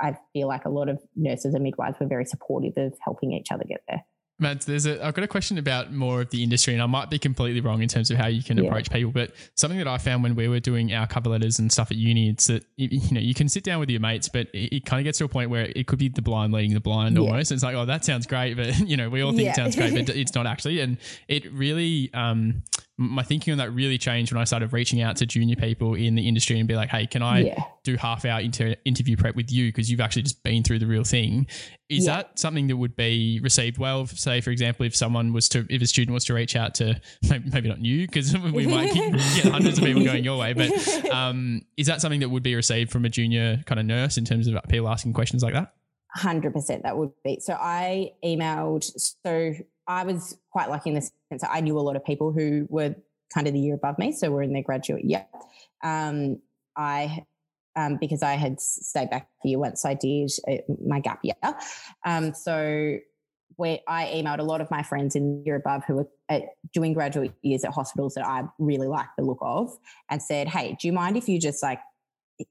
I 0.00 0.16
feel 0.32 0.48
like 0.48 0.64
a 0.64 0.70
lot 0.70 0.88
of 0.88 1.00
nurses 1.14 1.54
and 1.54 1.62
midwives 1.62 1.98
were 2.00 2.06
very 2.06 2.24
supportive 2.24 2.72
of 2.76 2.94
helping 3.02 3.32
each 3.32 3.52
other 3.52 3.64
get 3.64 3.82
there. 3.88 4.04
Mads, 4.40 4.66
there's 4.66 4.84
a, 4.84 5.04
I've 5.04 5.14
got 5.14 5.22
a 5.22 5.28
question 5.28 5.58
about 5.58 5.92
more 5.92 6.20
of 6.20 6.30
the 6.30 6.42
industry, 6.42 6.74
and 6.74 6.82
I 6.82 6.86
might 6.86 7.08
be 7.08 7.20
completely 7.20 7.60
wrong 7.60 7.82
in 7.82 7.88
terms 7.88 8.10
of 8.10 8.16
how 8.16 8.26
you 8.26 8.42
can 8.42 8.58
yeah. 8.58 8.64
approach 8.64 8.90
people. 8.90 9.12
But 9.12 9.32
something 9.54 9.78
that 9.78 9.86
I 9.86 9.96
found 9.96 10.24
when 10.24 10.34
we 10.34 10.48
were 10.48 10.58
doing 10.58 10.92
our 10.92 11.06
cover 11.06 11.30
letters 11.30 11.60
and 11.60 11.70
stuff 11.70 11.92
at 11.92 11.96
uni, 11.96 12.30
it's 12.30 12.48
that 12.48 12.64
you 12.76 13.00
know 13.12 13.20
you 13.20 13.32
can 13.32 13.48
sit 13.48 13.62
down 13.62 13.78
with 13.78 13.90
your 13.90 14.00
mates, 14.00 14.28
but 14.28 14.48
it, 14.52 14.76
it 14.76 14.86
kind 14.86 15.00
of 15.00 15.04
gets 15.04 15.18
to 15.18 15.24
a 15.24 15.28
point 15.28 15.50
where 15.50 15.70
it 15.76 15.86
could 15.86 16.00
be 16.00 16.08
the 16.08 16.20
blind 16.20 16.52
leading 16.52 16.74
the 16.74 16.80
blind 16.80 17.14
yeah. 17.14 17.22
almost. 17.22 17.52
It's 17.52 17.62
like, 17.62 17.76
oh, 17.76 17.84
that 17.84 18.04
sounds 18.04 18.26
great, 18.26 18.54
but 18.54 18.76
you 18.88 18.96
know 18.96 19.08
we 19.08 19.22
all 19.22 19.30
think 19.30 19.44
yeah. 19.44 19.52
it 19.52 19.56
sounds 19.56 19.76
great, 19.76 19.94
but 19.94 20.08
it's 20.16 20.34
not 20.34 20.48
actually. 20.48 20.80
And 20.80 20.98
it 21.28 21.52
really, 21.52 22.10
um, 22.12 22.64
my 22.96 23.22
thinking 23.22 23.52
on 23.52 23.58
that 23.58 23.72
really 23.72 23.98
changed 23.98 24.32
when 24.32 24.40
I 24.40 24.44
started 24.44 24.72
reaching 24.72 25.00
out 25.00 25.16
to 25.16 25.26
junior 25.26 25.56
people 25.56 25.94
in 25.94 26.16
the 26.16 26.26
industry 26.26 26.58
and 26.58 26.66
be 26.66 26.74
like, 26.74 26.88
hey, 26.88 27.06
can 27.06 27.22
I 27.22 27.56
do 27.82 27.96
half 27.96 28.24
hour 28.24 28.40
inter- 28.40 28.76
interview 28.84 29.16
prep 29.16 29.36
with 29.36 29.52
you 29.52 29.68
because 29.68 29.90
you've 29.90 30.00
actually 30.00 30.22
just 30.22 30.42
been 30.42 30.62
through 30.62 30.78
the 30.80 30.86
real 30.86 31.04
thing? 31.04 31.46
Is 31.90 32.06
yeah. 32.06 32.16
that 32.16 32.38
something 32.38 32.68
that 32.68 32.78
would 32.78 32.96
be 32.96 33.40
received 33.42 33.76
well? 33.76 34.06
Say, 34.06 34.40
for 34.40 34.50
example, 34.50 34.86
if 34.86 34.96
someone 34.96 35.34
was 35.34 35.50
to, 35.50 35.66
if 35.68 35.82
a 35.82 35.86
student 35.86 36.14
was 36.14 36.24
to 36.26 36.34
reach 36.34 36.56
out 36.56 36.74
to, 36.76 36.98
maybe 37.52 37.68
not 37.68 37.84
you 37.84 38.06
because 38.06 38.36
we 38.52 38.66
might 38.66 38.92
get 38.94 39.12
hundreds 39.44 39.78
of 39.78 39.84
people 39.84 40.02
going 40.02 40.24
your 40.24 40.38
way, 40.38 40.54
but 40.54 40.70
um, 41.10 41.60
is 41.76 41.86
that 41.86 42.00
something 42.00 42.20
that 42.20 42.30
would 42.30 42.42
be 42.42 42.54
received 42.54 42.90
from 42.90 43.04
a 43.04 43.10
junior 43.10 43.62
kind 43.66 43.78
of 43.78 43.84
nurse 43.84 44.16
in 44.16 44.24
terms 44.24 44.46
of 44.46 44.56
people 44.68 44.88
asking 44.88 45.12
questions 45.12 45.42
like 45.42 45.52
that? 45.52 45.74
100% 46.16 46.82
that 46.82 46.96
would 46.96 47.10
be. 47.22 47.40
So 47.40 47.54
I 47.54 48.12
emailed, 48.24 48.84
so 48.96 49.52
I 49.86 50.04
was 50.04 50.38
quite 50.50 50.70
lucky 50.70 50.90
in 50.90 50.94
the 50.94 51.02
sense 51.02 51.42
that 51.42 51.50
I 51.52 51.60
knew 51.60 51.78
a 51.78 51.80
lot 51.80 51.96
of 51.96 52.04
people 52.04 52.32
who 52.32 52.66
were 52.70 52.94
kind 53.32 53.46
of 53.46 53.52
the 53.52 53.60
year 53.60 53.74
above 53.74 53.98
me, 53.98 54.12
so 54.12 54.30
we're 54.30 54.42
in 54.42 54.52
their 54.52 54.62
graduate 54.62 55.04
year. 55.04 55.26
Um, 55.82 56.40
I 56.76 57.24
um, 57.76 57.98
because 58.00 58.22
I 58.22 58.34
had 58.34 58.60
stayed 58.60 59.10
back 59.10 59.28
for 59.42 59.48
you 59.48 59.58
once 59.58 59.84
I 59.84 59.94
did 59.94 60.30
uh, 60.48 60.56
my 60.84 61.00
gap 61.00 61.20
year. 61.22 61.34
Um, 62.04 62.34
so 62.34 62.98
where 63.56 63.78
I 63.86 64.06
emailed 64.06 64.40
a 64.40 64.44
lot 64.44 64.60
of 64.60 64.70
my 64.70 64.82
friends 64.82 65.14
in 65.14 65.38
the 65.38 65.44
year 65.44 65.56
above 65.56 65.84
who 65.84 65.94
were 65.94 66.08
at, 66.28 66.42
doing 66.72 66.92
graduate 66.92 67.32
years 67.42 67.64
at 67.64 67.72
hospitals 67.72 68.14
that 68.14 68.26
I 68.26 68.44
really 68.58 68.88
like 68.88 69.06
the 69.16 69.24
look 69.24 69.38
of, 69.40 69.76
and 70.10 70.22
said, 70.22 70.48
"Hey, 70.48 70.76
do 70.80 70.86
you 70.86 70.92
mind 70.92 71.16
if 71.16 71.28
you 71.28 71.40
just 71.40 71.62
like 71.62 71.80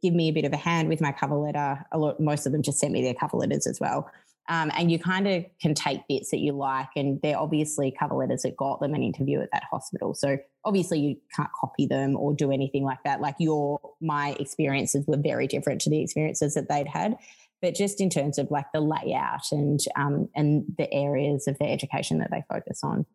give 0.02 0.14
me 0.14 0.30
a 0.30 0.32
bit 0.32 0.46
of 0.46 0.54
a 0.54 0.58
hand 0.58 0.90
with 0.90 1.02
my 1.02 1.12
cover 1.12 1.36
letter?" 1.36 1.86
A 1.92 1.98
lot, 1.98 2.20
most 2.20 2.46
of 2.46 2.52
them 2.52 2.62
just 2.62 2.80
sent 2.80 2.94
me 2.94 3.02
their 3.02 3.14
cover 3.14 3.38
letters 3.38 3.68
as 3.68 3.80
well. 3.80 4.10
Um, 4.50 4.72
and 4.76 4.92
you 4.92 5.00
kind 5.00 5.28
of 5.28 5.46
can 5.62 5.74
take 5.74 6.02
bits 6.08 6.32
that 6.32 6.40
you 6.40 6.54
like, 6.54 6.90
and 6.96 7.22
they're 7.22 7.38
obviously 7.38 7.92
cover 7.92 8.16
letters 8.16 8.44
that 8.44 8.58
got 8.58 8.80
them 8.82 8.94
an 8.94 9.04
interview 9.04 9.42
at 9.42 9.50
that 9.54 9.64
hospital. 9.72 10.14
So 10.14 10.38
obviously 10.66 11.00
you 11.00 11.18
can't 11.36 11.50
copy 11.60 11.86
them 11.86 12.16
or 12.16 12.34
do 12.34 12.52
anything 12.52 12.84
like 12.84 13.04
that. 13.04 13.22
Like 13.22 13.36
your 13.40 13.80
my 14.02 14.36
experiences 14.40 15.06
were 15.08 15.18
very 15.18 15.48
different 15.48 15.82
to 15.82 15.90
the 15.90 16.02
experiences 16.02 16.54
that 16.54 16.70
they'd 16.70 16.88
had, 16.88 17.18
but 17.62 17.76
just 17.76 18.02
in 18.02 18.10
terms 18.10 18.38
of 18.38 18.50
like 18.52 18.66
the 18.74 18.82
layout 18.82 19.52
and 19.52 19.80
um, 19.96 20.30
and 20.36 20.66
the 20.78 20.92
areas 20.94 21.48
of 21.48 21.58
their 21.60 21.70
education 21.70 22.20
that 22.20 22.32
they 22.32 22.44
focus 22.50 22.82
on. 22.84 23.06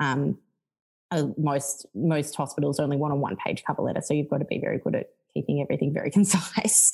Um, 0.00 0.38
uh, 1.10 1.28
most 1.38 1.86
most 1.94 2.34
hospitals 2.34 2.78
only 2.78 2.96
want 2.96 3.14
a 3.14 3.16
one 3.16 3.36
page 3.36 3.64
cover 3.66 3.82
letter, 3.82 4.02
so 4.02 4.12
you've 4.12 4.28
got 4.28 4.38
to 4.38 4.44
be 4.44 4.58
very 4.58 4.78
good 4.78 4.94
at 4.94 5.06
keeping 5.32 5.62
everything 5.62 5.92
very 5.92 6.10
concise. 6.18 6.92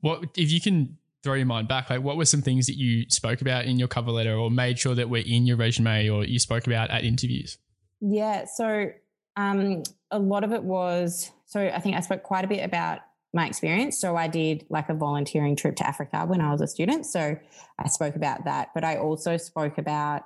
What 0.00 0.24
if 0.36 0.52
you 0.52 0.60
can 0.60 0.98
throw 1.22 1.34
your 1.34 1.46
mind 1.46 1.68
back, 1.68 1.90
like 1.90 2.02
what 2.02 2.16
were 2.16 2.24
some 2.24 2.42
things 2.42 2.66
that 2.66 2.76
you 2.76 3.04
spoke 3.08 3.40
about 3.40 3.66
in 3.66 3.78
your 3.78 3.88
cover 3.88 4.10
letter 4.10 4.34
or 4.34 4.50
made 4.50 4.78
sure 4.78 4.94
that 4.94 5.10
were 5.10 5.18
in 5.18 5.46
your 5.46 5.56
resume 5.56 6.08
or 6.08 6.24
you 6.24 6.38
spoke 6.38 6.66
about 6.66 6.90
at 6.90 7.04
interviews? 7.04 7.58
Yeah. 8.00 8.46
So 8.46 8.90
um, 9.36 9.82
a 10.10 10.18
lot 10.18 10.44
of 10.44 10.52
it 10.52 10.62
was, 10.62 11.30
so 11.46 11.60
I 11.60 11.80
think 11.80 11.96
I 11.96 12.00
spoke 12.00 12.22
quite 12.22 12.44
a 12.44 12.48
bit 12.48 12.64
about 12.64 13.00
my 13.32 13.46
experience. 13.46 13.98
So 13.98 14.16
I 14.16 14.26
did 14.26 14.66
like 14.68 14.88
a 14.88 14.94
volunteering 14.94 15.54
trip 15.54 15.76
to 15.76 15.86
Africa 15.86 16.24
when 16.26 16.40
I 16.40 16.50
was 16.50 16.60
a 16.60 16.66
student. 16.66 17.06
So 17.06 17.36
I 17.78 17.88
spoke 17.88 18.16
about 18.16 18.44
that, 18.44 18.70
but 18.74 18.84
I 18.84 18.96
also 18.96 19.36
spoke 19.36 19.78
about 19.78 20.22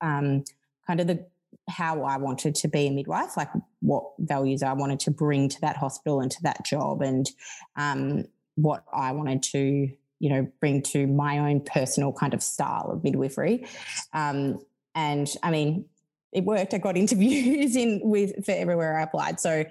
um, 0.00 0.44
kind 0.86 1.00
of 1.00 1.06
the 1.06 1.26
how 1.68 2.04
I 2.04 2.16
wanted 2.18 2.54
to 2.56 2.68
be 2.68 2.86
a 2.86 2.90
midwife, 2.90 3.36
like 3.36 3.48
what 3.80 4.04
values 4.18 4.62
I 4.62 4.72
wanted 4.74 5.00
to 5.00 5.10
bring 5.10 5.48
to 5.48 5.60
that 5.62 5.76
hospital 5.76 6.20
and 6.20 6.30
to 6.30 6.42
that 6.42 6.64
job, 6.64 7.02
and 7.02 7.28
um, 7.74 8.26
what 8.54 8.84
I 8.92 9.12
wanted 9.12 9.42
to 9.44 9.90
you 10.18 10.30
know 10.30 10.50
bring 10.60 10.82
to 10.82 11.06
my 11.06 11.38
own 11.38 11.60
personal 11.60 12.12
kind 12.12 12.34
of 12.34 12.42
style 12.42 12.90
of 12.90 13.04
midwifery 13.04 13.66
um, 14.12 14.58
and 14.94 15.28
i 15.42 15.50
mean 15.50 15.84
it 16.32 16.44
worked 16.44 16.74
i 16.74 16.78
got 16.78 16.96
interviews 17.04 17.76
in 17.76 18.00
with 18.02 18.44
for 18.44 18.52
everywhere 18.52 18.98
i 18.98 19.02
applied 19.02 19.40
so 19.40 19.64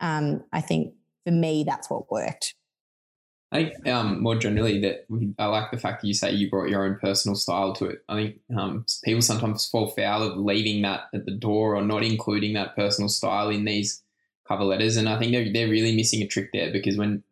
um, 0.00 0.42
i 0.52 0.60
think 0.60 0.94
for 1.24 1.32
me 1.32 1.64
that's 1.64 1.88
what 1.88 2.10
worked 2.10 2.54
I 3.52 3.66
think 3.66 3.86
um, 3.88 4.22
more 4.22 4.34
generally 4.34 4.80
that 4.80 5.06
we, 5.08 5.32
I 5.38 5.46
like 5.46 5.70
the 5.70 5.78
fact 5.78 6.02
that 6.02 6.08
you 6.08 6.14
say 6.14 6.32
you 6.32 6.50
brought 6.50 6.68
your 6.68 6.84
own 6.84 6.98
personal 7.00 7.36
style 7.36 7.72
to 7.74 7.86
it. 7.86 8.02
I 8.08 8.14
think 8.16 8.40
um, 8.56 8.84
people 9.04 9.22
sometimes 9.22 9.66
fall 9.66 9.90
foul 9.90 10.24
of 10.24 10.36
leaving 10.36 10.82
that 10.82 11.04
at 11.14 11.26
the 11.26 11.32
door 11.32 11.76
or 11.76 11.82
not 11.82 12.02
including 12.02 12.54
that 12.54 12.74
personal 12.74 13.08
style 13.08 13.48
in 13.48 13.64
these 13.64 14.02
cover 14.48 14.64
letters, 14.64 14.96
and 14.96 15.08
I 15.08 15.18
think 15.18 15.32
they're, 15.32 15.52
they're 15.52 15.70
really 15.70 15.94
missing 15.94 16.22
a 16.22 16.26
trick 16.26 16.50
there 16.52 16.72
because 16.72 16.96
when 16.96 17.22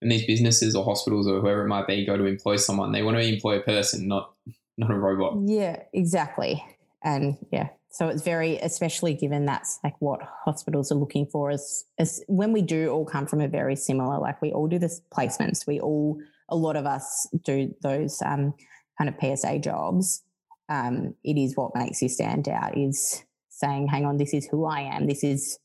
when 0.00 0.10
these 0.10 0.26
businesses 0.26 0.76
or 0.76 0.84
hospitals 0.84 1.26
or 1.26 1.40
whoever 1.40 1.64
it 1.64 1.68
might 1.68 1.88
be 1.88 2.06
go 2.06 2.16
to 2.16 2.26
employ 2.26 2.54
someone, 2.54 2.92
they 2.92 3.02
want 3.02 3.16
to 3.16 3.22
employ 3.22 3.58
a 3.58 3.62
person, 3.62 4.06
not 4.06 4.32
not 4.76 4.92
a 4.92 4.94
robot. 4.94 5.38
Yeah, 5.44 5.82
exactly. 5.92 6.64
And 7.02 7.36
yeah, 7.50 7.70
so 7.90 8.08
it's 8.08 8.22
very, 8.22 8.58
especially 8.58 9.14
given 9.14 9.46
that's 9.46 9.78
like 9.82 9.94
what 10.00 10.20
hospitals 10.44 10.92
are 10.92 10.96
looking 10.96 11.26
for 11.26 11.50
is, 11.50 11.84
is 11.98 12.22
when 12.28 12.52
we 12.52 12.62
do 12.62 12.90
all 12.90 13.04
come 13.04 13.26
from 13.26 13.40
a 13.40 13.48
very 13.48 13.76
similar, 13.76 14.18
like 14.18 14.40
we 14.42 14.52
all 14.52 14.68
do 14.68 14.78
this 14.78 15.00
placements, 15.12 15.66
we 15.66 15.80
all, 15.80 16.20
a 16.48 16.56
lot 16.56 16.76
of 16.76 16.86
us 16.86 17.28
do 17.44 17.74
those 17.82 18.20
um, 18.24 18.54
kind 18.98 19.08
of 19.08 19.16
PSA 19.20 19.58
jobs. 19.60 20.22
Um, 20.68 21.14
it 21.24 21.38
is 21.38 21.56
what 21.56 21.74
makes 21.74 22.02
you 22.02 22.08
stand 22.08 22.48
out 22.48 22.76
is 22.76 23.24
saying, 23.48 23.88
hang 23.88 24.04
on, 24.04 24.18
this 24.18 24.34
is 24.34 24.46
who 24.46 24.66
I 24.66 24.80
am. 24.80 25.06
This 25.06 25.24
is 25.24 25.58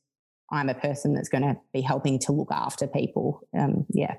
I'm 0.51 0.69
a 0.69 0.75
person 0.75 1.13
that's 1.13 1.29
going 1.29 1.43
to 1.43 1.57
be 1.73 1.81
helping 1.81 2.19
to 2.19 2.31
look 2.31 2.51
after 2.51 2.87
people. 2.87 3.41
Um, 3.57 3.85
yeah. 3.89 4.15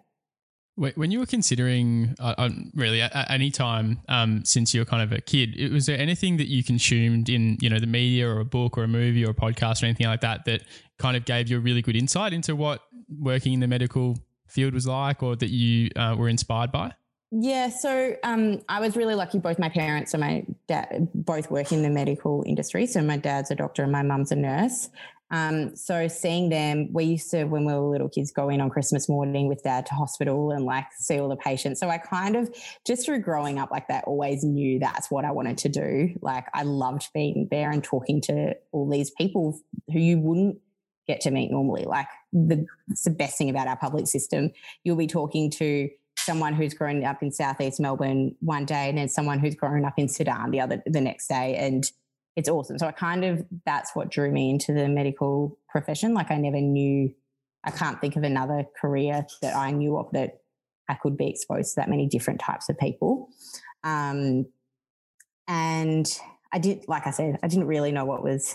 When 0.77 1.13
you 1.13 1.21
were 1.21 1.27
considering, 1.27 2.17
uh, 2.19 2.35
uh, 2.37 2.51
really, 2.75 3.01
at, 3.01 3.31
any 3.31 3.53
time 3.53 4.01
um, 4.09 4.45
since 4.45 4.75
you 4.75 4.81
were 4.81 4.85
kind 4.85 5.03
of 5.05 5.17
a 5.17 5.21
kid, 5.21 5.73
was 5.73 5.87
there 5.87 5.99
anything 5.99 6.37
that 6.39 6.49
you 6.49 6.65
consumed 6.65 7.29
in, 7.29 7.59
you 7.61 7.71
know, 7.71 7.79
the 7.79 7.87
media 7.87 8.29
or 8.29 8.41
a 8.41 8.45
book 8.45 8.77
or 8.77 8.83
a 8.83 8.89
movie 8.89 9.25
or 9.25 9.31
a 9.31 9.35
podcast 9.35 9.83
or 9.83 9.87
anything 9.87 10.07
like 10.07 10.23
that 10.23 10.45
that 10.47 10.65
kind 10.99 11.17
of 11.17 11.25
gave 11.25 11.49
you 11.49 11.59
a 11.59 11.61
really 11.61 11.81
good 11.81 11.95
insight 11.95 12.33
into 12.33 12.57
what 12.57 12.81
working 13.21 13.53
in 13.53 13.61
the 13.61 13.69
medical 13.69 14.19
field 14.49 14.75
was 14.75 14.87
like, 14.87 15.23
or 15.23 15.37
that 15.37 15.51
you 15.51 15.91
uh, 15.95 16.17
were 16.19 16.29
inspired 16.29 16.73
by? 16.73 16.93
Yeah, 17.37 17.69
so 17.69 18.15
um, 18.23 18.61
I 18.69 18.79
was 18.79 18.97
really 18.97 19.17
lucky. 19.17 19.41
Both 19.41 19.59
my 19.59 19.69
parents 19.69 20.15
and 20.15 20.21
my 20.21 20.45
dad 20.69 21.09
both 21.15 21.51
work 21.51 21.73
in 21.73 21.83
the 21.83 21.91
medical 21.91 22.45
industry. 22.47 22.87
So 22.87 23.03
my 23.03 23.17
dad's 23.17 23.51
a 23.51 23.57
doctor 23.57 23.83
and 23.83 23.91
my 23.91 24.03
mum's 24.03 24.31
a 24.31 24.37
nurse. 24.37 24.89
Um, 25.31 25.75
so 25.75 26.07
seeing 26.07 26.49
them, 26.49 26.93
we 26.93 27.05
used 27.05 27.31
to, 27.31 27.45
when 27.45 27.65
we 27.65 27.73
were 27.73 27.91
little 27.91 28.09
kids, 28.09 28.31
go 28.31 28.49
in 28.49 28.61
on 28.61 28.71
Christmas 28.71 29.09
morning 29.09 29.49
with 29.49 29.63
dad 29.63 29.87
to 29.87 29.95
hospital 29.95 30.51
and 30.51 30.65
like 30.65 30.87
see 30.99 31.19
all 31.19 31.29
the 31.29 31.37
patients. 31.37 31.81
So 31.81 31.89
I 31.89 31.99
kind 31.99 32.37
of, 32.37 32.55
just 32.87 33.07
through 33.07 33.21
growing 33.21 33.59
up 33.59 33.71
like 33.71 33.89
that, 33.89 34.05
always 34.05 34.45
knew 34.45 34.79
that's 34.79 35.11
what 35.11 35.25
I 35.25 35.33
wanted 35.33 35.59
to 35.59 35.69
do. 35.69 36.11
Like 36.21 36.47
I 36.55 36.63
loved 36.63 37.09
being 37.15 37.49
there 37.51 37.71
and 37.71 37.83
talking 37.83 38.21
to 38.23 38.55
all 38.73 38.89
these 38.89 39.11
people 39.11 39.59
who 39.93 39.99
you 39.99 40.21
wouldn't 40.21 40.59
get 41.07 41.21
to 41.23 41.31
meet 41.31 41.51
normally. 41.51 41.85
Like 41.85 42.09
the, 42.33 42.67
the 43.05 43.11
best 43.11 43.39
thing 43.39 43.51
about 43.51 43.67
our 43.67 43.77
public 43.77 44.07
system. 44.07 44.51
You'll 44.85 44.97
be 44.97 45.07
talking 45.07 45.51
to 45.53 45.89
someone 46.17 46.55
who's 46.55 46.75
grown 46.75 47.05
up 47.05 47.23
in 47.23 47.33
southeast 47.33 47.81
Melbourne 47.81 48.35
one 48.41 48.65
day 48.65 48.89
and 48.89 48.99
then 48.99 49.09
someone 49.09 49.39
who's 49.39 49.55
grown 49.55 49.85
up 49.85 49.95
in 49.99 50.09
Sudan 50.09 50.51
the 50.51 50.61
other 50.61 50.83
the 50.87 51.01
next 51.01 51.29
day. 51.29 51.57
And 51.57 51.85
it's 52.37 52.49
awesome. 52.49 52.79
So 52.79 52.87
I 52.87 52.93
kind 52.93 53.25
of 53.25 53.45
that's 53.65 53.95
what 53.95 54.11
drew 54.11 54.31
me 54.31 54.51
into 54.51 54.73
the 54.73 54.89
medical 54.89 55.59
profession. 55.69 56.15
Like 56.15 56.31
I 56.31 56.37
never 56.37 56.61
knew 56.61 57.13
I 57.65 57.71
can't 57.71 58.01
think 58.01 58.17
of 58.17 58.23
another 58.23 58.65
career 58.81 59.27
that 59.43 59.57
I 59.57 59.71
knew 59.71 59.97
of 59.97 60.11
that 60.13 60.41
I 60.89 60.95
could 60.95 61.17
be 61.17 61.29
exposed 61.29 61.75
to 61.75 61.81
that 61.81 61.89
many 61.89 62.07
different 62.07 62.41
types 62.41 62.69
of 62.69 62.79
people. 62.79 63.29
Um, 63.85 64.47
and 65.49 66.07
I 66.53 66.59
did, 66.59 66.85
like 66.89 67.07
I 67.07 67.11
said, 67.11 67.39
I 67.43 67.49
didn't 67.49 67.67
really 67.67 67.93
know 67.93 68.05
what 68.05 68.23
was 68.23 68.55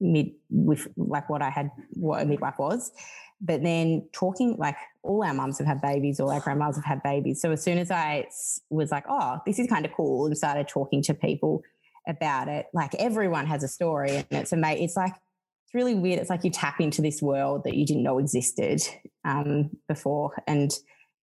mid 0.00 0.32
with 0.50 0.88
like 0.96 1.28
what 1.28 1.42
I 1.42 1.50
had, 1.50 1.70
what 1.90 2.22
a 2.22 2.26
midwife 2.26 2.58
was. 2.58 2.92
But 3.40 3.62
then 3.62 4.06
talking, 4.12 4.56
like 4.58 4.76
all 5.02 5.24
our 5.24 5.32
mums 5.32 5.58
have 5.58 5.66
had 5.66 5.80
babies, 5.80 6.20
all 6.20 6.30
our 6.30 6.40
grandmas 6.40 6.76
have 6.76 6.84
had 6.84 7.02
babies. 7.02 7.40
So 7.40 7.52
as 7.52 7.62
soon 7.62 7.78
as 7.78 7.90
I 7.90 8.26
was 8.68 8.90
like, 8.90 9.04
oh, 9.08 9.38
this 9.46 9.58
is 9.58 9.66
kind 9.66 9.86
of 9.86 9.92
cool, 9.94 10.26
and 10.26 10.36
started 10.36 10.68
talking 10.68 11.02
to 11.04 11.14
people 11.14 11.62
about 12.08 12.48
it, 12.48 12.66
like 12.72 12.94
everyone 12.96 13.46
has 13.46 13.62
a 13.62 13.68
story, 13.68 14.16
and 14.16 14.26
it's 14.30 14.52
amazing. 14.52 14.84
It's 14.84 14.96
like 14.96 15.12
it's 15.12 15.74
really 15.74 15.94
weird. 15.94 16.18
It's 16.18 16.30
like 16.30 16.44
you 16.44 16.50
tap 16.50 16.80
into 16.80 17.02
this 17.02 17.22
world 17.22 17.64
that 17.64 17.74
you 17.74 17.86
didn't 17.86 18.02
know 18.02 18.18
existed 18.18 18.82
um, 19.24 19.70
before, 19.88 20.42
and 20.46 20.70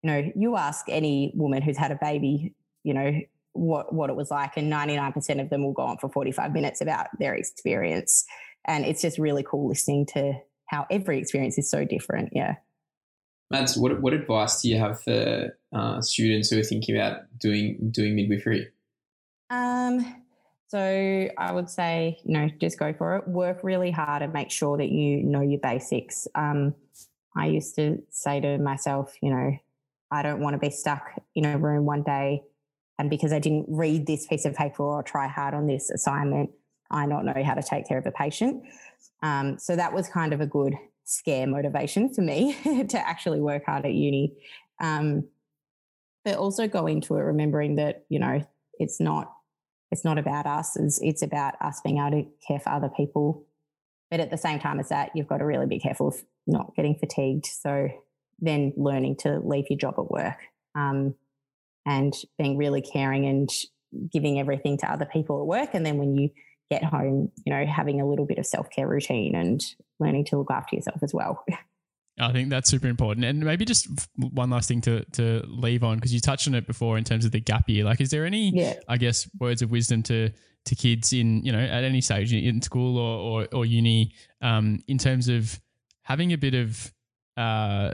you 0.03 0.11
know, 0.11 0.31
you 0.35 0.55
ask 0.55 0.85
any 0.89 1.31
woman 1.35 1.61
who's 1.61 1.77
had 1.77 1.91
a 1.91 1.97
baby, 1.99 2.53
you 2.83 2.93
know, 2.93 3.19
what 3.53 3.93
what 3.93 4.09
it 4.09 4.15
was 4.15 4.31
like, 4.31 4.53
and 4.55 4.69
ninety 4.69 4.95
nine 4.95 5.13
percent 5.13 5.39
of 5.39 5.49
them 5.49 5.63
will 5.63 5.73
go 5.73 5.83
on 5.83 5.97
for 5.97 6.09
forty 6.09 6.31
five 6.31 6.53
minutes 6.53 6.81
about 6.81 7.07
their 7.19 7.33
experience, 7.33 8.25
and 8.65 8.85
it's 8.85 9.01
just 9.01 9.17
really 9.17 9.43
cool 9.43 9.67
listening 9.67 10.05
to 10.13 10.33
how 10.67 10.85
every 10.91 11.19
experience 11.19 11.57
is 11.57 11.69
so 11.69 11.85
different. 11.85 12.29
Yeah. 12.33 12.55
Mads, 13.49 13.77
what 13.77 14.01
what 14.01 14.13
advice 14.13 14.61
do 14.61 14.69
you 14.69 14.77
have 14.77 15.01
for 15.01 15.57
uh, 15.73 16.01
students 16.01 16.49
who 16.49 16.59
are 16.59 16.63
thinking 16.63 16.95
about 16.95 17.21
doing 17.39 17.89
doing 17.91 18.15
midwifery? 18.15 18.67
Um, 19.49 20.23
so 20.69 21.29
I 21.37 21.51
would 21.53 21.69
say, 21.69 22.19
you 22.25 22.33
know, 22.33 22.49
just 22.59 22.77
go 22.77 22.93
for 22.93 23.15
it. 23.15 23.27
Work 23.27 23.59
really 23.63 23.89
hard 23.89 24.21
and 24.21 24.33
make 24.33 24.51
sure 24.51 24.77
that 24.77 24.89
you 24.89 25.23
know 25.23 25.41
your 25.41 25.59
basics. 25.59 26.27
Um, 26.35 26.75
I 27.35 27.47
used 27.47 27.75
to 27.75 28.03
say 28.09 28.41
to 28.41 28.57
myself, 28.57 29.15
you 29.21 29.29
know, 29.29 29.57
I 30.11 30.23
don't 30.23 30.41
want 30.41 30.55
to 30.55 30.57
be 30.57 30.69
stuck 30.69 31.07
in 31.35 31.45
a 31.45 31.57
room 31.57 31.85
one 31.85 32.03
day, 32.03 32.43
and 32.99 33.09
because 33.09 33.31
I 33.31 33.39
didn't 33.39 33.65
read 33.69 34.07
this 34.07 34.27
piece 34.27 34.43
of 34.45 34.55
paper 34.55 34.83
or 34.83 35.03
try 35.03 35.27
hard 35.27 35.53
on 35.53 35.67
this 35.67 35.89
assignment, 35.89 36.49
I 36.91 37.05
not 37.05 37.23
know 37.23 37.43
how 37.43 37.53
to 37.53 37.63
take 37.63 37.87
care 37.87 37.97
of 37.97 38.05
a 38.05 38.11
patient. 38.11 38.63
Um, 39.23 39.57
so 39.57 39.75
that 39.75 39.93
was 39.93 40.09
kind 40.09 40.33
of 40.33 40.41
a 40.41 40.45
good 40.45 40.75
scare 41.03 41.47
motivation 41.47 42.13
for 42.13 42.21
me 42.21 42.57
to 42.89 43.07
actually 43.07 43.39
work 43.39 43.65
hard 43.65 43.85
at 43.85 43.93
uni. 43.93 44.33
Um, 44.81 45.27
but 46.25 46.35
also 46.35 46.67
go 46.67 46.87
into 46.87 47.15
it 47.15 47.21
remembering 47.21 47.75
that, 47.75 48.03
you 48.09 48.19
know, 48.19 48.45
it's 48.79 48.99
not 48.99 49.31
it's 49.91 50.05
not 50.05 50.17
about 50.17 50.45
us, 50.45 50.75
it's, 50.75 50.99
it's 51.01 51.21
about 51.21 51.55
us 51.61 51.81
being 51.81 51.97
able 51.97 52.23
to 52.23 52.29
care 52.47 52.59
for 52.59 52.69
other 52.69 52.89
people. 52.89 53.45
But 54.11 54.19
at 54.19 54.29
the 54.29 54.37
same 54.37 54.59
time 54.59 54.79
as 54.79 54.89
that, 54.89 55.11
you've 55.15 55.27
got 55.27 55.37
to 55.37 55.45
really 55.45 55.65
be 55.65 55.79
careful 55.79 56.09
of 56.09 56.23
not 56.45 56.75
getting 56.75 56.95
fatigued. 56.95 57.45
So 57.45 57.89
then 58.39 58.73
learning 58.77 59.17
to 59.17 59.39
leave 59.39 59.65
your 59.69 59.79
job 59.79 59.95
at 59.97 60.09
work 60.09 60.37
um, 60.75 61.15
and 61.85 62.13
being 62.37 62.57
really 62.57 62.81
caring 62.81 63.25
and 63.25 63.49
giving 64.11 64.39
everything 64.39 64.77
to 64.77 64.91
other 64.91 65.05
people 65.05 65.41
at 65.41 65.47
work. 65.47 65.69
And 65.73 65.85
then 65.85 65.97
when 65.97 66.15
you 66.15 66.29
get 66.69 66.83
home, 66.83 67.31
you 67.45 67.53
know, 67.53 67.65
having 67.65 68.01
a 68.01 68.07
little 68.07 68.25
bit 68.25 68.37
of 68.37 68.45
self 68.45 68.69
care 68.69 68.87
routine 68.87 69.35
and 69.35 69.63
learning 69.99 70.25
to 70.25 70.37
look 70.37 70.51
after 70.51 70.75
yourself 70.75 71.01
as 71.03 71.13
well. 71.13 71.43
I 72.19 72.31
think 72.31 72.49
that's 72.49 72.69
super 72.69 72.87
important. 72.87 73.25
And 73.25 73.43
maybe 73.43 73.63
just 73.63 73.87
one 74.15 74.49
last 74.49 74.67
thing 74.67 74.81
to, 74.81 75.05
to 75.13 75.43
leave 75.47 75.83
on, 75.83 75.97
because 75.97 76.13
you 76.13 76.19
touched 76.19 76.47
on 76.47 76.55
it 76.55 76.65
before 76.65 76.97
in 76.97 77.03
terms 77.03 77.25
of 77.25 77.31
the 77.31 77.39
gap 77.39 77.69
year. 77.69 77.83
Like, 77.83 78.01
is 78.01 78.09
there 78.09 78.25
any, 78.25 78.51
yeah. 78.55 78.73
I 78.87 78.97
guess, 78.97 79.29
words 79.39 79.61
of 79.61 79.69
wisdom 79.69 80.01
to, 80.03 80.31
to 80.65 80.75
kids 80.75 81.13
in, 81.13 81.43
you 81.45 81.51
know, 81.51 81.59
at 81.59 81.83
any 81.83 82.01
stage 82.01 82.33
in 82.33 82.61
school 82.61 82.97
or, 82.97 83.43
or, 83.43 83.47
or 83.53 83.65
uni 83.65 84.13
um, 84.41 84.79
in 84.87 84.97
terms 84.97 85.29
of 85.29 85.59
having 86.01 86.33
a 86.33 86.37
bit 86.37 86.55
of, 86.55 86.91
uh, 87.37 87.91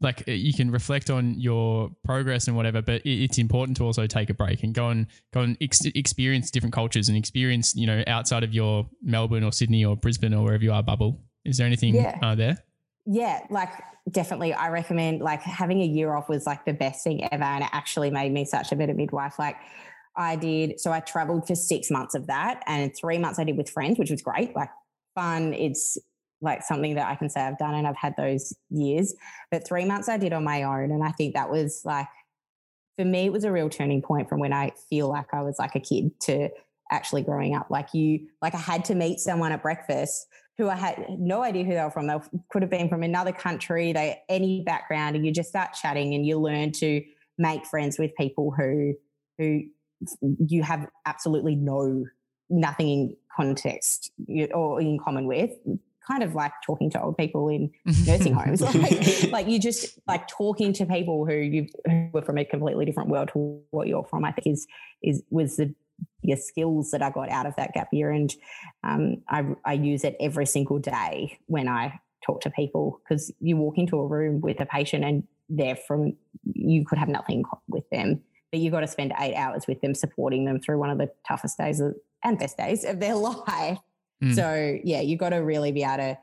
like 0.00 0.26
uh, 0.28 0.32
you 0.32 0.54
can 0.54 0.70
reflect 0.70 1.10
on 1.10 1.38
your 1.38 1.90
progress 2.04 2.46
and 2.46 2.56
whatever, 2.56 2.80
but 2.80 3.02
it's 3.04 3.36
important 3.36 3.76
to 3.76 3.84
also 3.84 4.06
take 4.06 4.30
a 4.30 4.34
break 4.34 4.62
and 4.62 4.72
go 4.72 4.88
and 4.88 5.06
go 5.34 5.40
and 5.40 5.56
ex- 5.60 5.84
experience 5.84 6.50
different 6.50 6.72
cultures 6.72 7.08
and 7.08 7.18
experience, 7.18 7.74
you 7.74 7.86
know, 7.86 8.02
outside 8.06 8.44
of 8.44 8.54
your 8.54 8.88
Melbourne 9.02 9.44
or 9.44 9.52
Sydney 9.52 9.84
or 9.84 9.96
Brisbane 9.96 10.32
or 10.32 10.44
wherever 10.44 10.62
you 10.62 10.72
are 10.72 10.82
bubble. 10.82 11.20
Is 11.44 11.58
there 11.58 11.66
anything 11.66 11.96
yeah. 11.96 12.16
uh, 12.22 12.34
there? 12.34 12.58
Yeah, 13.10 13.40
like 13.48 13.72
definitely. 14.10 14.52
I 14.52 14.68
recommend 14.68 15.22
like 15.22 15.40
having 15.40 15.80
a 15.80 15.86
year 15.86 16.14
off 16.14 16.28
was 16.28 16.46
like 16.46 16.66
the 16.66 16.74
best 16.74 17.02
thing 17.02 17.26
ever, 17.32 17.42
and 17.42 17.64
it 17.64 17.70
actually 17.72 18.10
made 18.10 18.32
me 18.32 18.44
such 18.44 18.70
a 18.70 18.76
better 18.76 18.92
midwife. 18.92 19.38
Like 19.38 19.56
I 20.14 20.36
did, 20.36 20.78
so 20.78 20.92
I 20.92 21.00
traveled 21.00 21.46
for 21.46 21.54
six 21.54 21.90
months 21.90 22.14
of 22.14 22.26
that, 22.26 22.62
and 22.66 22.94
three 22.94 23.16
months 23.16 23.38
I 23.38 23.44
did 23.44 23.56
with 23.56 23.70
friends, 23.70 23.98
which 23.98 24.10
was 24.10 24.20
great. 24.20 24.54
Like 24.54 24.68
fun. 25.14 25.54
It's 25.54 25.96
like 26.42 26.62
something 26.62 26.96
that 26.96 27.08
I 27.08 27.14
can 27.16 27.30
say 27.30 27.40
I've 27.40 27.58
done 27.58 27.74
and 27.74 27.86
I've 27.86 27.96
had 27.96 28.14
those 28.18 28.54
years. 28.68 29.14
But 29.50 29.66
three 29.66 29.86
months 29.86 30.08
I 30.08 30.18
did 30.18 30.34
on 30.34 30.44
my 30.44 30.62
own. 30.64 30.90
And 30.90 31.02
I 31.02 31.10
think 31.12 31.34
that 31.34 31.50
was 31.50 31.80
like, 31.84 32.06
for 32.96 33.04
me, 33.04 33.26
it 33.26 33.32
was 33.32 33.44
a 33.44 33.50
real 33.50 33.70
turning 33.70 34.02
point 34.02 34.28
from 34.28 34.38
when 34.38 34.52
I 34.52 34.72
feel 34.88 35.08
like 35.08 35.32
I 35.32 35.42
was 35.42 35.56
like 35.58 35.74
a 35.74 35.80
kid 35.80 36.12
to 36.22 36.50
actually 36.90 37.22
growing 37.22 37.56
up. 37.56 37.70
Like 37.70 37.92
you, 37.92 38.28
like 38.40 38.54
I 38.54 38.58
had 38.58 38.84
to 38.86 38.94
meet 38.94 39.18
someone 39.18 39.50
at 39.50 39.62
breakfast 39.62 40.26
who 40.58 40.68
I 40.68 40.74
had 40.74 41.06
no 41.08 41.42
idea 41.42 41.64
who 41.64 41.72
they 41.72 41.82
were 41.82 41.90
from. 41.90 42.08
They 42.08 42.18
could 42.50 42.62
have 42.62 42.70
been 42.70 42.88
from 42.88 43.04
another 43.04 43.32
country, 43.32 43.92
they 43.92 44.20
any 44.28 44.62
background, 44.62 45.16
and 45.16 45.24
you 45.24 45.32
just 45.32 45.48
start 45.48 45.72
chatting 45.72 46.14
and 46.14 46.26
you 46.26 46.38
learn 46.38 46.72
to 46.72 47.02
make 47.38 47.64
friends 47.64 47.98
with 47.98 48.14
people 48.16 48.50
who 48.50 48.94
who 49.38 49.62
you 50.20 50.62
have 50.64 50.88
absolutely 51.06 51.54
no 51.54 52.04
nothing 52.50 52.88
in 52.88 53.16
context 53.34 54.10
or 54.52 54.80
in 54.80 54.98
common 54.98 55.26
with 55.26 55.50
kind 56.08 56.22
of 56.22 56.34
like 56.34 56.52
talking 56.64 56.90
to 56.90 57.00
old 57.00 57.16
people 57.16 57.48
in 57.48 57.70
nursing 58.06 58.32
homes. 58.32 58.62
Like, 58.62 59.30
like 59.30 59.48
you 59.48 59.60
just 59.60 59.98
like 60.08 60.26
talking 60.26 60.72
to 60.74 60.86
people 60.86 61.26
who 61.26 61.34
you 61.34 61.66
who 61.84 62.08
were 62.12 62.22
from 62.22 62.38
a 62.38 62.44
completely 62.44 62.84
different 62.84 63.10
world 63.10 63.30
to 63.34 63.60
what 63.70 63.88
you're 63.88 64.04
from. 64.04 64.24
I 64.24 64.32
think 64.32 64.46
is 64.46 64.66
is 65.02 65.22
was 65.30 65.56
the 65.56 65.74
your 66.28 66.36
skills 66.36 66.90
that 66.92 67.02
I 67.02 67.10
got 67.10 67.30
out 67.30 67.46
of 67.46 67.56
that 67.56 67.72
gap 67.74 67.88
year, 67.92 68.10
and 68.10 68.34
um, 68.84 69.22
I 69.28 69.44
I 69.64 69.72
use 69.74 70.04
it 70.04 70.16
every 70.20 70.46
single 70.46 70.78
day 70.78 71.38
when 71.46 71.68
I 71.68 71.98
talk 72.24 72.40
to 72.42 72.50
people 72.50 73.00
because 73.02 73.32
you 73.40 73.56
walk 73.56 73.78
into 73.78 73.98
a 73.98 74.06
room 74.06 74.40
with 74.40 74.60
a 74.60 74.66
patient 74.66 75.04
and 75.04 75.24
they're 75.48 75.76
from 75.76 76.14
you 76.52 76.84
could 76.84 76.98
have 76.98 77.08
nothing 77.08 77.42
with 77.68 77.88
them 77.90 78.20
but 78.50 78.60
you've 78.60 78.72
got 78.72 78.80
to 78.80 78.86
spend 78.86 79.14
eight 79.20 79.34
hours 79.34 79.66
with 79.66 79.80
them 79.80 79.94
supporting 79.94 80.44
them 80.44 80.60
through 80.60 80.78
one 80.78 80.90
of 80.90 80.98
the 80.98 81.10
toughest 81.26 81.56
days 81.56 81.80
of, 81.80 81.94
and 82.24 82.38
best 82.38 82.56
days 82.58 82.84
of 82.84 83.00
their 83.00 83.14
life 83.14 83.78
Mm. 84.22 84.34
So 84.34 84.78
yeah, 84.84 85.00
you've 85.00 85.18
got 85.18 85.30
to 85.30 85.36
really 85.36 85.72
be 85.72 85.84
able 85.84 85.96
to 85.96 86.18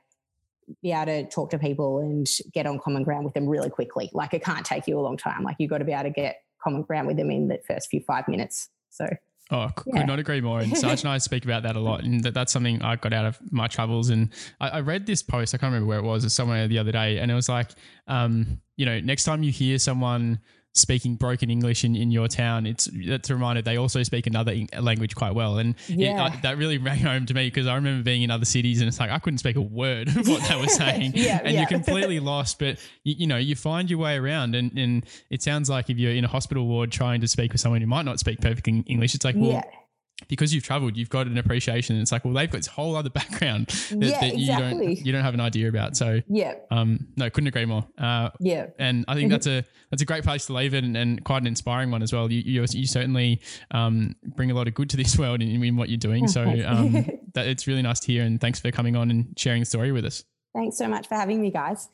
be 0.82 0.92
able 0.92 1.06
to 1.06 1.26
talk 1.30 1.52
to 1.52 1.60
people 1.60 2.00
and 2.00 2.28
get 2.52 2.66
on 2.66 2.80
common 2.80 3.04
ground 3.04 3.24
with 3.24 3.36
them 3.36 3.48
really 3.48 3.70
quickly. 3.70 4.10
Like 4.14 4.34
it 4.34 4.44
can't 4.44 4.66
take 4.66 4.88
you 4.88 5.00
a 5.00 5.02
long 5.02 5.16
time. 5.16 5.44
Like 5.44 5.58
you've 5.60 5.70
got 5.70 5.78
to 5.78 5.86
be 5.86 5.92
able 5.92 6.06
to 6.06 6.10
get 6.10 6.42
common 6.64 6.82
ground 6.82 7.08
with 7.08 7.18
them 7.18 7.30
in 7.30 7.48
the 7.48 7.60
first 7.68 7.90
few 7.90 8.02
five 8.02 8.28
minutes. 8.28 8.70
So 8.90 9.08
Oh, 9.52 9.70
could 9.76 9.94
yeah. 9.94 10.06
not 10.06 10.20
agree 10.20 10.42
more. 10.42 10.60
And 10.60 10.76
Sarge 10.78 11.04
and 11.04 11.10
I 11.10 11.18
speak 11.20 11.46
about 11.46 11.64
that 11.64 11.76
a 11.76 11.80
lot. 11.80 12.04
And 12.04 12.24
that, 12.24 12.34
that's 12.34 12.52
something 12.52 12.82
I 12.82 12.96
got 12.96 13.14
out 13.14 13.26
of 13.26 13.40
my 13.52 13.68
travels. 13.68 14.10
And 14.10 14.30
I, 14.60 14.70
I, 14.70 14.80
read 14.80 15.06
this 15.06 15.22
post, 15.22 15.54
I 15.54 15.58
can't 15.58 15.72
remember 15.72 15.88
where 15.88 16.00
it 16.00 16.04
was, 16.04 16.26
it's 16.26 16.34
somewhere 16.34 16.68
the 16.68 16.80
other 16.80 16.92
day. 16.92 17.20
And 17.20 17.30
it 17.30 17.36
was 17.36 17.48
like, 17.48 17.72
um, 18.08 18.60
you 18.76 18.86
know, 18.86 19.00
next 19.00 19.24
time 19.24 19.44
you 19.44 19.52
hear 19.52 19.78
someone 19.78 20.40
speaking 20.76 21.16
broken 21.16 21.50
English 21.50 21.84
in, 21.84 21.96
in 21.96 22.12
your 22.12 22.28
town, 22.28 22.66
it's 22.66 22.90
that's 23.08 23.30
a 23.30 23.34
reminder 23.34 23.62
they 23.62 23.78
also 23.78 24.04
speak 24.04 24.28
another 24.28 24.56
language 24.80 25.16
quite 25.16 25.34
well, 25.34 25.58
and 25.58 25.76
yeah. 25.88 26.34
it, 26.34 26.42
that 26.44 26.58
really 26.58 26.78
rang 26.78 27.00
home 27.00 27.26
to 27.26 27.34
me 27.34 27.48
because 27.48 27.66
I 27.66 27.76
remember 27.76 28.04
being 28.04 28.22
in 28.22 28.30
other 28.30 28.46
cities 28.46 28.82
and 28.82 28.88
it's 28.88 29.00
like 29.00 29.10
I 29.10 29.20
couldn't 29.20 29.40
speak 29.40 29.56
a 29.56 29.62
word 29.62 30.10
of 30.10 30.28
what 30.28 30.48
they 30.48 30.56
were 30.56 30.68
saying, 30.68 31.14
yeah, 31.16 31.40
and 31.44 31.54
yeah. 31.54 31.62
you're 31.62 31.68
completely 31.70 32.20
lost. 32.20 32.60
But 32.60 32.78
you, 33.04 33.16
you, 33.20 33.28
know 33.28 33.38
you 33.38 33.56
find 33.56 33.90
your 33.90 34.00
way 34.00 34.18
around, 34.18 34.56
and 34.56 34.78
and 34.78 35.06
it 35.30 35.42
sounds 35.42 35.70
like 35.70 35.90
if 35.90 35.98
you're 35.98 36.14
in 36.14 36.26
a 36.26 36.30
hospital 36.30 36.68
ward 36.68 36.92
trying 36.92 37.22
to 37.22 37.28
speak 37.28 37.54
with 37.54 37.62
someone 37.62 37.82
who 37.82 37.88
might 37.88 38.06
not 38.06 38.20
speak 38.20 38.42
perfect 38.42 38.68
English, 38.68 39.16
it's 39.16 39.26
like 39.26 39.36
well 39.38 39.64
because 40.28 40.54
you've 40.54 40.64
traveled, 40.64 40.96
you've 40.96 41.10
got 41.10 41.28
an 41.28 41.38
appreciation. 41.38 42.00
It's 42.00 42.12
like, 42.12 42.24
well, 42.24 42.34
they've 42.34 42.50
got 42.50 42.60
this 42.60 42.68
whole 42.68 42.96
other 42.96 43.10
background 43.22 43.68
that, 43.68 43.98
yeah, 44.00 44.22
that 44.22 44.38
you 44.38 44.52
exactly. 44.52 44.96
don't 44.96 45.06
you 45.06 45.12
don't 45.12 45.24
have 45.24 45.34
an 45.34 45.40
idea 45.40 45.68
about. 45.70 45.98
So 45.98 46.22
yeah, 46.28 46.56
um, 46.72 47.08
no, 47.16 47.30
couldn't 47.30 47.48
agree 47.48 47.66
more. 47.66 47.86
Uh, 47.98 48.30
yeah, 48.40 48.68
and 48.80 49.06
I 49.08 49.16
think 49.16 49.30
that's 49.30 49.48
a 49.48 49.64
that's 49.92 50.02
a 50.02 50.06
great 50.06 50.24
place 50.24 50.46
to 50.48 50.54
leave 50.54 50.74
it, 50.74 50.84
and, 50.84 50.96
and 50.96 51.24
quite 51.24 51.42
an 51.42 51.48
inspiring 51.48 51.92
one 51.92 52.02
as 52.02 52.14
well. 52.14 52.32
You 52.32 52.42
you, 52.46 52.66
you 52.72 52.88
certainly 52.88 53.42
um, 53.72 54.16
bring 54.24 54.52
a 54.52 54.54
lot 54.54 54.68
of 54.68 54.74
good 54.74 54.90
to 54.92 54.98
this 54.98 55.18
world 55.20 55.42
in, 55.42 55.64
in 55.64 55.76
what 55.76 55.90
you're 55.90 55.98
doing. 55.98 56.28
So 56.28 56.44
um, 56.66 56.94
that 57.34 57.48
it's 57.48 57.68
really 57.68 57.82
nice 57.82 58.00
to 58.02 58.12
hear, 58.12 58.24
and 58.24 58.40
thanks 58.40 58.60
for 58.60 58.72
coming 58.72 58.96
on 58.96 59.12
and 59.12 59.38
sharing 59.38 59.62
the 59.62 59.66
story 59.66 59.92
with 59.92 60.06
us. 60.06 60.24
Thanks 60.54 60.78
so 60.78 60.88
much 60.88 61.08
for 61.08 61.16
having 61.16 61.42
me, 61.42 61.52
guys. 61.52 61.90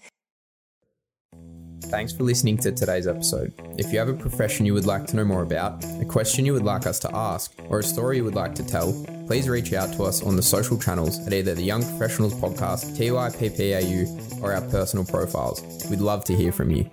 Thanks 1.86 2.14
for 2.14 2.24
listening 2.24 2.58
to 2.60 2.72
today's 2.72 3.08
episode. 3.08 3.54
If 3.78 3.92
you 3.92 4.00
have 4.00 4.08
a 4.08 4.14
profession 4.14 4.66
you 4.66 4.74
would 4.74 4.86
like 4.86 5.08
to 5.08 5.16
know 5.16 5.26
more 5.26 5.42
about, 5.42 5.84
a 6.00 6.06
question 6.06 6.46
you 6.46 6.54
would 6.54 6.64
like 6.64 6.86
us 6.86 7.00
to 7.00 7.16
ask, 7.16 7.54
or 7.70 7.80
a 7.80 7.84
story 7.84 8.18
you 8.18 8.24
would 8.24 8.36
like 8.36 8.56
to 8.56 8.66
tell, 8.66 8.94
please 9.28 9.50
reach 9.50 9.74
out 9.74 9.94
to 9.94 10.04
us 10.04 10.24
on 10.24 10.36
the 10.36 10.42
social 10.42 10.78
channels 10.78 11.26
at 11.26 11.34
either 11.34 11.54
the 11.54 11.64
Young 11.64 11.82
Professionals 11.82 12.34
Podcast, 12.36 12.96
TYPPAU, 12.98 14.42
or 14.42 14.54
our 14.54 14.62
personal 14.70 15.06
profiles. 15.06 15.62
We'd 15.90 16.00
love 16.00 16.24
to 16.26 16.36
hear 16.36 16.52
from 16.52 16.72
you. 16.72 16.90